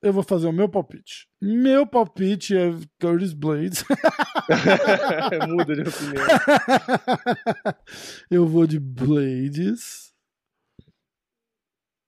[0.00, 1.26] eu vou fazer o meu palpite.
[1.42, 3.82] Meu palpite é Curtis Blades.
[5.48, 6.26] Muda de opinião.
[8.30, 10.07] eu vou de Blades.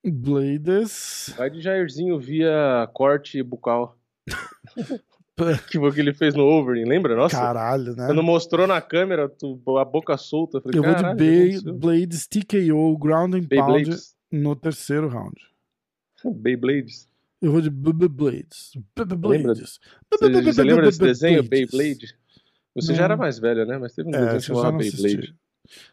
[0.04, 1.32] Blades.
[1.36, 3.98] Vai de Jairzinho via corte bucal.
[5.70, 7.16] que foi o que ele fez no Overing, lembra?
[7.16, 8.06] Nossa, Caralho, né?
[8.06, 11.28] quando mostrou na câmera, tu- a boca solta, eu falei, Eu vou de "Caralho, Bay,
[11.28, 14.14] o que aconteceu?" Blades TKO, Ground and Pound Beyblades.
[14.30, 15.34] no terceiro round.
[16.24, 17.08] Beyblades.
[17.40, 18.72] Eu vou de BB Blades.
[18.94, 19.54] BB Lembra?
[19.54, 19.80] Blades.
[20.12, 21.70] Você, lembra desse desenho, Beyblades.
[21.98, 22.14] Beyblade?
[22.74, 23.78] Você já era mais velho, né?
[23.78, 25.34] Mas teve um É, desenho não Beyblade.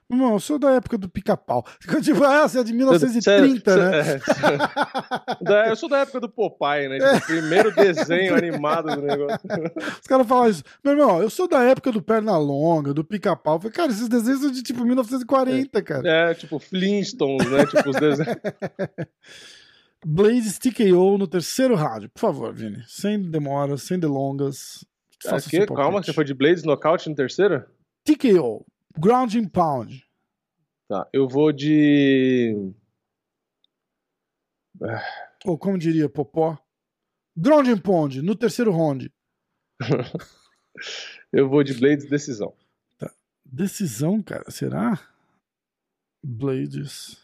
[0.09, 1.65] Não, eu sou da época do pica-pau.
[2.01, 4.03] Tipo, ah, você é de 1930, Cê- né?
[4.03, 5.69] cê- é.
[5.69, 6.97] Eu sou da época do Popeye, né?
[6.97, 9.39] Tipo, o primeiro desenho animado do negócio.
[10.01, 10.63] Os caras falam isso.
[10.83, 13.59] Meu irmão, eu sou da época do Pernalonga, do pica-pau.
[13.71, 16.09] Cara, esses desenhos são de tipo 1940, cara.
[16.09, 17.65] É, tipo Flintstones, né?
[17.65, 18.35] Tipo os desenhos.
[20.05, 22.07] Blades TKO no terceiro round.
[22.09, 22.83] Por favor, Vini.
[22.87, 24.85] Sem demoras, sem delongas.
[25.25, 27.65] Aqui, seu calma, você foi de Blades nocaute no terceiro?
[28.05, 28.63] TKO.
[28.99, 30.03] Ground and Pound.
[30.87, 32.55] Tá, eu vou de.
[35.45, 36.57] Ou como diria Popó.
[37.35, 39.11] Ground and Pound no terceiro round.
[41.31, 42.55] Eu vou de Blades decisão.
[43.43, 44.49] Decisão, cara.
[44.49, 44.99] Será?
[46.23, 47.17] Blades.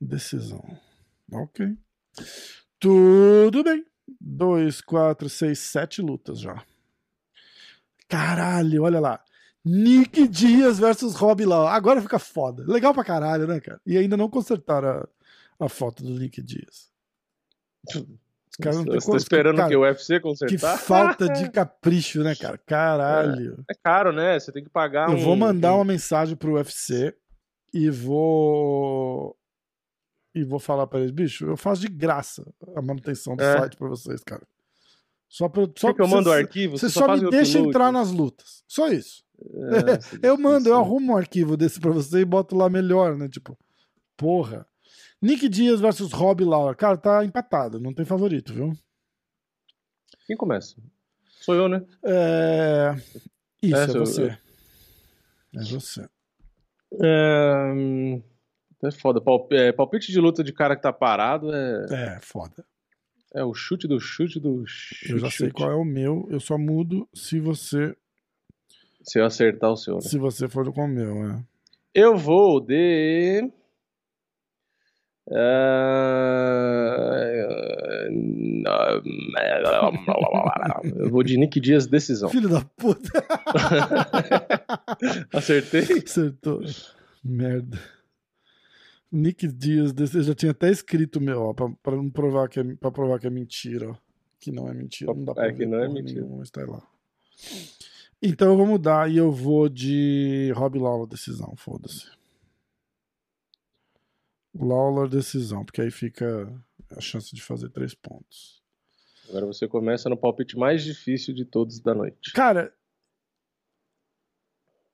[0.00, 0.62] Decisão.
[1.32, 1.76] Ok.
[2.78, 3.84] Tudo bem.
[4.20, 6.64] Dois, quatro, seis, sete lutas já.
[8.08, 9.24] Caralho, olha lá.
[9.68, 11.66] Nick Dias versus Rob Lau.
[11.66, 12.64] Agora fica foda.
[12.66, 13.80] Legal pra caralho, né, cara?
[13.84, 14.88] E ainda não consertaram
[15.58, 16.88] a, a foto do Nick Dias.
[17.94, 20.78] Os caras não Você tá esperando cara, que o UFC Que consertar?
[20.78, 22.56] falta de capricho, né, cara?
[22.58, 23.64] Caralho.
[23.68, 24.38] É caro, né?
[24.38, 25.22] Você tem que pagar Eu um.
[25.24, 27.14] vou mandar um- uma mensagem pro UFC
[27.74, 29.36] e vou.
[30.34, 33.58] E vou falar pra eles, bicho, eu faço de graça a manutenção do É.
[33.58, 34.46] site pra vocês, cara.
[35.28, 35.62] Só pra.
[35.76, 36.78] Só Quer que eu mando o arquivo?
[36.78, 38.62] Você só só me deixa entrar nas lutas.
[38.68, 39.24] Só isso.
[39.40, 43.28] É, Eu mando, eu arrumo um arquivo desse pra você e boto lá melhor, né?
[43.28, 43.56] Tipo,
[44.16, 44.66] porra.
[45.20, 46.76] Nick Dias versus Rob Lauer.
[46.76, 48.72] Cara, tá empatado, não tem favorito, viu?
[50.26, 50.76] Quem começa?
[51.40, 51.82] Sou eu, né?
[52.04, 52.94] É...
[53.62, 54.06] Isso, É, é, sou eu.
[54.06, 54.38] você.
[55.54, 56.08] É você.
[57.00, 57.72] É,
[58.84, 59.20] é foda.
[59.20, 62.64] Palp- é, palpite de luta de cara que tá parado é, É, foda.
[63.34, 65.12] é o chute do chute do chute.
[65.12, 67.96] Eu já sei qual é o meu, eu só mudo se você
[69.06, 70.00] Se eu acertar o seu, né?
[70.00, 71.44] se você for com o meu, né?
[71.94, 73.48] Eu vou de.
[78.66, 82.28] Ah, Eu vou de Nick Dias decisão.
[82.28, 83.08] Filho da puta.
[85.32, 85.82] Acertei?
[86.04, 86.62] Acertou.
[87.24, 87.78] Merda.
[89.10, 92.64] Nick Dias, eu já tinha até escrito meu, ó, pra, pra não provar que é,
[92.74, 93.94] pra provar que é mentira, ó.
[94.38, 96.20] Que não é mentira, não dá pra É, que não é mentira.
[96.20, 96.82] nenhuma, mas tá lá.
[98.22, 102.10] Então eu vou mudar e eu vou de Rob Lawler decisão, foda-se.
[104.54, 106.50] Lawler decisão, porque aí fica
[106.96, 108.62] a chance de fazer três pontos.
[109.28, 112.32] Agora você começa no palpite mais difícil de todos da noite.
[112.32, 112.72] Cara,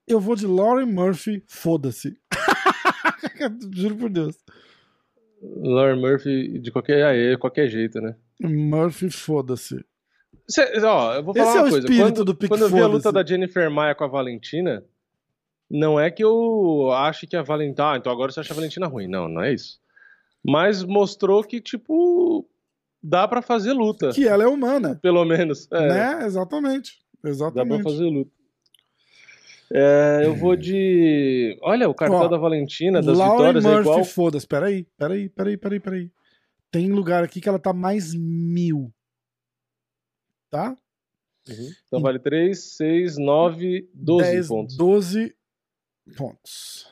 [0.06, 2.18] eu vou de Lauren Murphy, foda-se.
[3.72, 4.36] Juro por Deus.
[5.42, 8.16] Lauren Murphy de qualquer, ah, é, qualquer jeito, né?
[8.40, 9.84] Murphy, foda-se.
[10.48, 11.86] Cê- ó, eu vou falar Esse é uma o coisa.
[11.86, 14.84] espírito Quando, do Pique quando eu vi a luta da Jennifer Maia com a Valentina,
[15.70, 17.92] não é que eu ache que a Valentina.
[17.92, 19.06] Ah, então agora você acha a Valentina ruim.
[19.06, 19.80] Não, não é isso.
[20.44, 22.46] Mas mostrou que, tipo,
[23.02, 24.10] dá pra fazer luta.
[24.10, 25.68] Que ela é humana, Pelo menos.
[25.72, 26.26] É, né?
[26.26, 26.92] Exatamente.
[27.14, 27.82] Dá pra Exatamente.
[27.84, 28.30] fazer luta.
[29.74, 31.56] É, eu vou de.
[31.62, 34.04] Olha, o cartel Ó, da Valentina, das vitórias, é Murphy, igual.
[34.04, 34.46] foda-se.
[34.46, 36.10] Peraí, peraí, peraí, peraí, peraí.
[36.70, 38.92] Tem lugar aqui que ela tá mais mil.
[40.52, 40.76] Tá?
[41.48, 41.70] Uhum.
[41.86, 44.76] Então vale 3, 6, 9, 12 10, pontos.
[44.76, 45.34] 12
[46.14, 46.86] pontos.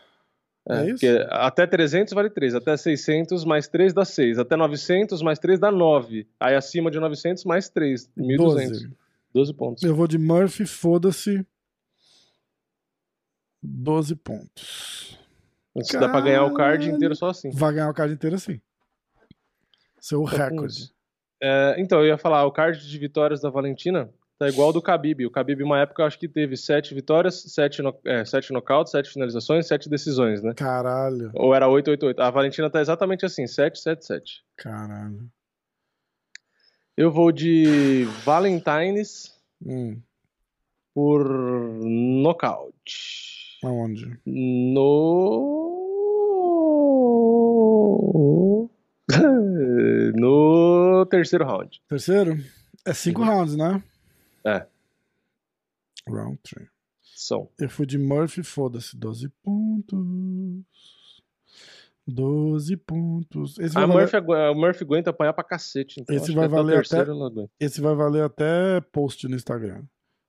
[0.66, 1.06] É, é isso?
[1.28, 5.70] até 300 vale 3, até 600 mais 3 dá 6, até 900 mais 3 dá
[5.70, 6.26] 9.
[6.40, 8.82] Aí acima de 900 mais 3, 1200.
[8.82, 8.96] 12.
[9.32, 9.82] 12 pontos.
[9.82, 11.46] Eu vou de Murphy, foda-se.
[13.62, 15.18] 12 pontos.
[15.76, 17.50] Isso dá pra ganhar o card inteiro só assim.
[17.50, 18.58] Vai ganhar o card inteiro assim.
[20.00, 20.90] Seu recorde.
[21.42, 24.80] É, então, eu ia falar, o card de vitórias da Valentina tá igual ao do
[24.80, 25.24] Khabib.
[25.26, 28.90] O Khabib, uma época, eu acho que teve 7 vitórias, 7, no, é, 7 nocautes,
[28.92, 30.52] 7 finalizações, 7 decisões, né?
[30.54, 31.30] Caralho.
[31.34, 32.20] Ou era 8, 8, 8.
[32.22, 34.42] A Valentina tá exatamente assim, 7, 7, 7.
[34.56, 35.28] Caralho.
[36.96, 40.00] Eu vou de Valentines Hum,
[40.94, 41.22] por
[41.82, 43.58] nocaute.
[43.62, 44.18] aonde?
[47.80, 48.70] No.
[51.10, 51.82] terceiro round.
[51.88, 52.36] Terceiro?
[52.86, 53.26] É cinco Uhum.
[53.28, 53.82] rounds, né?
[54.44, 54.66] É.
[56.08, 56.68] Round 3.
[57.02, 57.50] São.
[57.58, 58.96] Eu fui de Murphy, foda-se.
[58.96, 60.64] 12 pontos.
[62.06, 63.58] 12 pontos.
[63.58, 66.00] Esse A valer, Murphy, a Murphy aguenta apanhar pra cacete.
[66.00, 67.52] Então Esse vai até valer terceiro até- aguenta.
[67.60, 69.84] esse vai valer até post no Instagram.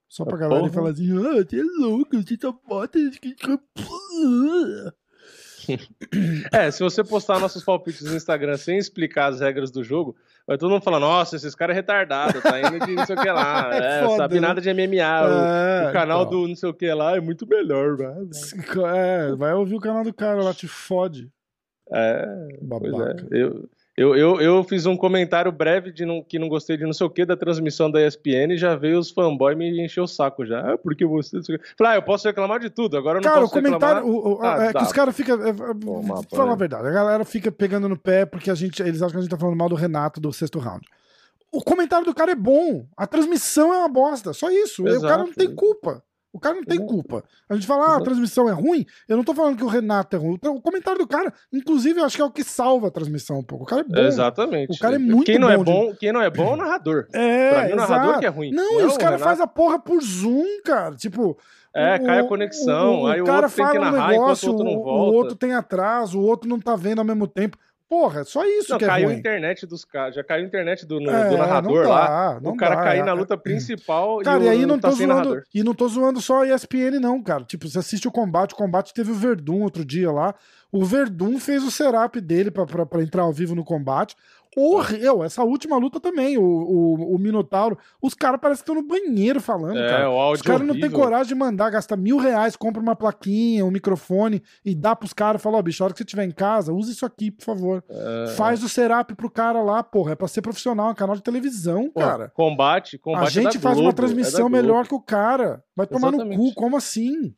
[0.10, 0.74] Só pra Ah, galera porra.
[0.74, 3.00] falar assim, ah, você é louco, você só bota...
[6.52, 10.16] É, se você postar nossos palpites no Instagram sem explicar as regras do jogo,
[10.46, 13.22] vai todo mundo falar, nossa, esses caras é retardado, tá indo de não sei o
[13.22, 14.42] que lá, É é, foda, sabe né?
[14.48, 15.46] nada de MMA, o-
[15.86, 16.42] É, o, canal então.
[16.42, 18.30] do não sei o que lá é muito melhor, velho.
[18.96, 21.32] É, vai ouvir o canal do cara lá, te fode.
[21.94, 22.26] É,
[22.62, 23.26] Babaca.
[23.32, 23.38] é.
[23.44, 26.94] Eu, eu, eu, eu fiz um comentário breve de não, que não gostei de não
[26.94, 30.08] sei o que da transmissão da ESPN e já veio os fanboys me encher o
[30.08, 30.74] saco já.
[30.74, 31.38] Ah, porque você.
[31.38, 31.42] o.
[31.78, 34.04] Falei, ah, eu posso reclamar de tudo, agora eu não Cara, o posso comentário.
[34.06, 34.26] reclamar.
[34.26, 34.84] o- o- Ah, é que tá.
[34.84, 35.36] os caras ficam.
[35.46, 36.50] é, é, pai.
[36.50, 36.88] a verdade.
[36.88, 39.38] A galera fica pegando no pé porque a gente, eles acham que a gente tá
[39.38, 40.88] falando mal do Renato do sexto round.
[41.52, 42.86] O comentário do cara é bom.
[42.96, 44.32] A transmissão é uma bosta.
[44.32, 44.84] Só isso.
[44.84, 45.36] o cara não Exato.
[45.38, 46.02] tem culpa.
[46.34, 47.24] O cara não tem culpa.
[47.50, 48.86] A gente fala, ah, a transmissão é ruim.
[49.08, 50.40] Eu não tô falando que o Renato é ruim.
[50.42, 53.44] O comentário do cara, inclusive, eu acho que é o que salva a transmissão um
[53.44, 53.66] pouco.
[53.66, 54.00] O cara é bom.
[54.00, 54.74] Exatamente.
[54.74, 56.54] O cara é muito quem não é bom de- bom, Quem não é bom é
[56.54, 57.08] o narrador.
[57.14, 58.52] É, pra mim, o narrador que é ruim.
[58.52, 60.96] Não, e é os o caras fazem a porra por Zoom, cara.
[60.96, 61.38] Tipo.
[61.74, 63.92] É, o- cai a o- conexão, o, aí o cara outro tem que fala um
[63.92, 65.12] narrar enquanto o negócio, outro não o- volta.
[65.12, 67.58] O outro tem atraso, o outro não tá vendo ao mesmo tempo.
[67.92, 69.20] Porra, só isso Não, que é caiu a ruim.
[69.20, 70.16] internet dos caras.
[70.16, 72.08] Já caiu a internet do, no- É, do narrador lá.
[72.36, 73.04] dá, não o cara dá, cair é.
[73.04, 75.14] na luta principal Cara, e, e aí não tá tô zoando.
[75.14, 75.44] narrador.
[75.54, 77.44] E não tô zoando só a ESPN, não, cara.
[77.44, 80.34] Tipo, você assiste o combate, o combate teve o Verdun outro dia lá.
[80.72, 82.66] O Verdun fez o serap dele pra
[83.04, 84.16] entrar ao vivo no combate.
[84.56, 87.78] Horrível, essa última luta também, o, o, o Minotauro.
[88.02, 90.10] Os caras parecem que estão no banheiro falando, É, cara.
[90.32, 94.42] Os caras não têm coragem de mandar, gastar mil reais, compra uma plaquinha, um microfone
[94.66, 95.42] e dá pros caras.
[95.42, 97.84] Fala, ó, bicho, a hora que você estiver em casa, use isso aqui, por favor.
[97.90, 100.12] É, Faz o serap pro cara lá, porra.
[100.12, 102.30] É pra ser profissional, é um canal de televisão, pô, cara.
[102.34, 104.56] Combate, combate A é gente faz uma Globo, transmissão é Globo.
[104.58, 105.64] melhor que o cara.
[105.76, 106.38] Vai tomar no Exatamente.
[106.50, 107.34] cu, como assim?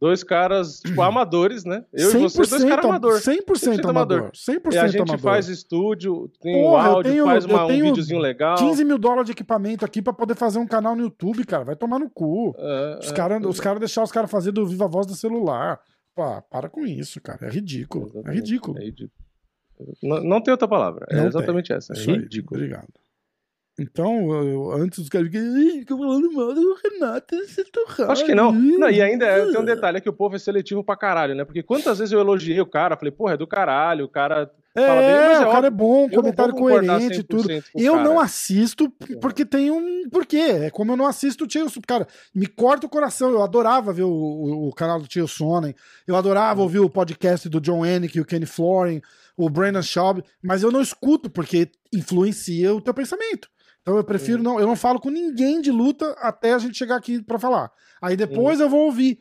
[0.00, 1.84] Dois caras, tipo, amadores, né?
[1.92, 3.22] Eu e você, dois 100%, caras amadores.
[3.22, 4.18] 100% amador.
[4.18, 4.30] amador.
[4.34, 5.18] 100% E a gente amador.
[5.18, 8.56] faz estúdio, tem Porra, o eu áudio, tenho- faz eu uma, um videozinho legal.
[8.56, 11.64] 15 mil dólares de equipamento aqui pra poder fazer um canal no YouTube, cara.
[11.64, 12.54] Vai tomar no cu.
[12.58, 15.78] É, Os é, caras os cara deixar os caras fazer do Viva Voz do celular.
[16.16, 17.46] Pá, para com isso, cara.
[17.46, 18.06] É ridículo.
[18.06, 18.36] É Exatamente.
[18.40, 18.78] ridículo.
[18.78, 19.12] É ridículo.
[20.02, 21.06] Não, não tem outra palavra.
[21.12, 21.92] Não é exatamente essa.
[21.92, 22.06] É aí.
[22.06, 22.58] ridículo.
[22.58, 22.88] Obrigado.
[23.80, 28.10] Então, eu- antes os caras ficam, "Ih, fica falando mal do Renato Setorral.
[28.10, 28.52] Acho que não.
[28.52, 28.90] não.
[28.90, 31.44] E ainda é- tem um detalhe é que o povo é seletivo pra caralho, né?
[31.44, 34.86] Porque quantas vezes eu elogiei o cara, falei, porra, é do caralho, o cara É,
[34.86, 37.42] fala bem, mas é o cara é óbvio, bom, comentário coerente e tudo.
[37.48, 38.04] 100% com o Eu cara.
[38.04, 38.90] não assisto
[39.20, 40.36] porque tem um porquê.
[40.36, 43.30] É como eu não assisto o Tio Cara, me corta o coração.
[43.30, 45.74] Eu adorava ver o, o- o canal do Tio Sonnen.
[46.06, 49.00] Eu adorava ouvir o podcast do John Hennick, o Kenny Florin,
[49.36, 50.22] o Brandon Schaub.
[50.42, 53.48] Mas eu não escuto porque influencia o teu pensamento.
[53.82, 54.60] Então eu prefiro não.
[54.60, 57.70] Eu não falo com ninguém de luta até a gente chegar aqui pra falar.
[58.00, 59.20] Aí depois eu vou ouvir.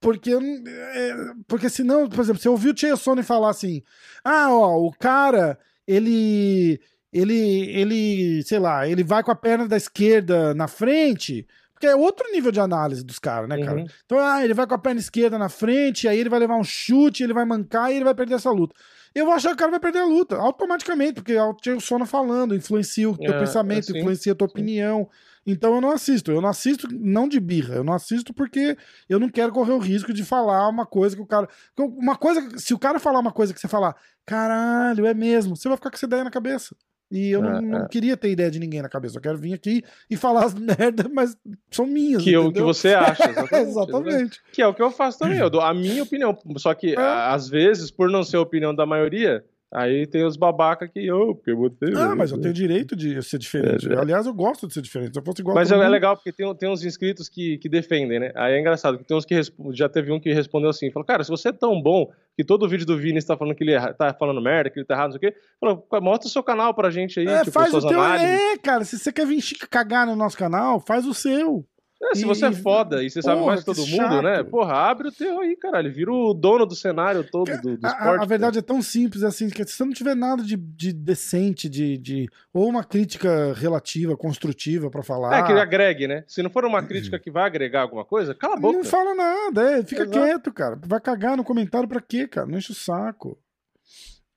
[0.00, 1.14] Porque, é,
[1.46, 3.82] porque senão, por exemplo, se eu ouvir o Chael Sonnen falar assim,
[4.24, 6.80] ah, ó, o cara, ele,
[7.12, 11.94] ele, ele, sei lá, ele vai com a perna da esquerda na frente, porque é
[11.94, 13.80] outro nível de análise dos caras, né, cara?
[13.80, 13.86] Uhum.
[14.06, 16.64] Então, ah, ele vai com a perna esquerda na frente, aí ele vai levar um
[16.64, 18.74] chute, ele vai mancar e ele vai perder essa luta.
[19.14, 22.06] Eu vou achar que o cara vai perder a luta, automaticamente, porque é o Sonnen
[22.06, 24.52] falando, influencia o teu É, pensamento, é, sim, influencia a tua sim.
[24.52, 25.08] opinião.
[25.46, 26.30] Então eu não assisto.
[26.30, 27.74] Eu não assisto não de birra.
[27.76, 28.76] Eu não assisto porque
[29.08, 31.48] eu não quero correr o risco de falar uma coisa que o cara.
[31.78, 32.46] Uma coisa.
[32.58, 35.90] Se o cara falar uma coisa que você falar, caralho, é mesmo, você vai ficar
[35.90, 36.76] com essa ideia na cabeça.
[37.10, 37.88] E eu não, É, não é.
[37.88, 39.16] queria ter ideia de ninguém na cabeça.
[39.18, 41.36] Eu quero vir aqui e falar as merdas, mas
[41.70, 42.22] são minhas.
[42.22, 43.28] Que, é o que você acha.
[43.30, 43.68] Exatamente.
[43.68, 44.40] Exatamente.
[44.52, 45.38] Que é o que eu faço também.
[45.38, 46.36] Eu dou a minha opinião.
[46.56, 46.98] Só que, É.
[46.98, 51.34] às vezes, por não ser a opinião da maioria, aí tem os babaca que, ô,
[51.34, 51.92] porque você.
[51.96, 53.88] Ah, mas eu tenho direito de ser diferente.
[53.88, 53.98] É, é.
[53.98, 55.12] Aliás, eu gosto de ser diferente.
[55.12, 57.58] Se eu fosse igual Mas é, é mundo- legal porque tem, tem uns inscritos que,
[57.58, 58.32] que defendem, né?
[58.34, 61.06] Aí é engraçado que tem uns que respo- já teve um que respondeu assim, falou,
[61.06, 63.72] cara, se você é tão bom que todo vídeo do Vini está falando que ele
[63.72, 66.30] erra- tá falando merda, que ele tá errado, não sei o quê, falou, mostra o
[66.30, 68.00] seu canal pra gente aí, É, tipo, faz o teu.
[68.00, 68.40] análises.
[68.40, 71.64] É, cara, se você quer vir cagar no nosso canal, faz o seu.
[72.02, 74.36] É, se E- você é foda e você sabe Porra, mais que todo mundo, né?
[74.36, 74.48] chato.
[74.48, 75.92] Porra, abre o teu aí, caralho.
[75.92, 78.20] Vira o dono do cenário todo do, do esporte.
[78.20, 80.94] A, a verdade é tão simples assim, que se você não tiver nada de, de
[80.94, 82.28] decente, de, de.
[82.54, 85.38] ou uma crítica relativa, construtiva pra falar.
[85.40, 86.24] É, que agregue, né?
[86.26, 88.78] Se não for uma crítica que vai agregar alguma coisa, cala a boca.
[88.78, 90.18] Não fala nada, é, fica Exato.
[90.18, 90.78] quieto, cara.
[90.86, 92.46] Vai cagar no comentário pra quê, cara?
[92.46, 93.38] Não enche o saco.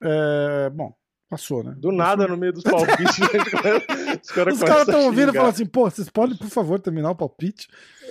[0.04, 0.94] É, bom,
[1.30, 1.74] passou, né?
[1.78, 3.28] Do nada, no meio dos palpites, né?
[4.24, 6.48] Os caras Os caras começam a estão ouvindo e falam assim, pô, vocês podem, por
[6.50, 7.68] favor, terminar o palpite?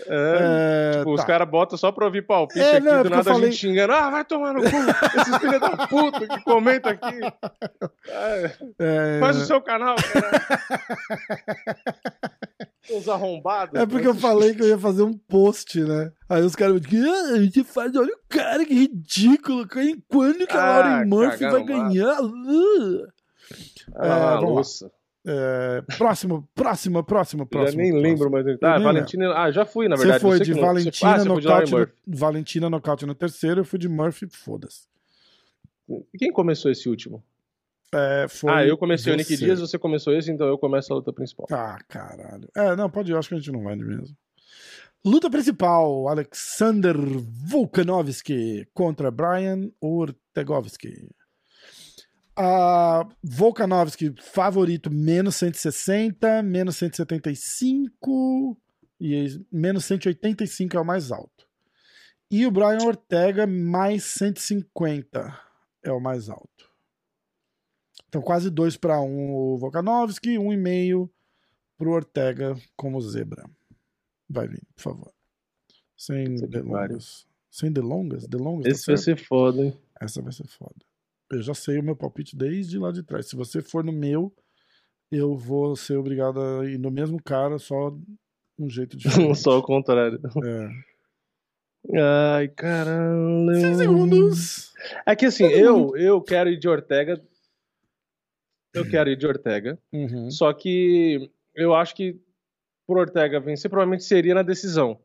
[0.06, 1.26] É, É, tipo, os tá.
[1.26, 3.50] caras botam só pra ouvir palpite É, aqui, não, é do nada eu a falei-
[3.52, 3.92] gente xingando.
[3.92, 7.18] Ah, vai tomar no cu, esses filhos da puta que comenta aqui.
[8.08, 10.30] É, É, faz o seu canal, cara.
[12.90, 13.80] Os arrombados.
[13.80, 16.10] É porque eu falei que eu ia fazer um post, né?
[16.28, 19.66] Aí os caras ficam, ah, a gente faz, olha o cara, que ridículo.
[20.08, 22.20] Quando que a Ah, Lauren Murphy vai ganhar?
[22.20, 23.06] Uh.
[23.94, 25.01] Ah, É.
[25.24, 27.72] É, próximo, próximo, próximo, Eu próximo.
[27.72, 28.08] já nem próximo.
[28.08, 28.46] lembro mais.
[28.46, 29.34] Eu Ah, nem Valentina.
[29.36, 30.22] Ah, já fui, na Você verdade.
[30.22, 33.06] foi Você de que não- Valentina, Ah, você foi de Lauren nocaute no, Valentina nocaute
[33.06, 34.88] no terceiro, eu fui de Murphy, foda-se.
[36.18, 37.22] Quem começou esse último?
[37.94, 39.44] É, ah, eu comecei o Nick você.
[39.44, 41.46] Dias, você começou esse, então eu começo a luta principal.
[41.52, 42.48] Ah, caralho.
[42.56, 44.16] É, não, pode ir, eu acho que a gente não vai de mesmo.
[45.04, 51.08] Luta principal: Alexander Volkanovski contra Brian Ortegovski.
[52.36, 58.56] A Volkanovski, favorito, menos 160, menos 175
[58.98, 61.46] e menos 185 é o mais alto.
[62.30, 65.38] E o Brian Ortega, mais 150
[65.82, 66.70] é o mais alto.
[68.08, 71.10] Então, quase 2 para 1 o Volkanovski, 1,5
[71.76, 73.44] pro Ortega como zebra.
[74.28, 75.12] Vai vir, por favor.
[75.96, 77.26] Sem delongas.
[77.50, 78.26] Sem delongas?
[78.26, 78.64] Delongas?
[78.64, 79.18] tá Esse vai certo?
[79.18, 79.78] ser foda, hein?
[80.00, 80.91] Essa vai ser foda.
[81.32, 83.26] Eu já sei o meu palpite desde lá de trás.
[83.26, 84.32] Se você for no meu,
[85.10, 87.96] eu vou ser obrigado a ir no mesmo cara, só
[88.58, 89.38] um jeito diferente.
[89.40, 90.20] Só o contrário.
[90.44, 90.92] É.
[92.36, 93.54] Ai, caralho.
[93.54, 94.72] 5 segundos.
[95.06, 97.20] É que assim, eu, eu quero ir de Ortega.
[98.74, 99.78] Eu quero ir de Ortega.
[99.92, 100.30] Uhum.
[100.30, 102.20] Só que eu acho que
[102.86, 105.00] por Ortega vencer provavelmente seria na decisão.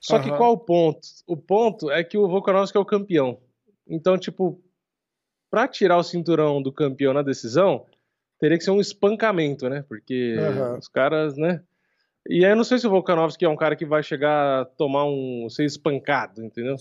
[0.00, 0.36] Só que Aham.
[0.36, 1.00] qual o ponto?
[1.26, 3.40] O ponto é que o Volkanovski é o campeão.
[3.88, 4.62] Então, tipo,
[5.50, 7.84] pra tirar o cinturão do campeão na decisão,
[8.38, 9.84] teria que ser um espancamento, né?
[9.88, 10.78] Porque Aham.
[10.78, 11.62] os caras, né?
[12.28, 14.64] E aí eu não sei se o Volkanovski é um cara que vai chegar a
[14.64, 15.48] tomar um.
[15.50, 16.76] ser espancado, entendeu?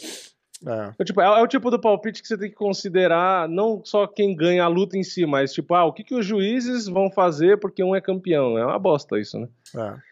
[0.67, 0.93] É.
[0.99, 4.05] É, tipo, é, é o tipo do palpite que você tem que considerar não só
[4.05, 7.09] quem ganha a luta em si, mas tipo, ah, o que, que os juízes vão
[7.09, 8.57] fazer porque um é campeão.
[8.57, 9.47] É uma bosta isso, né?
[9.75, 10.09] É.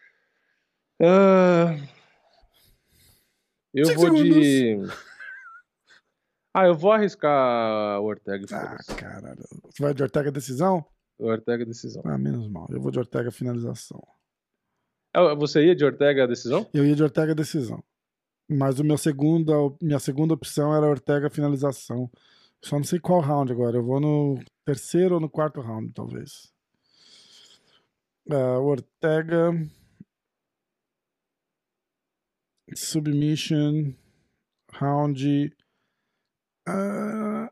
[1.00, 1.76] Ah,
[3.74, 4.78] eu Cinco vou de.
[6.58, 8.44] Ah, eu vou arriscar o Ortega.
[8.50, 9.44] Ah, caralho.
[9.70, 10.84] Você vai de Ortega decisão?
[11.16, 12.02] Ortega decisão.
[12.04, 12.66] Ah, menos mal.
[12.68, 14.02] Eu vou de Ortega finalização.
[15.14, 16.68] Ah, Você ia de Ortega decisão?
[16.74, 17.80] Eu ia de Ortega decisão.
[18.50, 22.10] Mas o meu segunda, minha segunda opção era Ortega finalização.
[22.60, 23.76] Só não sei qual round agora.
[23.76, 26.52] Eu vou no terceiro ou no quarto round, talvez.
[28.28, 29.52] Ah, Ortega.
[32.74, 33.94] Submission.
[34.72, 35.56] Round.
[36.68, 37.50] Ah,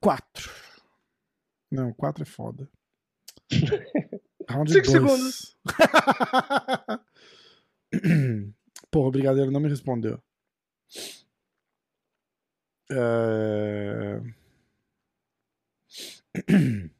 [0.00, 0.50] quatro.
[1.70, 2.70] Não, quatro é foda.
[4.48, 5.56] Round Cinco dois.
[8.90, 10.22] Porra, o Brigadeiro não me respondeu.
[12.90, 14.20] É...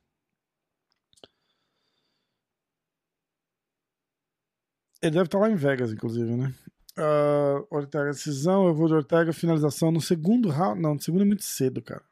[5.02, 6.52] Ele deve estar lá em Vegas, inclusive, né?
[6.98, 10.80] Ah, Ortega decisão, eu vou de Ortega finalização no segundo round.
[10.80, 12.02] Não, no segundo é muito cedo, cara.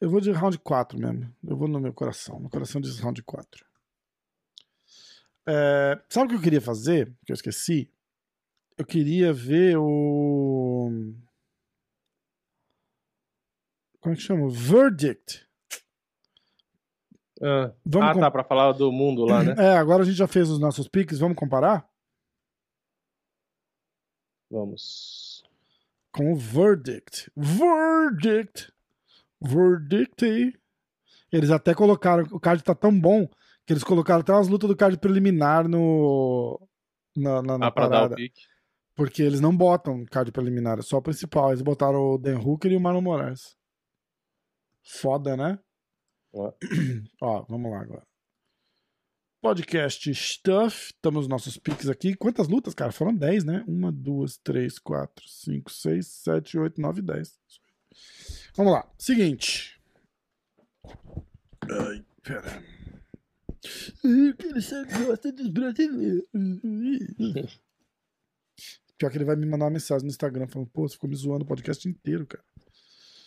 [0.00, 1.32] Eu vou de round 4 mesmo.
[1.46, 2.40] Eu vou no meu coração.
[2.40, 3.64] Meu coração diz round 4.
[5.46, 7.12] É, sabe o que eu queria fazer?
[7.26, 7.90] Que eu esqueci?
[8.78, 10.90] Eu queria ver o.
[14.00, 14.48] Como é que chama?
[14.50, 15.46] Verdict.
[17.40, 19.54] Ah, Vamos ah com- tá, pra falar do mundo lá, né?
[19.58, 21.88] É, agora a gente já fez os nossos piques, vamos comparar?
[24.52, 25.42] Vamos.
[26.12, 27.32] Com o Verdict.
[27.34, 28.70] Verdict!
[29.40, 30.60] Verdict!
[31.32, 32.24] Eles até colocaram.
[32.30, 33.26] O card tá tão bom
[33.64, 36.60] que eles colocaram até umas lutas do card preliminar no.
[37.16, 38.14] Na, na, na Ah, pra dar parada.
[38.14, 38.42] o pique.
[38.94, 41.48] Porque eles não botam card preliminar, é só o principal.
[41.48, 43.56] Eles botaram o Dan Hooker e o Marlon Moraes.
[44.84, 45.58] Foda, né?
[47.22, 48.06] Ó, vamos lá agora.
[49.42, 50.92] Podcast Stuff.
[50.94, 52.14] Estamos nos nossos piques aqui.
[52.14, 52.92] Quantas lutas, cara?
[52.92, 53.64] Foram 10, né?
[53.66, 57.36] Uma, duas, três, quatro, cinco, seis, sete, oito, nove, dez.
[58.54, 58.88] Vamos lá.
[58.96, 59.82] Seguinte.
[61.68, 62.62] Ai, pera.
[64.04, 66.22] Eu quero saber gosta dos brasileiros.
[68.96, 71.16] Pior que ele vai me mandar uma mensagem no Instagram falando, pô, você ficou me
[71.16, 72.44] zoando o podcast inteiro, cara.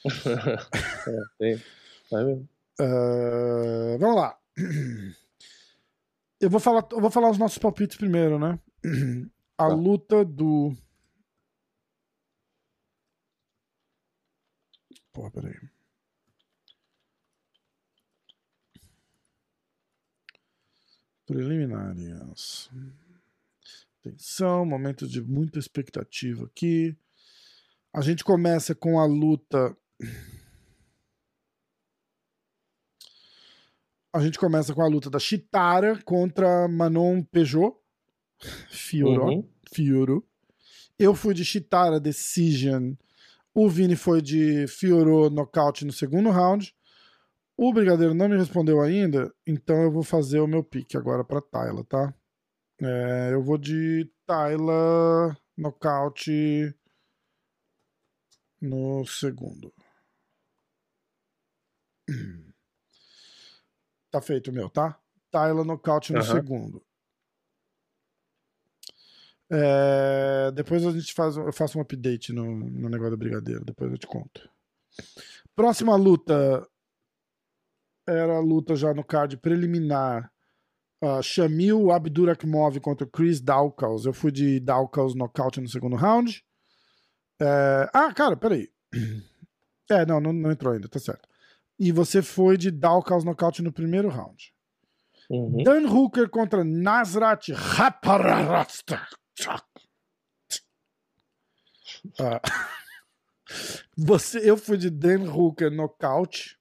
[1.08, 1.64] É, tem.
[2.10, 2.50] Vai mesmo.
[2.80, 4.40] Ah, vamos lá.
[6.46, 8.60] Eu vou falar, eu vou falar os nossos palpites primeiro, né?
[9.58, 9.74] A Tá.
[9.74, 10.76] luta do.
[15.12, 15.56] Porra, peraí.
[21.26, 22.70] Preliminares.
[24.00, 26.96] Atenção, momento de muita expectativa aqui.
[27.92, 29.76] A gente começa com a luta
[34.16, 37.76] a gente começa com a luta da Chitara contra Manon Peugeot.
[38.70, 39.26] Fioro.
[39.26, 39.50] Uhum.
[39.74, 40.26] Fioro.
[40.98, 42.94] Eu fui de Chitara Decision.
[43.54, 46.74] O Vini foi de Fioro nocaute no segundo round.
[47.58, 51.42] O Brigadeiro não me respondeu ainda, então eu vou fazer o meu pique agora pra
[51.42, 52.14] Tayla, tá?
[52.82, 56.74] É, eu vou de Tayla nocaute
[58.62, 59.74] no segundo.
[64.16, 64.98] Tá feito o meu, tá?
[65.30, 66.36] Tayla nocaute no Aham.
[66.36, 66.82] segundo.
[69.52, 73.92] É, depois a gente faz, eu faço um update no, no negócio do Brigadeiro, depois
[73.92, 74.50] eu te conto.
[75.54, 76.66] Próxima luta
[78.08, 80.32] era a luta já no card preliminar.
[81.04, 84.06] Uh, Shamil Abdurakhimov contra Chris Dawkins.
[84.06, 86.42] Eu fui de Dawkins nocaute no segundo round.
[87.42, 88.72] É, Ah, cara, peraí.
[89.88, 91.30] É, não, não, não entrou ainda, tá certo.
[91.78, 94.54] E você foi de Dawkins nocaute no primeiro round.
[95.30, 95.64] Uhum.
[95.64, 99.02] Dan Hooker contra Nasrat Rapararasta.
[102.20, 102.42] Ah.
[103.98, 106.58] Você, eu fui de Dan Hooker nocaute.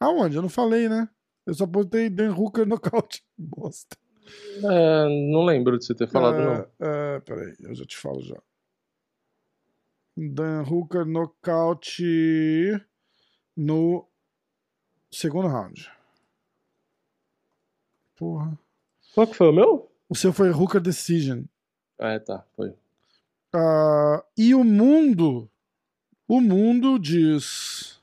[0.00, 0.36] Aonde?
[0.36, 1.08] Eu não falei, né?
[1.46, 3.24] Eu só botei Dan Hooker nocaute.
[3.36, 3.96] Bosta.
[4.62, 6.52] É, não lembro de você ter falado, não.
[6.54, 8.36] É, é, peraí, eu já te falo já.
[10.16, 12.04] Dan Hooker nocaute
[13.56, 14.07] no
[15.10, 15.90] segundo round.
[18.16, 18.58] Porra.
[19.14, 19.90] Qual que foi o meu?
[20.08, 21.44] O seu foi Hooker Decision.
[21.98, 22.74] Ah, é, tá, foi.
[23.54, 25.50] Ah, e o mundo.
[26.26, 28.00] O mundo diz.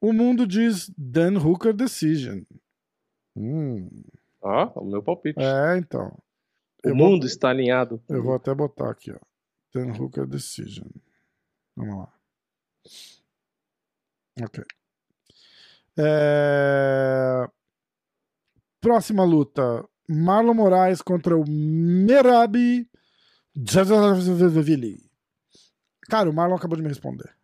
[0.00, 2.42] O mundo diz Dan Hooker Decision.
[3.36, 3.88] Hum,
[4.42, 5.40] Ah, o meu palpite.
[5.40, 6.08] é, então.
[6.84, 8.02] o eu vou- mundo está alinhado.
[8.08, 9.18] Eu vou até botar aqui, ó.
[9.72, 10.88] Dan Hooker Decision.
[11.76, 12.12] Vamos lá.
[14.42, 14.64] Ok.
[15.96, 17.48] É,
[18.80, 19.82] Próxima luta.
[20.06, 22.86] Marlon Moraes contra o Merabi.
[26.02, 27.34] Cara, o Marlon acabou de me responder.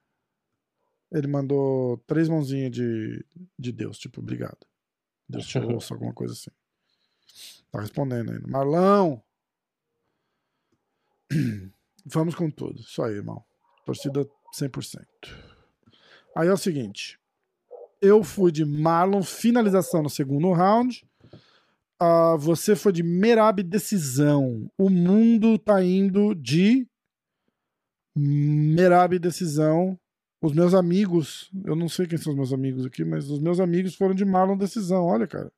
[1.10, 3.24] Ele mandou três mãozinhas de,
[3.58, 4.66] de Deus, tipo, obrigado.
[5.28, 6.50] Deus te ouça, alguma coisa assim.
[7.70, 8.46] Tá respondendo ainda.
[8.46, 9.22] Marlão!
[12.04, 12.80] Vamos com tudo.
[12.80, 13.44] Isso aí, irmão.
[13.86, 15.06] Torcida 100%.
[16.36, 17.19] Aí é o seguinte.
[18.00, 21.06] Eu fui de Marlon, finalização no segundo round.
[21.98, 24.70] Ah, você foi de Merab, decisão.
[24.78, 26.88] O mundo tá indo de
[28.16, 29.98] Merab, decisão.
[30.42, 33.60] Os meus amigos, eu não sei quem são os meus amigos aqui, mas os meus
[33.60, 35.04] amigos foram de Marlon, decisão.
[35.04, 35.52] Olha, cara.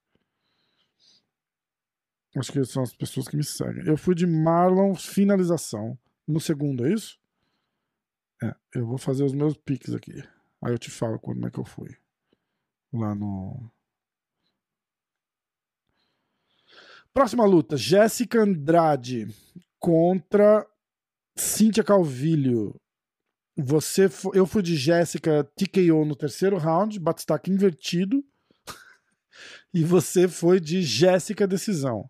[2.36, 3.86] Acho que são as pessoas que me seguem.
[3.86, 5.97] Eu fui de Marlon, finalização.
[6.27, 7.20] No segundo, é isso?
[8.43, 10.24] É, eu vou fazer os meus piques aqui.
[10.60, 12.02] Aí eu te falo quando é que eu fui.
[12.93, 13.70] Lá no.
[17.14, 19.28] Próxima luta: Jéssica Andrade
[19.78, 20.66] contra
[21.36, 22.74] Cíntia Calvilho.
[23.56, 28.24] Você eu fui de Jéssica TKO no terceiro round, batistaca invertido.
[29.73, 32.09] e você foi de Jéssica decisão.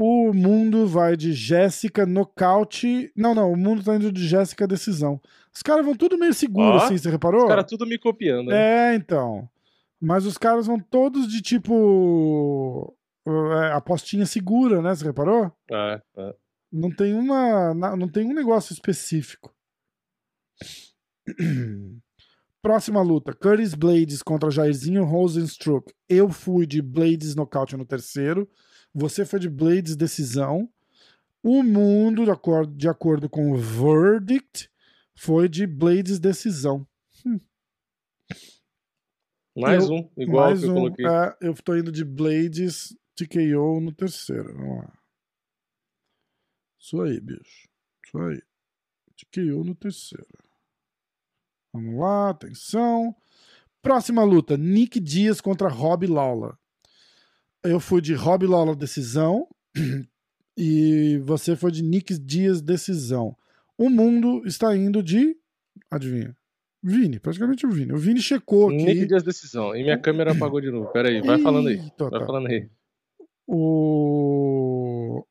[0.00, 3.12] O mundo vai de Jéssica nocaute.
[3.16, 5.20] Não, não, o mundo tá indo de Jéssica decisão.
[5.58, 7.42] Os caras vão tudo meio seguro, Ó, assim, você reparou?
[7.42, 8.52] Os caras tudo me copiando.
[8.52, 9.50] É, então.
[10.00, 12.96] Mas os caras vão todos de tipo.
[13.26, 14.94] é, apostinha segura, né?
[14.94, 15.52] Você reparou?
[15.68, 16.34] É, é.
[16.70, 17.74] Não tem uma.
[17.74, 19.52] Não tem um negócio específico.
[22.62, 25.92] Próxima luta: Curtis Blades contra Jairzinho Rosenstruck.
[26.08, 28.48] Eu fui de Blades nocaute no terceiro.
[28.94, 30.70] Você foi de Blades decisão.
[31.42, 34.70] O mundo, de acordo, de acordo com o Verdict,
[35.18, 36.86] foi de Blades decisão.
[39.56, 41.06] Mais Eu- um, igual Mais que eu um, coloquei.
[41.06, 44.54] é, eu tô indo de Blades TKO no terceiro.
[44.54, 44.98] Vamos lá.
[46.78, 47.68] Isso aí, bicho.
[48.06, 48.40] Isso aí.
[49.16, 50.26] TKO no terceiro.
[51.72, 53.14] Vamos lá, atenção.
[53.82, 56.54] Próxima luta: Nick Dias contra Rob Lawler.
[57.64, 59.48] Eu fui de Rob Lawler decisão.
[60.60, 63.38] E você foi de Nick Dias decisão.
[63.78, 65.36] O mundo está indo de.
[65.88, 66.36] Adivinha?
[66.82, 67.92] Vini, praticamente o Vini.
[67.92, 68.84] O Vini checou aqui.
[68.84, 69.74] Nick Dias decisão.
[69.74, 70.90] E minha câmera apagou de novo.
[70.92, 71.78] Pera aí, vai falando aí.
[71.78, 72.26] Eita, Vai tá.
[72.26, 72.68] falando aí.
[73.46, 75.24] O.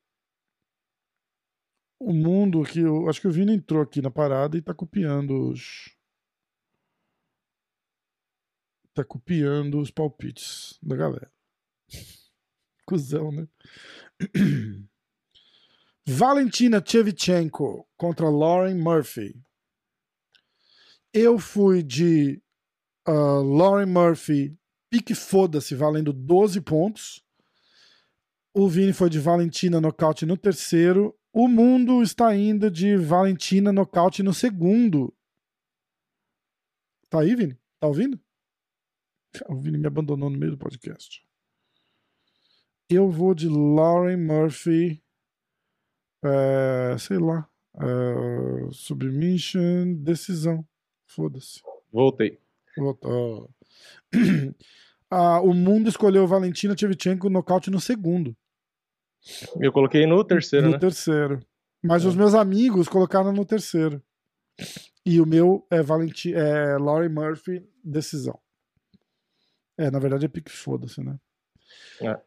[2.00, 5.50] O mundo aqui, eu acho que o Vini entrou aqui na parada e tá copiando
[5.50, 5.94] os.
[8.94, 11.30] Tá copiando os palpites da galera.
[12.86, 13.46] Cusão, né?
[16.10, 19.38] Valentina Shevchenko contra Lauren Murphy.
[21.12, 22.42] Eu fui de
[23.06, 24.58] ah, Lauren Murphy
[24.88, 27.22] pique foda-se, valendo 12 pontos.
[28.54, 31.14] O Vini foi de Valentina nocaute no terceiro.
[31.30, 35.14] O mundo está indo de Valentina nocaute no segundo.
[37.10, 37.54] Tá aí, Vini?
[37.78, 38.18] Tá ouvindo?
[39.46, 41.22] O Vini me abandonou no meio do podcast.
[42.88, 45.02] Eu vou de Lauren Murphy.
[46.24, 47.48] É, sei lá.
[47.80, 50.64] é, submission, decisão.
[51.06, 51.60] Foda-se.
[51.92, 52.38] Voltei.
[52.76, 53.50] Voltou.
[55.10, 58.36] Ah, o mundo escolheu Valentina Tchevchenko nocaute no segundo.
[59.58, 60.78] Eu coloquei no terceiro, no né?
[60.78, 61.40] terceiro.
[61.82, 62.08] Mas É.
[62.08, 64.02] os meus amigos colocaram no terceiro.
[65.06, 68.38] E o meu é, Valenti é Laurie Murphy, decisão.
[69.78, 71.18] É, na verdade é pique foda-se, né?
[72.02, 72.20] É.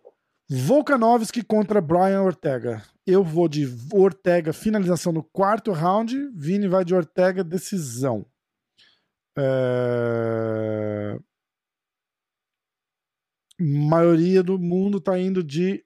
[0.49, 2.81] Volkanovski contra Brian Ortega.
[3.11, 6.15] Eu vou de Ortega, finalização no quarto round.
[6.33, 8.25] Vini vai de Ortega, decisão.
[9.37, 11.19] É...
[13.59, 15.83] Maioria do mundo tá indo de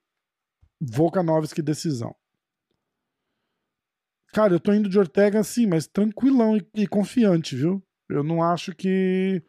[0.79, 2.15] Volkanovski, decisão.
[4.31, 7.83] Cara, eu tô indo de Ortega sim, mas tranquilão e, e confiante, viu?
[8.07, 9.41] Eu não acho que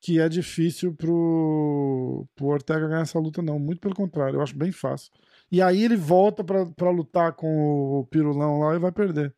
[0.00, 3.58] que é difícil pro, pro Ortega ganhar essa luta, não.
[3.58, 5.12] Muito pelo contrário, eu acho bem fácil.
[5.50, 9.32] E aí ele volta pra, pra lutar com o Pirulão lá e vai perder.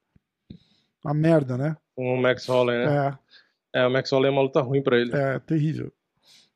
[1.05, 1.76] A merda, né?
[1.94, 3.18] Com o Max Holloway, né?
[3.74, 5.14] É, É, o Max Holloway é uma luta ruim pra ele.
[5.14, 5.93] é terrível.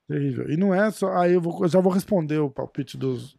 [0.08, 0.50] Terrível.
[0.50, 1.16] E não é só.
[1.16, 3.36] Aí eu, vou, eu já vou responder o palpite dos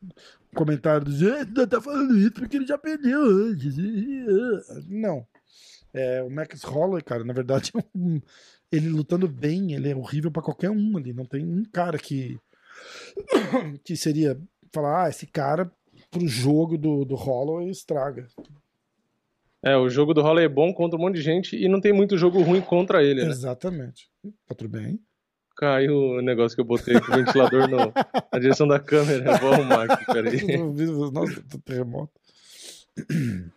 [0.55, 1.23] comentários dos.
[1.31, 3.75] "Ah, tá falando isso porque ele já perdeu antes.
[4.87, 5.25] Não.
[5.93, 8.21] É, o Max Holloway, cara, na verdade, é um-
[8.71, 11.11] ele lutando bem, ele é horrível pra qualquer um ali.
[11.13, 12.39] Não tem um cara que.
[13.83, 14.39] que seria
[14.71, 15.71] falar, ah, esse cara
[16.13, 18.27] pro jogo do, do Holloway estraga.
[19.63, 21.91] É, o jogo do Holloway é bom contra um monte de gente e não tem
[21.91, 23.29] muito jogo ruim contra ele, né?
[23.29, 24.09] Exatamente.
[24.47, 24.99] Tá tudo bem?
[25.55, 29.37] Caiu o negócio que eu botei com o ventilador no, na direção da câmera.
[29.37, 30.57] Vou arrumar aqui, peraí.
[31.11, 32.13] Nossa, do terremoto.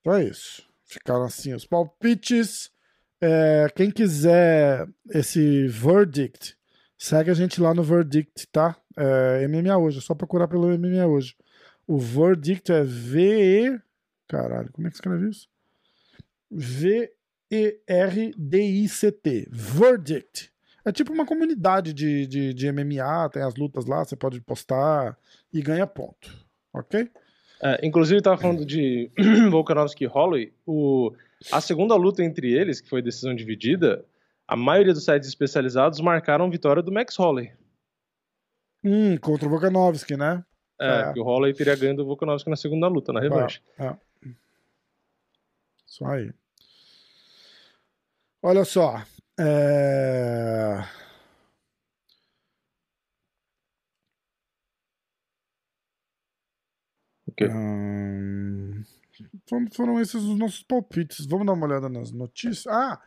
[0.00, 0.62] Então é isso.
[0.84, 2.70] Ficaram assim os palpites.
[3.18, 6.54] É, quem quiser esse verdict,
[6.98, 8.76] segue a gente lá no verdict, tá?
[8.98, 11.34] É, MMA hoje, é só procurar pelo MMA hoje.
[11.86, 13.80] O verdict é V-E.
[14.28, 15.48] Caralho, como é que escreve isso?
[16.50, 17.18] V-E-R-D-I-C-T.
[19.50, 20.52] Verdict.
[20.84, 25.18] É tipo uma comunidade de, de, de MMA, tem as lutas lá, você pode postar
[25.52, 26.30] e ganha ponto.
[26.72, 27.10] Ok?
[27.62, 29.10] É, inclusive, tava falando de
[29.50, 30.52] Volkanovski e Holloway.
[30.66, 31.12] O,
[31.50, 34.04] a segunda luta entre eles, que foi decisão dividida,
[34.46, 37.52] a maioria dos sites especializados marcaram vitória do Max Holloway.
[38.82, 40.44] Hum, contra o Volkanovski, né?
[40.80, 41.12] É, É.
[41.12, 43.62] que o Holloway teria ganho do Volkanovski na segunda luta, na revanche.
[43.78, 43.96] É.
[45.86, 46.32] Isso aí.
[48.42, 49.02] Olha só.
[49.38, 50.78] É...
[57.28, 57.48] Ok.
[57.48, 58.82] Hum,
[59.72, 61.26] foram- esses os nossos palpites.
[61.26, 62.66] Vamos dar uma olhada nas notícias.
[62.66, 63.00] Ah,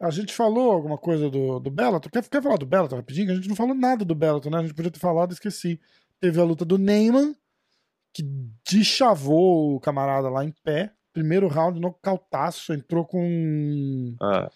[0.00, 2.10] a gente falou alguma coisa do, do Bellator.
[2.10, 3.30] Quer, quer falar do Bellator rapidinho?
[3.32, 4.58] A gente não falou nada do Bellator, né?
[4.58, 5.80] A gente podia ter falado e esqueci.
[6.22, 7.34] Teve a luta do Neyman,
[8.14, 8.22] que
[8.70, 10.94] deschavou o camarada lá em pé.
[11.12, 12.72] Primeiro round, nocautaço.
[12.72, 14.48] Entrou com Ah,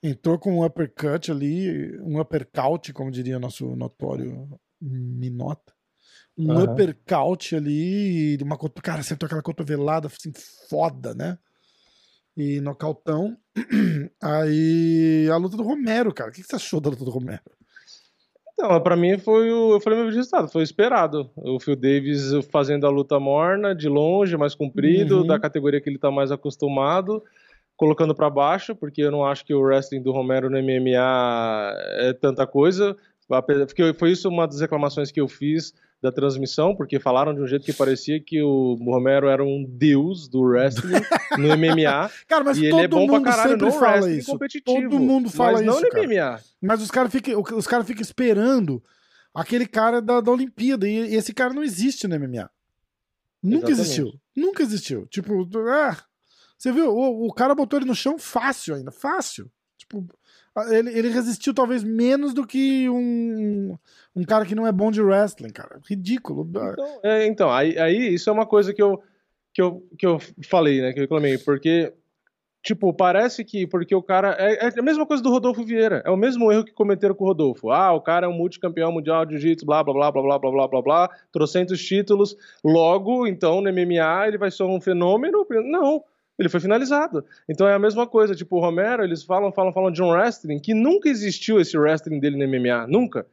[0.00, 4.48] entrou com um uppercut ali, um uppercut, como diria nosso notório
[4.80, 5.74] Minota.
[6.36, 6.72] Um Aham.
[6.72, 10.32] uppercut ali, uma, cara, acertou aquela cotovelada assim,
[10.70, 11.36] foda, né?
[12.36, 13.36] E nocautão.
[14.22, 16.30] Aí a luta do Romero, cara.
[16.30, 17.42] O que você achou da luta do Romero?
[18.60, 19.74] Então, pra mim foi o.
[19.74, 21.30] Eu falei meu resultado, foi esperado.
[21.36, 25.26] O Phil Davis fazendo a luta morna, de longe, mais comprido, Uhum.
[25.28, 27.22] da categoria que ele tá mais acostumado,
[27.76, 32.12] colocando pra baixo, porque eu não acho que o wrestling do Romero no MMA é
[32.20, 32.96] tanta coisa.
[33.28, 37.46] Porque foi isso uma das reclamações que eu fiz da transmissão, porque falaram de um
[37.46, 40.92] jeito que parecia que o Romero era um deus do wrestling
[41.36, 42.10] no MMA.
[42.26, 44.30] Cara, mas e ele todo é bom pra mundo caralho sempre fala isso.
[44.30, 44.80] competitivo.
[44.82, 46.06] Todo mundo fala mas não isso, no cara.
[46.06, 46.40] MMA.
[46.62, 48.82] Mas os caras ficam cara ficam esperando
[49.34, 50.88] aquele cara da, da Olimpíada.
[50.88, 52.48] E esse cara não existe no MMA.
[53.42, 53.70] Nunca Exatamente.
[53.70, 54.20] existiu.
[54.34, 55.06] Nunca existiu.
[55.06, 55.96] Tipo, ah,
[56.56, 56.90] você viu?
[56.90, 58.90] O, o cara botou ele no chão fácil ainda.
[58.90, 59.50] Fácil.
[59.76, 60.06] Tipo,
[60.70, 63.76] ele, ele resistiu talvez menos do que um,
[64.14, 65.80] um cara que não é bom de wrestling, cara.
[65.88, 66.46] Ridículo.
[66.48, 69.02] Então, é, então, aí, aí isso é uma coisa que eu,
[69.52, 70.18] que, eu, que eu
[70.48, 70.92] falei, né?
[70.92, 71.92] Que eu reclamei, porque,
[72.62, 73.66] tipo, parece que.
[73.66, 74.36] Porque o cara.
[74.38, 76.02] É, é a mesma coisa do Rodolfo Vieira.
[76.04, 77.70] É o mesmo erro que cometeram com o Rodolfo.
[77.70, 80.50] Ah, o cara é um multicampeão mundial de jiu-jitsu, blá, blá, blá, blá, blá, blá,
[80.50, 82.36] blá, blá, blá, trocentos títulos.
[82.64, 85.46] Logo, então, no MMA, ele vai ser um fenômeno?
[85.64, 86.04] Não.
[86.38, 87.24] Ele foi finalizado.
[87.48, 88.34] Então é a mesma coisa.
[88.34, 92.20] Tipo, o Romero, eles falam, falam, falam de um wrestling que nunca existiu esse wrestling
[92.20, 92.86] dele no MMA.
[92.86, 93.26] Nunca.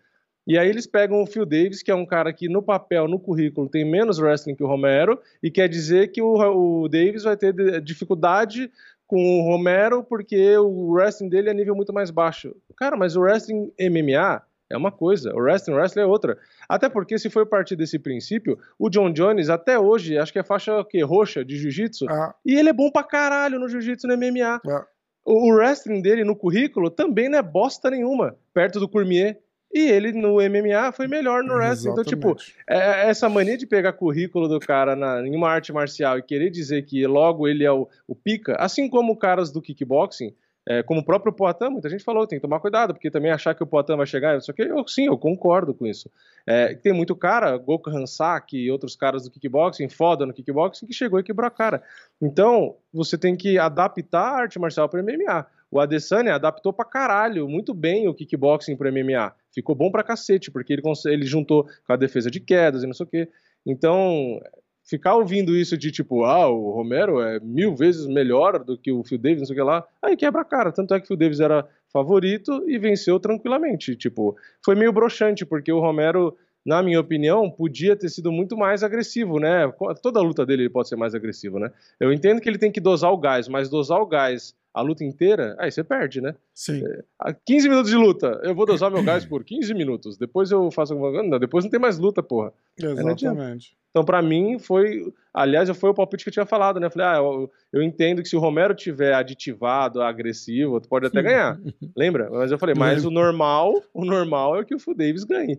[0.48, 3.20] E aí eles pegam o Phil Davis, que é um cara que no papel, no
[3.20, 7.36] currículo, tem menos wrestling que o Romero, e quer dizer que o, o Davis vai
[7.36, 8.72] ter de- dificuldade
[9.08, 12.56] com o Romero porque o wrestling dele é nível muito mais baixo.
[12.78, 16.38] Cara, mas o wrestling MMA é uma coisa, o wrestling wrestling é outra.
[16.68, 20.44] Até porque se for partir desse princípio, o John Jones até hoje, acho que é
[20.44, 21.04] faixa o quê?
[21.04, 24.60] roxa de jiu-jitsu, Ah, e ele é bom pra caralho no jiu-jitsu no MMA.
[24.68, 24.86] ah,
[25.24, 29.40] O, o wrestling dele no currículo também não é bosta nenhuma, perto do Cormier.
[29.74, 31.92] E ele no MMA foi melhor no wrestling.
[31.92, 32.56] Então, tipo, exatamente.
[32.70, 36.50] é- essa mania de pegar currículo do cara na, em uma arte marcial e querer
[36.50, 40.34] dizer que logo ele é o, o pica, assim como caras do kickboxing,
[40.68, 43.54] é, como o próprio Poitin, muita gente falou, tem que tomar cuidado, porque também achar
[43.54, 46.10] que o Poitin vai chegar, isso aqui, eu, sim, eu concordo com isso.
[46.46, 50.94] É, tem muito cara, Goku Hansaki e outros caras do kickboxing, foda no kickboxing, que
[50.94, 51.84] chegou e quebrou a cara.
[52.20, 55.46] Então, você tem que adaptar a arte marcial para MMA.
[55.70, 59.34] O Adesanya adaptou pra caralho, muito bem o kickboxing pro MMA.
[59.54, 62.94] Ficou bom pra cacete, porque ele, ele juntou com a defesa de quedas e não
[62.94, 63.30] sei o quê.
[63.66, 64.40] Então,
[64.86, 69.04] ficar ouvindo isso de tipo, ah, o Romero é mil vezes melhor do que o
[69.04, 70.72] Phil Davis, não sei o que lá, aí quebra a cara.
[70.72, 73.96] Tanto é que o Phil Davis era favorito e venceu tranquilamente.
[73.96, 78.84] Tipo, foi meio broxante, porque o Romero, na minha opinião, podia ter sido muito mais
[78.84, 79.72] agressivo, né?
[80.02, 81.72] Toda a luta dele ele pode ser mais agressivo, né?
[82.00, 85.06] Eu entendo que ele tem que dosar o gás, mas dosar o gás a luta
[85.06, 86.36] inteira, aí você perde, né?
[86.54, 86.84] Sim.
[87.18, 90.70] Ah, 15 minutos de luta, eu vou dosar meu gás por 15 minutos, depois eu
[90.70, 91.26] faço alguma coisa.
[91.26, 92.52] Não, depois não tem mais luta, porra.
[92.78, 93.78] Exatamente.
[93.90, 95.14] Então, pra mim, foi.
[95.34, 96.90] Aliás, foi o palpite que eu tinha falado, né?
[96.90, 101.22] Falei, ah, eu, eu entendo que se o Romero tiver aditivado, agressivo, tu pode até
[101.22, 101.58] ganhar.
[101.96, 102.30] Lembra?
[102.30, 105.58] Mas eu falei, mas o normal, o normal é que o Phil Davis ganhe.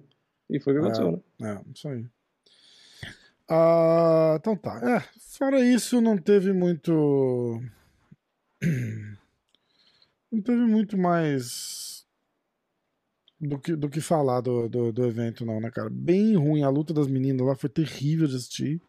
[0.51, 1.59] E foi o que aconteceu, né?
[1.59, 2.05] É, isso aí.
[3.48, 4.80] Ah, então tá.
[4.82, 5.02] É,
[5.38, 7.62] fora isso, não teve muito.
[10.32, 12.05] Não teve muito mais
[13.40, 15.88] do que, do que falar do, do, do evento, não, né, cara?
[15.90, 16.62] Bem ruim.
[16.62, 18.80] A luta das meninas lá foi terrível de assistir.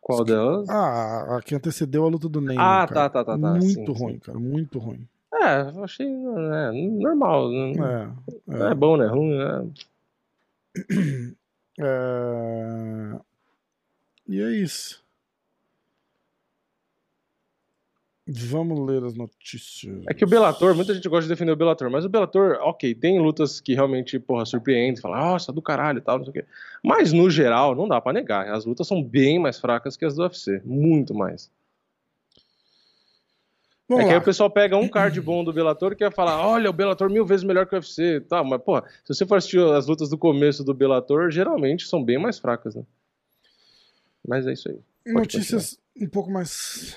[0.00, 0.68] Qual delas?
[0.68, 2.84] Ah, a que antecedeu a luta do Neymar.
[2.84, 3.46] Ah, tá, tá, tá, tá.
[3.54, 4.18] Muito Sim, ruim, sim.
[4.20, 4.38] cara.
[4.38, 5.06] Muito ruim.
[5.34, 7.50] É, eu achei é, normal.
[7.50, 8.12] Não É,
[8.48, 8.70] é.
[8.70, 9.06] é bom, né?
[9.06, 9.32] Ruim,
[11.78, 11.82] é.
[11.82, 13.20] É,
[14.28, 15.02] E é isso.
[18.32, 20.04] Vamos ler as notícias.
[20.08, 22.94] É que o Bellator, muita gente gosta de defender o Bellator, mas o Bellator, ok,
[22.94, 26.34] tem lutas que realmente, porra, surpreendem, fala, nossa, do caralho e tal, não sei o
[26.34, 26.44] quê.
[26.80, 30.14] Mas, no geral, não dá pra negar, as lutas são bem mais fracas que as
[30.14, 31.50] do UFC, muito mais.
[33.88, 34.22] Vamos é que aí lá.
[34.22, 37.26] o pessoal pega um card bom do Bellator e quer falar, olha, o Bellator mil
[37.26, 40.08] vezes melhor que o UFC e tal, mas, porra, se você for assistir as lutas
[40.08, 42.84] do começo do Bellator, geralmente são bem mais fracas, né?
[44.24, 44.78] Mas é isso aí.
[45.12, 46.96] Notícias um pouco mais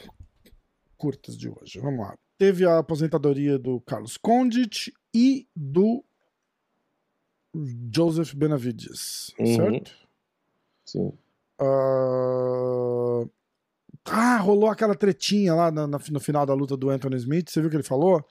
[1.03, 1.79] curtas de hoje.
[1.79, 2.15] Vamos lá.
[2.37, 6.03] Teve a aposentadoria do Carlos Condit e do
[7.93, 9.55] Joseph Benavides, Uhum.
[9.55, 9.91] certo?
[10.85, 11.13] Sim.
[11.59, 13.25] Ah,
[14.05, 17.49] Ah, rolou aquela tretinha lá na- na- no final da luta do Anthony Smith.
[17.49, 18.21] Você viu o que ele falou?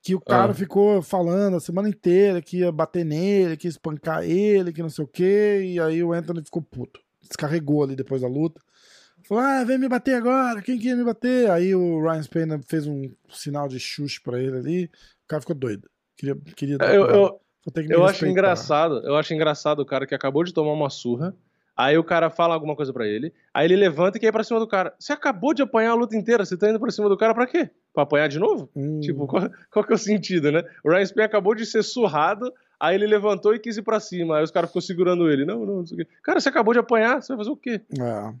[0.00, 0.54] Que o cara Ah.
[0.54, 4.88] ficou falando a semana inteira que ia bater nele, que ia espancar ele, que não
[4.88, 5.60] sei o quê.
[5.64, 7.00] E aí o Anthony ficou puto.
[7.20, 8.60] Descarregou ali depois da luta.
[9.28, 11.50] Falou, ah, vem me bater agora, quem que ia me bater?
[11.50, 14.84] Aí o Ryan Spanier fez um sinal de xuxa pra ele ali.
[14.84, 15.88] O cara ficou doido.
[16.16, 17.40] Queria, queria dar Eu, eu,
[17.90, 21.36] eu acho engraçado, eu acho engraçado o cara que acabou de tomar uma surra,
[21.76, 24.42] aí o cara fala alguma coisa pra ele, aí ele levanta e quer ir pra
[24.42, 24.94] cima do cara.
[24.98, 27.46] Você acabou de apanhar a luta inteira, você tá indo pra cima do cara pra
[27.46, 27.68] quê?
[27.92, 28.70] Pra apanhar de novo?
[28.74, 30.62] Hum, Tipo, qual, qual que é o sentido, né?
[30.82, 32.50] O Ryan Spanier acabou de ser surrado,
[32.80, 35.44] aí ele levantou e quis ir pra cima, aí os caras ficou segurando ele.
[35.44, 36.10] Não, não, não sei o quê.
[36.22, 37.82] Cara, você acabou de apanhar, você vai fazer o quê?
[38.00, 38.34] É.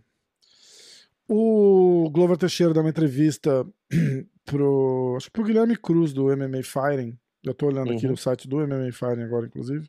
[1.28, 3.66] O Glover Teixeira dá uma entrevista
[4.46, 7.18] pro, acho que pro Guilherme Cruz do MMA Fighting.
[7.44, 8.12] Eu tô olhando aqui Uhum.
[8.12, 9.86] no site do MMA Fighting agora, inclusive.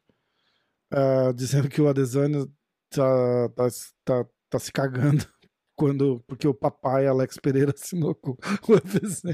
[0.91, 2.45] ah, dizendo que o Adesanya
[2.89, 3.67] tá, tá,
[4.05, 5.25] tá, tá se cagando
[5.77, 8.37] quando, porque o papai Alex Pereira assinou com o
[8.73, 9.33] UFC.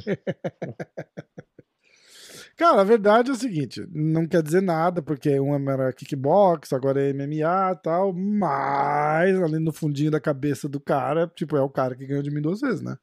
[2.58, 7.02] Cara, a verdade é o seguinte, não quer dizer nada, porque um era kickbox, agora
[7.02, 11.70] é MMA e tal, mas ali no fundinho da cabeça do cara, tipo, é o
[11.70, 12.96] cara que ganhou de mim duas vezes, né?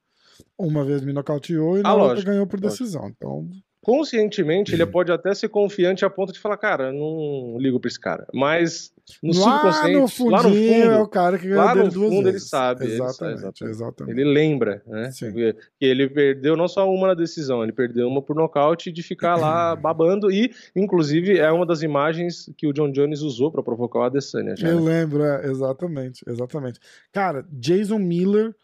[0.59, 2.83] Uma vez me nocauteou e na Ah, outra lógico, ganhou por lógico.
[2.83, 3.09] decisão.
[3.09, 3.51] Então,
[3.85, 7.89] Conscientemente, ele pode até ser confiante a ponto de falar, cara, eu não ligo pra
[7.89, 8.29] esse cara.
[8.33, 11.91] Mas no lá no subconsciente, fundinho lá no fundo, é o cara que lá no
[11.91, 13.65] fundo ele sabe, ele sabe, Exatamente, exatamente.
[13.75, 14.21] exatamente.
[14.21, 15.11] Ele lembra, né?
[15.11, 15.33] Sim.
[15.33, 19.35] Que ele perdeu não só uma na decisão, ele perdeu uma por nocaute de ficar
[19.35, 23.99] lá babando e, inclusive, é uma das imagens que o John Jones usou pra provocar
[23.99, 24.55] o Adesanya.
[24.57, 25.01] Já, Eu né?
[25.01, 26.79] lembro, é, exatamente, exatamente.
[27.13, 28.55] Cara, Jason Miller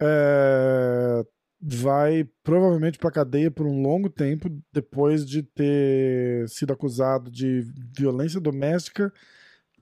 [0.00, 1.22] é,
[1.64, 7.64] vai provavelmente pra cadeia por um longo tempo depois de ter sido acusado de
[7.96, 9.12] violência doméstica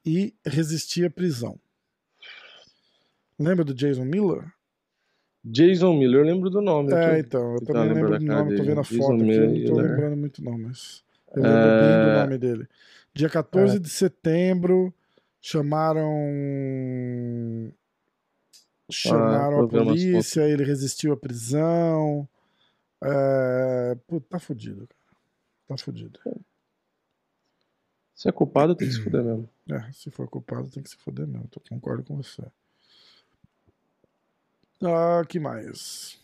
[0.04, 1.58] e resistir à prisão.
[3.38, 4.52] Lembra do Jason Miller?
[5.42, 6.92] Jason Miller, eu lembro do nome.
[6.92, 9.46] É, então, eu também lembrar lembro do nome, tô vendo a Jason foto aqui, eu
[9.46, 9.90] não tô Miller.
[9.90, 11.02] lembrando muito não, mas
[11.34, 12.20] eu lembro bem do É.
[12.22, 12.68] nome dele.
[13.14, 14.92] Dia 14 de setembro,
[15.40, 16.04] chamaram
[18.90, 22.28] chamaram tô a polícia, ele resistiu à prisão.
[23.02, 23.96] É...
[24.06, 25.00] Pô, tá fudido, cara.
[25.68, 26.18] Tá fudido.
[28.14, 29.48] Se é culpado, tem que se fuder mesmo.
[29.70, 31.48] É, se for culpado, tem que se foder mesmo.
[31.54, 32.42] Eu concordo com você.
[34.82, 36.18] Ah, que mais?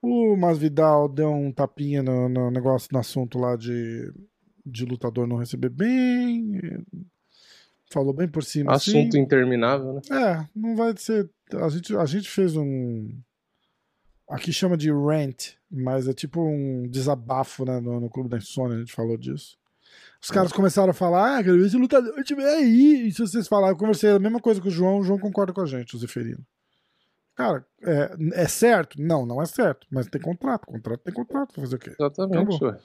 [0.00, 4.12] O Masvidal deu um tapinha no, no negócio, no assunto lá de,
[4.66, 6.60] de lutador não receber bem.
[7.92, 8.72] Falou bem por cima.
[8.72, 9.18] Assunto assim.
[9.18, 10.00] interminável, né?
[10.10, 11.28] É, não vai ser.
[11.52, 13.10] A gente, a gente fez um.
[14.28, 18.76] Aqui chama de rant, mas é tipo um desabafo né, no, no Clube da Insônia,
[18.76, 19.58] a gente falou disso.
[20.22, 23.08] Os caras começaram a falar, ah, esse lutador tiver aí.
[23.08, 25.52] E se vocês falarem, eu conversei a mesma coisa com o João, o João concorda
[25.52, 26.46] com a gente, o Zeferino.
[27.34, 29.02] Cara, é, é certo?
[29.02, 29.86] Não, não é certo.
[29.90, 30.66] Mas tem contrato.
[30.66, 31.54] Contrato tem contrato.
[31.54, 31.90] Fazer o quê?
[31.98, 32.54] Exatamente.
[32.54, 32.68] Acabou.
[32.68, 32.78] ué.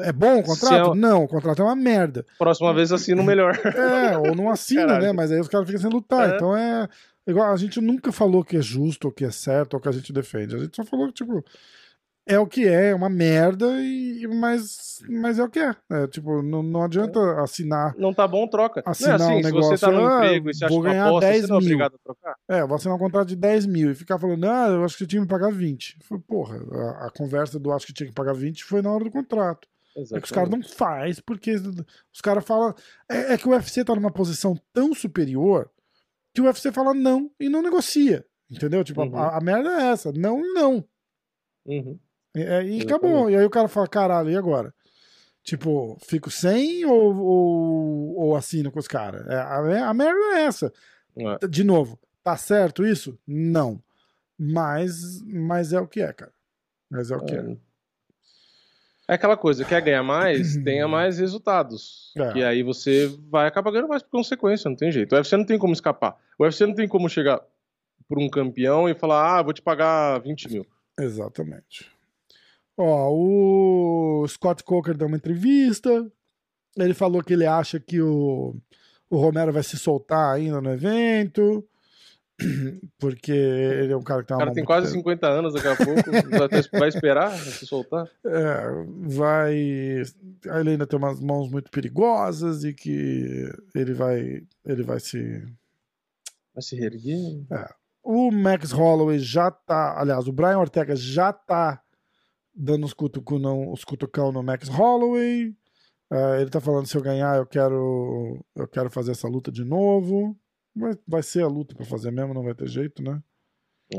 [0.00, 0.92] É bom o contrato?
[0.92, 2.24] É- Não, o contrato é uma merda.
[2.38, 3.58] Próxima vez assina o melhor.
[3.64, 5.06] É, ou não assina, Caralho.
[5.06, 5.12] né?
[5.12, 6.30] Mas aí os caras ficam sem lutar.
[6.32, 6.36] É.
[6.36, 6.88] Então é.
[7.26, 9.92] Igual, a gente nunca falou que é justo, ou que é certo, ou que a
[9.92, 10.54] gente defende.
[10.54, 11.42] A gente só falou que, tipo,
[12.26, 15.76] é o que é, é uma merda, e, mas, mas é o que é.
[15.90, 17.94] É, tipo, não, não adianta assinar.
[17.98, 18.82] Não tá bom, troca.
[18.86, 20.74] Assinar não é assim, um se você tá negócio, no ah, emprego e você acha
[20.74, 21.66] uma ganhar aposta, 10 você não é mil.
[21.68, 22.34] obrigado a trocar.
[22.48, 25.06] É, vou assinar um contrato de 10 mil e ficar falando, ah, eu acho que
[25.06, 25.96] tinha que pagar 20.
[26.00, 28.90] Eu falei, Porra, a, a conversa do acho que tinha que pagar 20 foi na
[28.90, 29.68] hora do contrato.
[29.96, 31.52] É que os caras não faz porque
[32.12, 32.74] os caras falam.
[33.08, 35.70] É, é que o UFC tá numa posição tão superior
[36.34, 38.26] que o UFC fala não e não negocia.
[38.50, 38.82] Entendeu?
[38.84, 39.16] Tipo, a- Uhum.
[39.16, 40.12] a, a merda é essa.
[40.12, 40.84] Não, não.
[41.64, 41.98] Uhum.
[42.34, 42.86] É, é, e Exatamente.
[42.92, 43.30] acabou.
[43.30, 44.74] E aí o cara fala, caralho, e agora?
[45.42, 49.26] Tipo, fico sem ou, ou, ou assino com os caras?
[49.28, 50.72] É, a, a merda é essa.
[51.16, 51.46] É.
[51.46, 53.18] De novo, tá certo isso?
[53.26, 53.80] Não.
[54.38, 56.32] Mas, mas é o que é, cara.
[56.90, 57.38] Mas é o que é.
[57.38, 57.56] É.
[59.06, 62.12] É aquela coisa, quer ganhar mais, tenha mais resultados.
[62.16, 62.32] É.
[62.32, 65.12] Que aí você vai acabar ganhando mais por consequência, não tem jeito.
[65.12, 66.16] O UFC não tem como escapar.
[66.38, 67.40] O UFC não tem como chegar
[68.08, 70.66] por um campeão e falar, ah, vou te pagar 20 mil.
[70.98, 71.90] Exatamente.
[72.76, 76.10] Ó, o Scott Coker deu uma entrevista.
[76.76, 78.56] Ele falou que ele acha que o,
[79.08, 81.64] o Romero vai se soltar ainda no evento.
[82.98, 84.98] Porque ele é um cara que tem O cara tem quase pesada.
[84.98, 86.02] 50 anos daqui a pouco,
[86.78, 88.08] vai- esperar se soltar?
[88.26, 89.54] É, vai.
[89.54, 94.42] Ele ainda tem umas mãos muito perigosas e que ele vai.
[94.64, 95.42] Ele vai se.
[96.52, 97.44] Vai se reerguer?
[98.02, 99.98] O Max Holloway já tá.
[99.98, 101.80] Aliás, o Brian Ortega já tá
[102.54, 105.54] dando os, cutucão, os cutucão no Max Holloway.
[106.12, 108.44] É, ele tá falando: se eu ganhar, eu quero.
[108.56, 110.36] Eu quero fazer essa luta de novo.
[110.76, 113.22] Vai, vai ser a luta pra fazer mesmo, não vai ter jeito, né?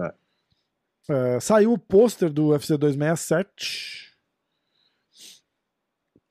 [0.02, 0.14] É.
[1.08, 4.04] É, saiu o pôster do UFC 267.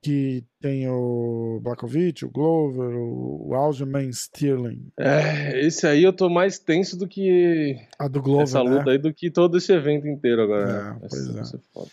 [0.02, 4.92] Que tem o Blakovic, o Glover, o, o Aljamain Sterling.
[4.98, 8.70] É, esse aí eu tô mais tenso do que A do Glover, essa né?
[8.70, 10.70] luta aí, do que todo esse evento inteiro agora.
[10.70, 10.96] É, né?
[11.00, 11.60] pois Essa- é.
[11.72, 11.90] foda.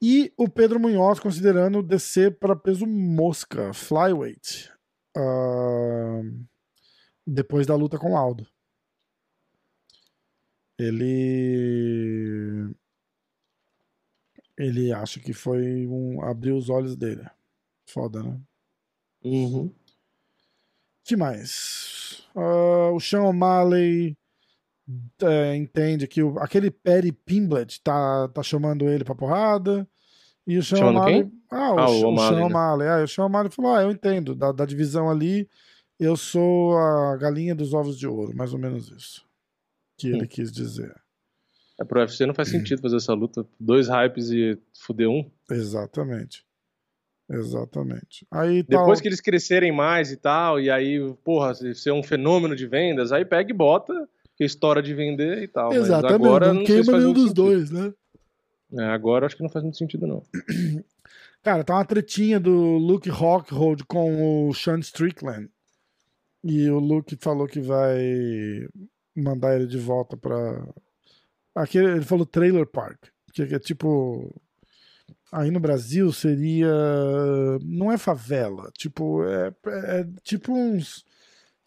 [0.00, 4.70] E o Pedro Munhoz considerando descer para peso mosca, flyweight,
[5.16, 6.20] ah,
[7.32, 8.46] depois da luta com o Aldo.
[10.78, 12.74] Ele
[14.58, 17.24] ele acha que foi um abrir os olhos dele.
[17.86, 18.38] Foda, né?
[19.24, 19.72] Uhum.
[21.04, 22.22] que mais?
[22.34, 24.16] Ah, o Sean O'Malley
[25.22, 29.88] é, entende que o- aquele Perry Pimblett tá, tá chamando ele pra porrada.
[30.46, 31.22] E o Sean Chamando O'Malley.
[31.24, 31.42] quem?
[31.50, 32.44] Ah, o, Ah, o Sean- o O'Malley, Sean né?
[32.46, 32.88] O'Malley.
[32.88, 35.48] Ah, o Sean O'Malley falou: Ah, eu entendo, da, da divisão ali,
[36.00, 39.24] eu sou a galinha dos ovos de ouro, mais ou menos isso.
[39.98, 40.28] Que ele Hum.
[40.28, 40.94] quis dizer.
[41.80, 43.46] É, pro UFC não faz sentido fazer essa luta.
[43.58, 45.30] Dois hypes e fuder um.
[45.50, 46.44] Exatamente.
[47.28, 48.26] Exatamente.
[48.30, 52.02] Aí Depois o- que eles crescerem mais e tal, e aí, porra, se ser um
[52.02, 53.92] fenômeno de vendas, aí pega e bota,
[54.36, 55.72] que estoura de vender e tal.
[55.72, 57.42] Exatamente, Mas agora não queima nenhum dos sentido.
[57.44, 57.92] dois, né?
[58.72, 60.22] É, agora acho que não faz muito sentido, não.
[61.42, 65.48] Cara, tá uma tretinha do Luke Rockhold com o Sean Strickland.
[66.42, 68.66] E o Luke falou que vai
[69.14, 70.66] mandar ele de volta pra.
[71.54, 73.06] Aqui ele falou Trailer Park.
[73.32, 74.34] Que é tipo.
[75.32, 76.68] Aí no Brasil seria.
[77.62, 78.70] Não é favela.
[78.76, 79.52] Tipo, é,
[80.00, 81.04] é tipo uns.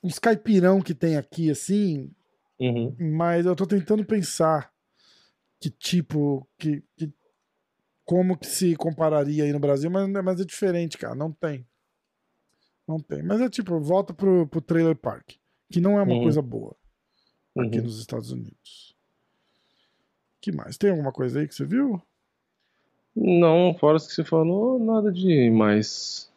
[0.01, 2.11] Uns caipirão que tem aqui, assim.
[2.59, 2.95] Uhum.
[2.99, 4.69] Mas eu tô tentando pensar
[5.61, 7.13] que tipo, que, que-
[8.03, 11.65] como que se compararia aí no Brasil, mas, mas é diferente, cara, não tem.
[12.87, 13.23] Não tem.
[13.23, 15.31] Mas é tipo, volta pro, pro trailer park.
[15.71, 16.23] Que não é uma Uhum.
[16.23, 16.75] coisa boa
[17.57, 17.83] aqui Uhum.
[17.83, 18.93] nos Estados Unidos.
[20.41, 20.77] que mais?
[20.77, 22.01] Tem alguma coisa aí que você viu?
[23.15, 26.29] Não, fora isso que você falou, nada de mais.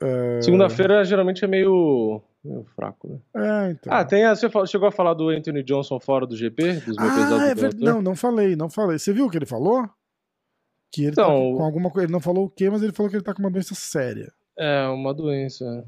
[0.00, 3.18] É, Segunda-feira geralmente é meio, meio fraco, né?
[3.34, 3.92] É, então.
[3.92, 6.80] Ah, tem a, você chegou a falar do Anthony Johnson fora do GP?
[6.80, 7.08] Dos Ah, é
[7.54, 7.54] verdade.
[7.76, 7.80] Bellator?
[7.80, 8.98] Não, não falei, não falei.
[8.98, 9.88] Você viu o que ele falou?
[10.92, 12.04] Que ele tá Então, com, com alguma coisa.
[12.06, 14.30] Ele não falou o quê, mas ele falou que ele tá com uma doença séria.
[14.58, 15.84] É, uma doença.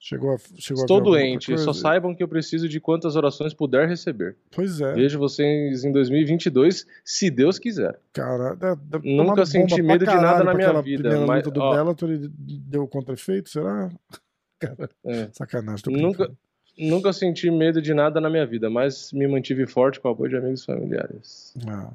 [0.00, 3.88] Chegou a, chegou Estou a doente, só saibam que eu preciso de quantas orações puder
[3.88, 4.36] receber.
[4.52, 7.98] Pois é, Vejo vocês em 2022, se Deus quiser.
[8.12, 8.56] cara.
[9.02, 11.74] Nunca senti medo de nada na minha vida, mas, luta do ó.
[11.74, 13.90] Bellator deu contra-efeito, será?
[14.60, 15.28] Cara, É.
[15.32, 15.84] sacanagem.
[15.88, 16.30] Nunca,
[16.78, 20.30] nunca senti medo de nada na minha vida, mas me mantive forte com o apoio
[20.30, 21.54] de amigos e familiares.
[21.68, 21.90] Ah.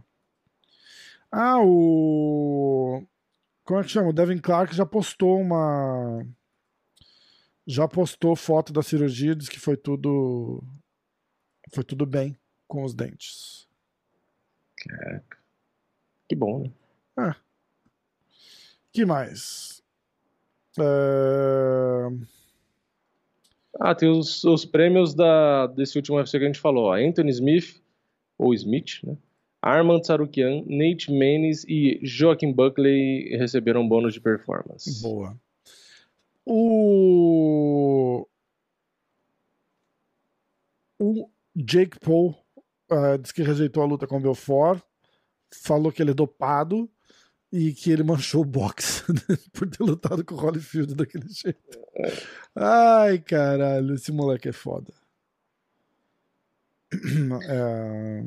[1.32, 3.02] Ah, o.
[3.64, 4.10] Como é que chama?
[4.10, 6.26] O Devin Clark já postou uma.
[7.66, 10.62] Já postou foto da cirurgia, diz que foi tudo.
[11.74, 12.38] Foi tudo bem
[12.68, 13.68] com os dentes.
[16.28, 16.64] Que bom,
[17.18, 17.36] né?
[18.92, 19.82] que mais?
[20.80, 22.08] É,
[23.80, 26.86] Ah, tem os, os prêmios da, desse último UFC que a gente falou.
[26.86, 26.94] Ó.
[26.94, 27.82] Anthony Smith,
[28.38, 29.18] ou Smith, né?
[29.64, 35.02] Armand Sarukian, Nate Menes e Joaquim Buckley receberam bônus de performance.
[35.02, 35.40] Boa.
[36.46, 38.28] O.
[41.00, 42.36] O Jake Paul
[42.90, 44.84] ah, disse que rejeitou a luta com o Belfort,
[45.50, 46.90] falou que ele é dopado
[47.50, 49.04] e que ele manchou o boxe
[49.54, 51.80] por ter lutado com o Holyfield daquele jeito.
[52.54, 54.94] Ai, caralho, esse moleque é foda.
[57.50, 58.24] É,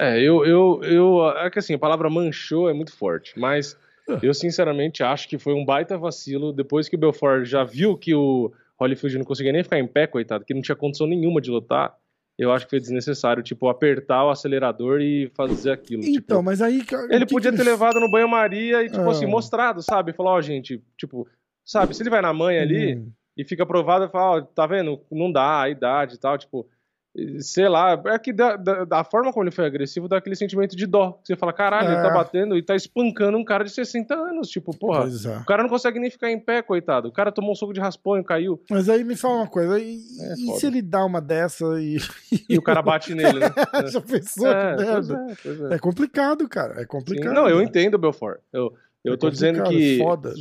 [0.00, 1.28] É, eu, eu, eu.
[1.38, 3.76] É que assim, a palavra manchou é muito forte, mas
[4.22, 8.14] eu sinceramente acho que foi um baita vacilo depois que o Belfort já viu que
[8.14, 11.50] o Holyfield não conseguia nem ficar em pé, coitado, que não tinha condição nenhuma de
[11.50, 11.96] lutar.
[12.38, 16.02] Eu acho que foi desnecessário, tipo, apertar o acelerador e fazer aquilo.
[16.02, 16.80] tipo, Então, mas aí.
[17.10, 19.10] Ele podia ter levado no banho-maria e, tipo Ah.
[19.10, 20.12] assim, mostrado, sabe?
[20.12, 21.26] Falar, ó, gente, tipo,
[21.64, 23.10] sabe, se ele vai na mãe ali Hum.
[23.36, 25.00] e fica provado, fala, ó, tá vendo?
[25.10, 26.64] Não dá, a idade e tal, tipo,
[27.40, 30.76] sei lá, é que da, da, da forma como ele foi agressivo, dá aquele sentimento
[30.76, 31.18] de dó.
[31.24, 32.02] Você fala, caralho, ele É.
[32.02, 35.04] tá batendo e tá espancando um cara de 60 anos, tipo, porra.
[35.08, 35.38] É.
[35.38, 37.08] O cara não consegue nem ficar em pé, coitado.
[37.08, 38.62] O cara tomou um soco de raspão e caiu.
[38.70, 41.98] Mas aí me fala uma coisa, e, É e se ele dá uma dessa e.
[42.48, 43.48] E o cara bate nele, né?
[43.90, 45.74] Já pensou É, que pois é, é.
[45.74, 46.74] É complicado, cara.
[46.74, 46.86] É Sim.
[46.86, 47.34] complicado.
[47.34, 48.38] Não, eu entendo, Belfort.
[48.52, 48.72] Eu,
[49.04, 50.32] eu É tô dizendo que, foda.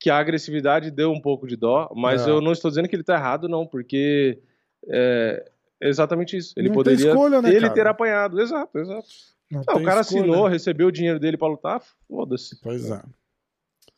[0.00, 2.30] que a agressividade deu um pouco de dó, mas É.
[2.30, 4.40] eu não estou dizendo que ele tá errado, não, porque
[4.88, 5.49] é
[5.80, 6.52] exatamente isso.
[6.56, 7.74] Ele Não poderia escolha, né, ele cara?
[7.74, 8.40] ter apanhado.
[8.40, 9.08] Exato, exato.
[9.50, 10.20] Não Não, o cara escolha.
[10.22, 12.60] assinou, recebeu o dinheiro dele pra lutar, foda-se.
[12.62, 13.02] Pois é.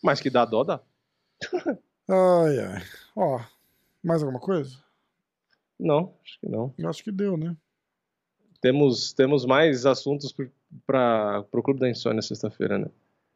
[0.03, 0.81] Mas que dá dó, dá.
[2.09, 2.83] Ai, ai.
[3.17, 3.41] Ó,
[4.03, 4.77] mais alguma coisa?
[5.79, 6.75] Não, acho que não.
[6.77, 7.57] Eu acho que deu, né?
[8.61, 10.35] Temos, temos mais assuntos
[10.87, 12.87] para o Clube da Insônia sexta-feira, né?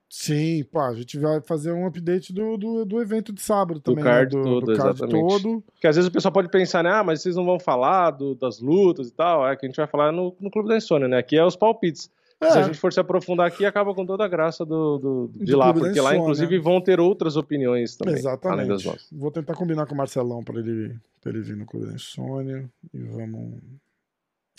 [0.09, 3.83] Sim, pô, a gente vai fazer um update do, do, do evento de sábado Do
[3.83, 4.43] também, card né?
[4.43, 5.27] Do, todo, do card exatamente.
[5.43, 5.63] todo.
[5.73, 6.91] Porque às vezes o pessoal pode pensar, né?
[6.93, 9.47] Ah, mas vocês não vão falar do- das lutas e tal.
[9.47, 11.19] É que a gente vai falar no, no Clube da Insônia, né?
[11.19, 12.09] Aqui é os palpites.
[12.41, 15.31] É, Se a gente for se aprofundar aqui, acaba com toda a graça do, do-
[15.35, 18.87] de Do lá, porque lá, inclusive, vão ter outras opiniões também, além das exatamente.
[18.87, 19.09] nossas.
[19.11, 22.71] Vou tentar combinar com o Marcelão para ele, pra ele vir no Clube da Insônia
[22.95, 23.59] e vamos,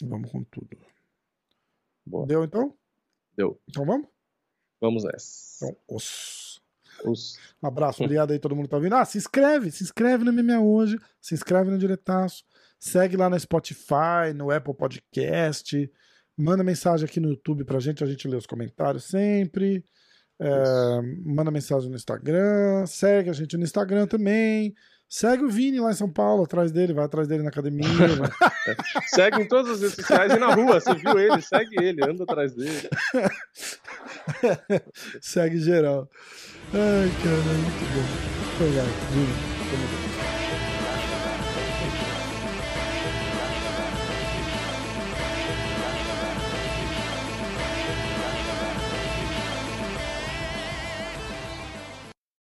[0.03, 0.68] vamos com tudo.
[2.06, 2.26] Boa.
[2.26, 2.74] Deu então?
[3.38, 3.57] Deu.
[3.69, 4.07] Então vamos?
[4.82, 5.66] Vamos nessa.
[5.66, 6.62] Então, os.
[7.06, 8.94] Os- Um abraço, obrigado aí todo mundo que tá vindo.
[8.95, 12.44] Ah, se inscreve, se inscreve no MMA hoje, se inscreve no Diretaço,
[12.80, 15.91] segue lá no Spotify, no Apple Podcast,
[16.36, 19.86] manda mensagem aqui no YouTube pra gente, a gente lê os comentários sempre.
[20.40, 24.74] É, manda mensagem no Instagram, segue a gente no Instagram também.
[25.09, 27.88] Segue o Vini lá em São Paulo, atrás dele, vai atrás dele na academia.
[29.07, 30.79] Segue em todas as redes sociais e na rua.
[30.79, 32.89] Você viu ele, segue ele, anda atrás dele.
[35.21, 36.09] segue geral.
[36.73, 38.27] Ai, cara, muito bom.
[38.59, 38.69] Vai,
[39.11, 40.06] Vini.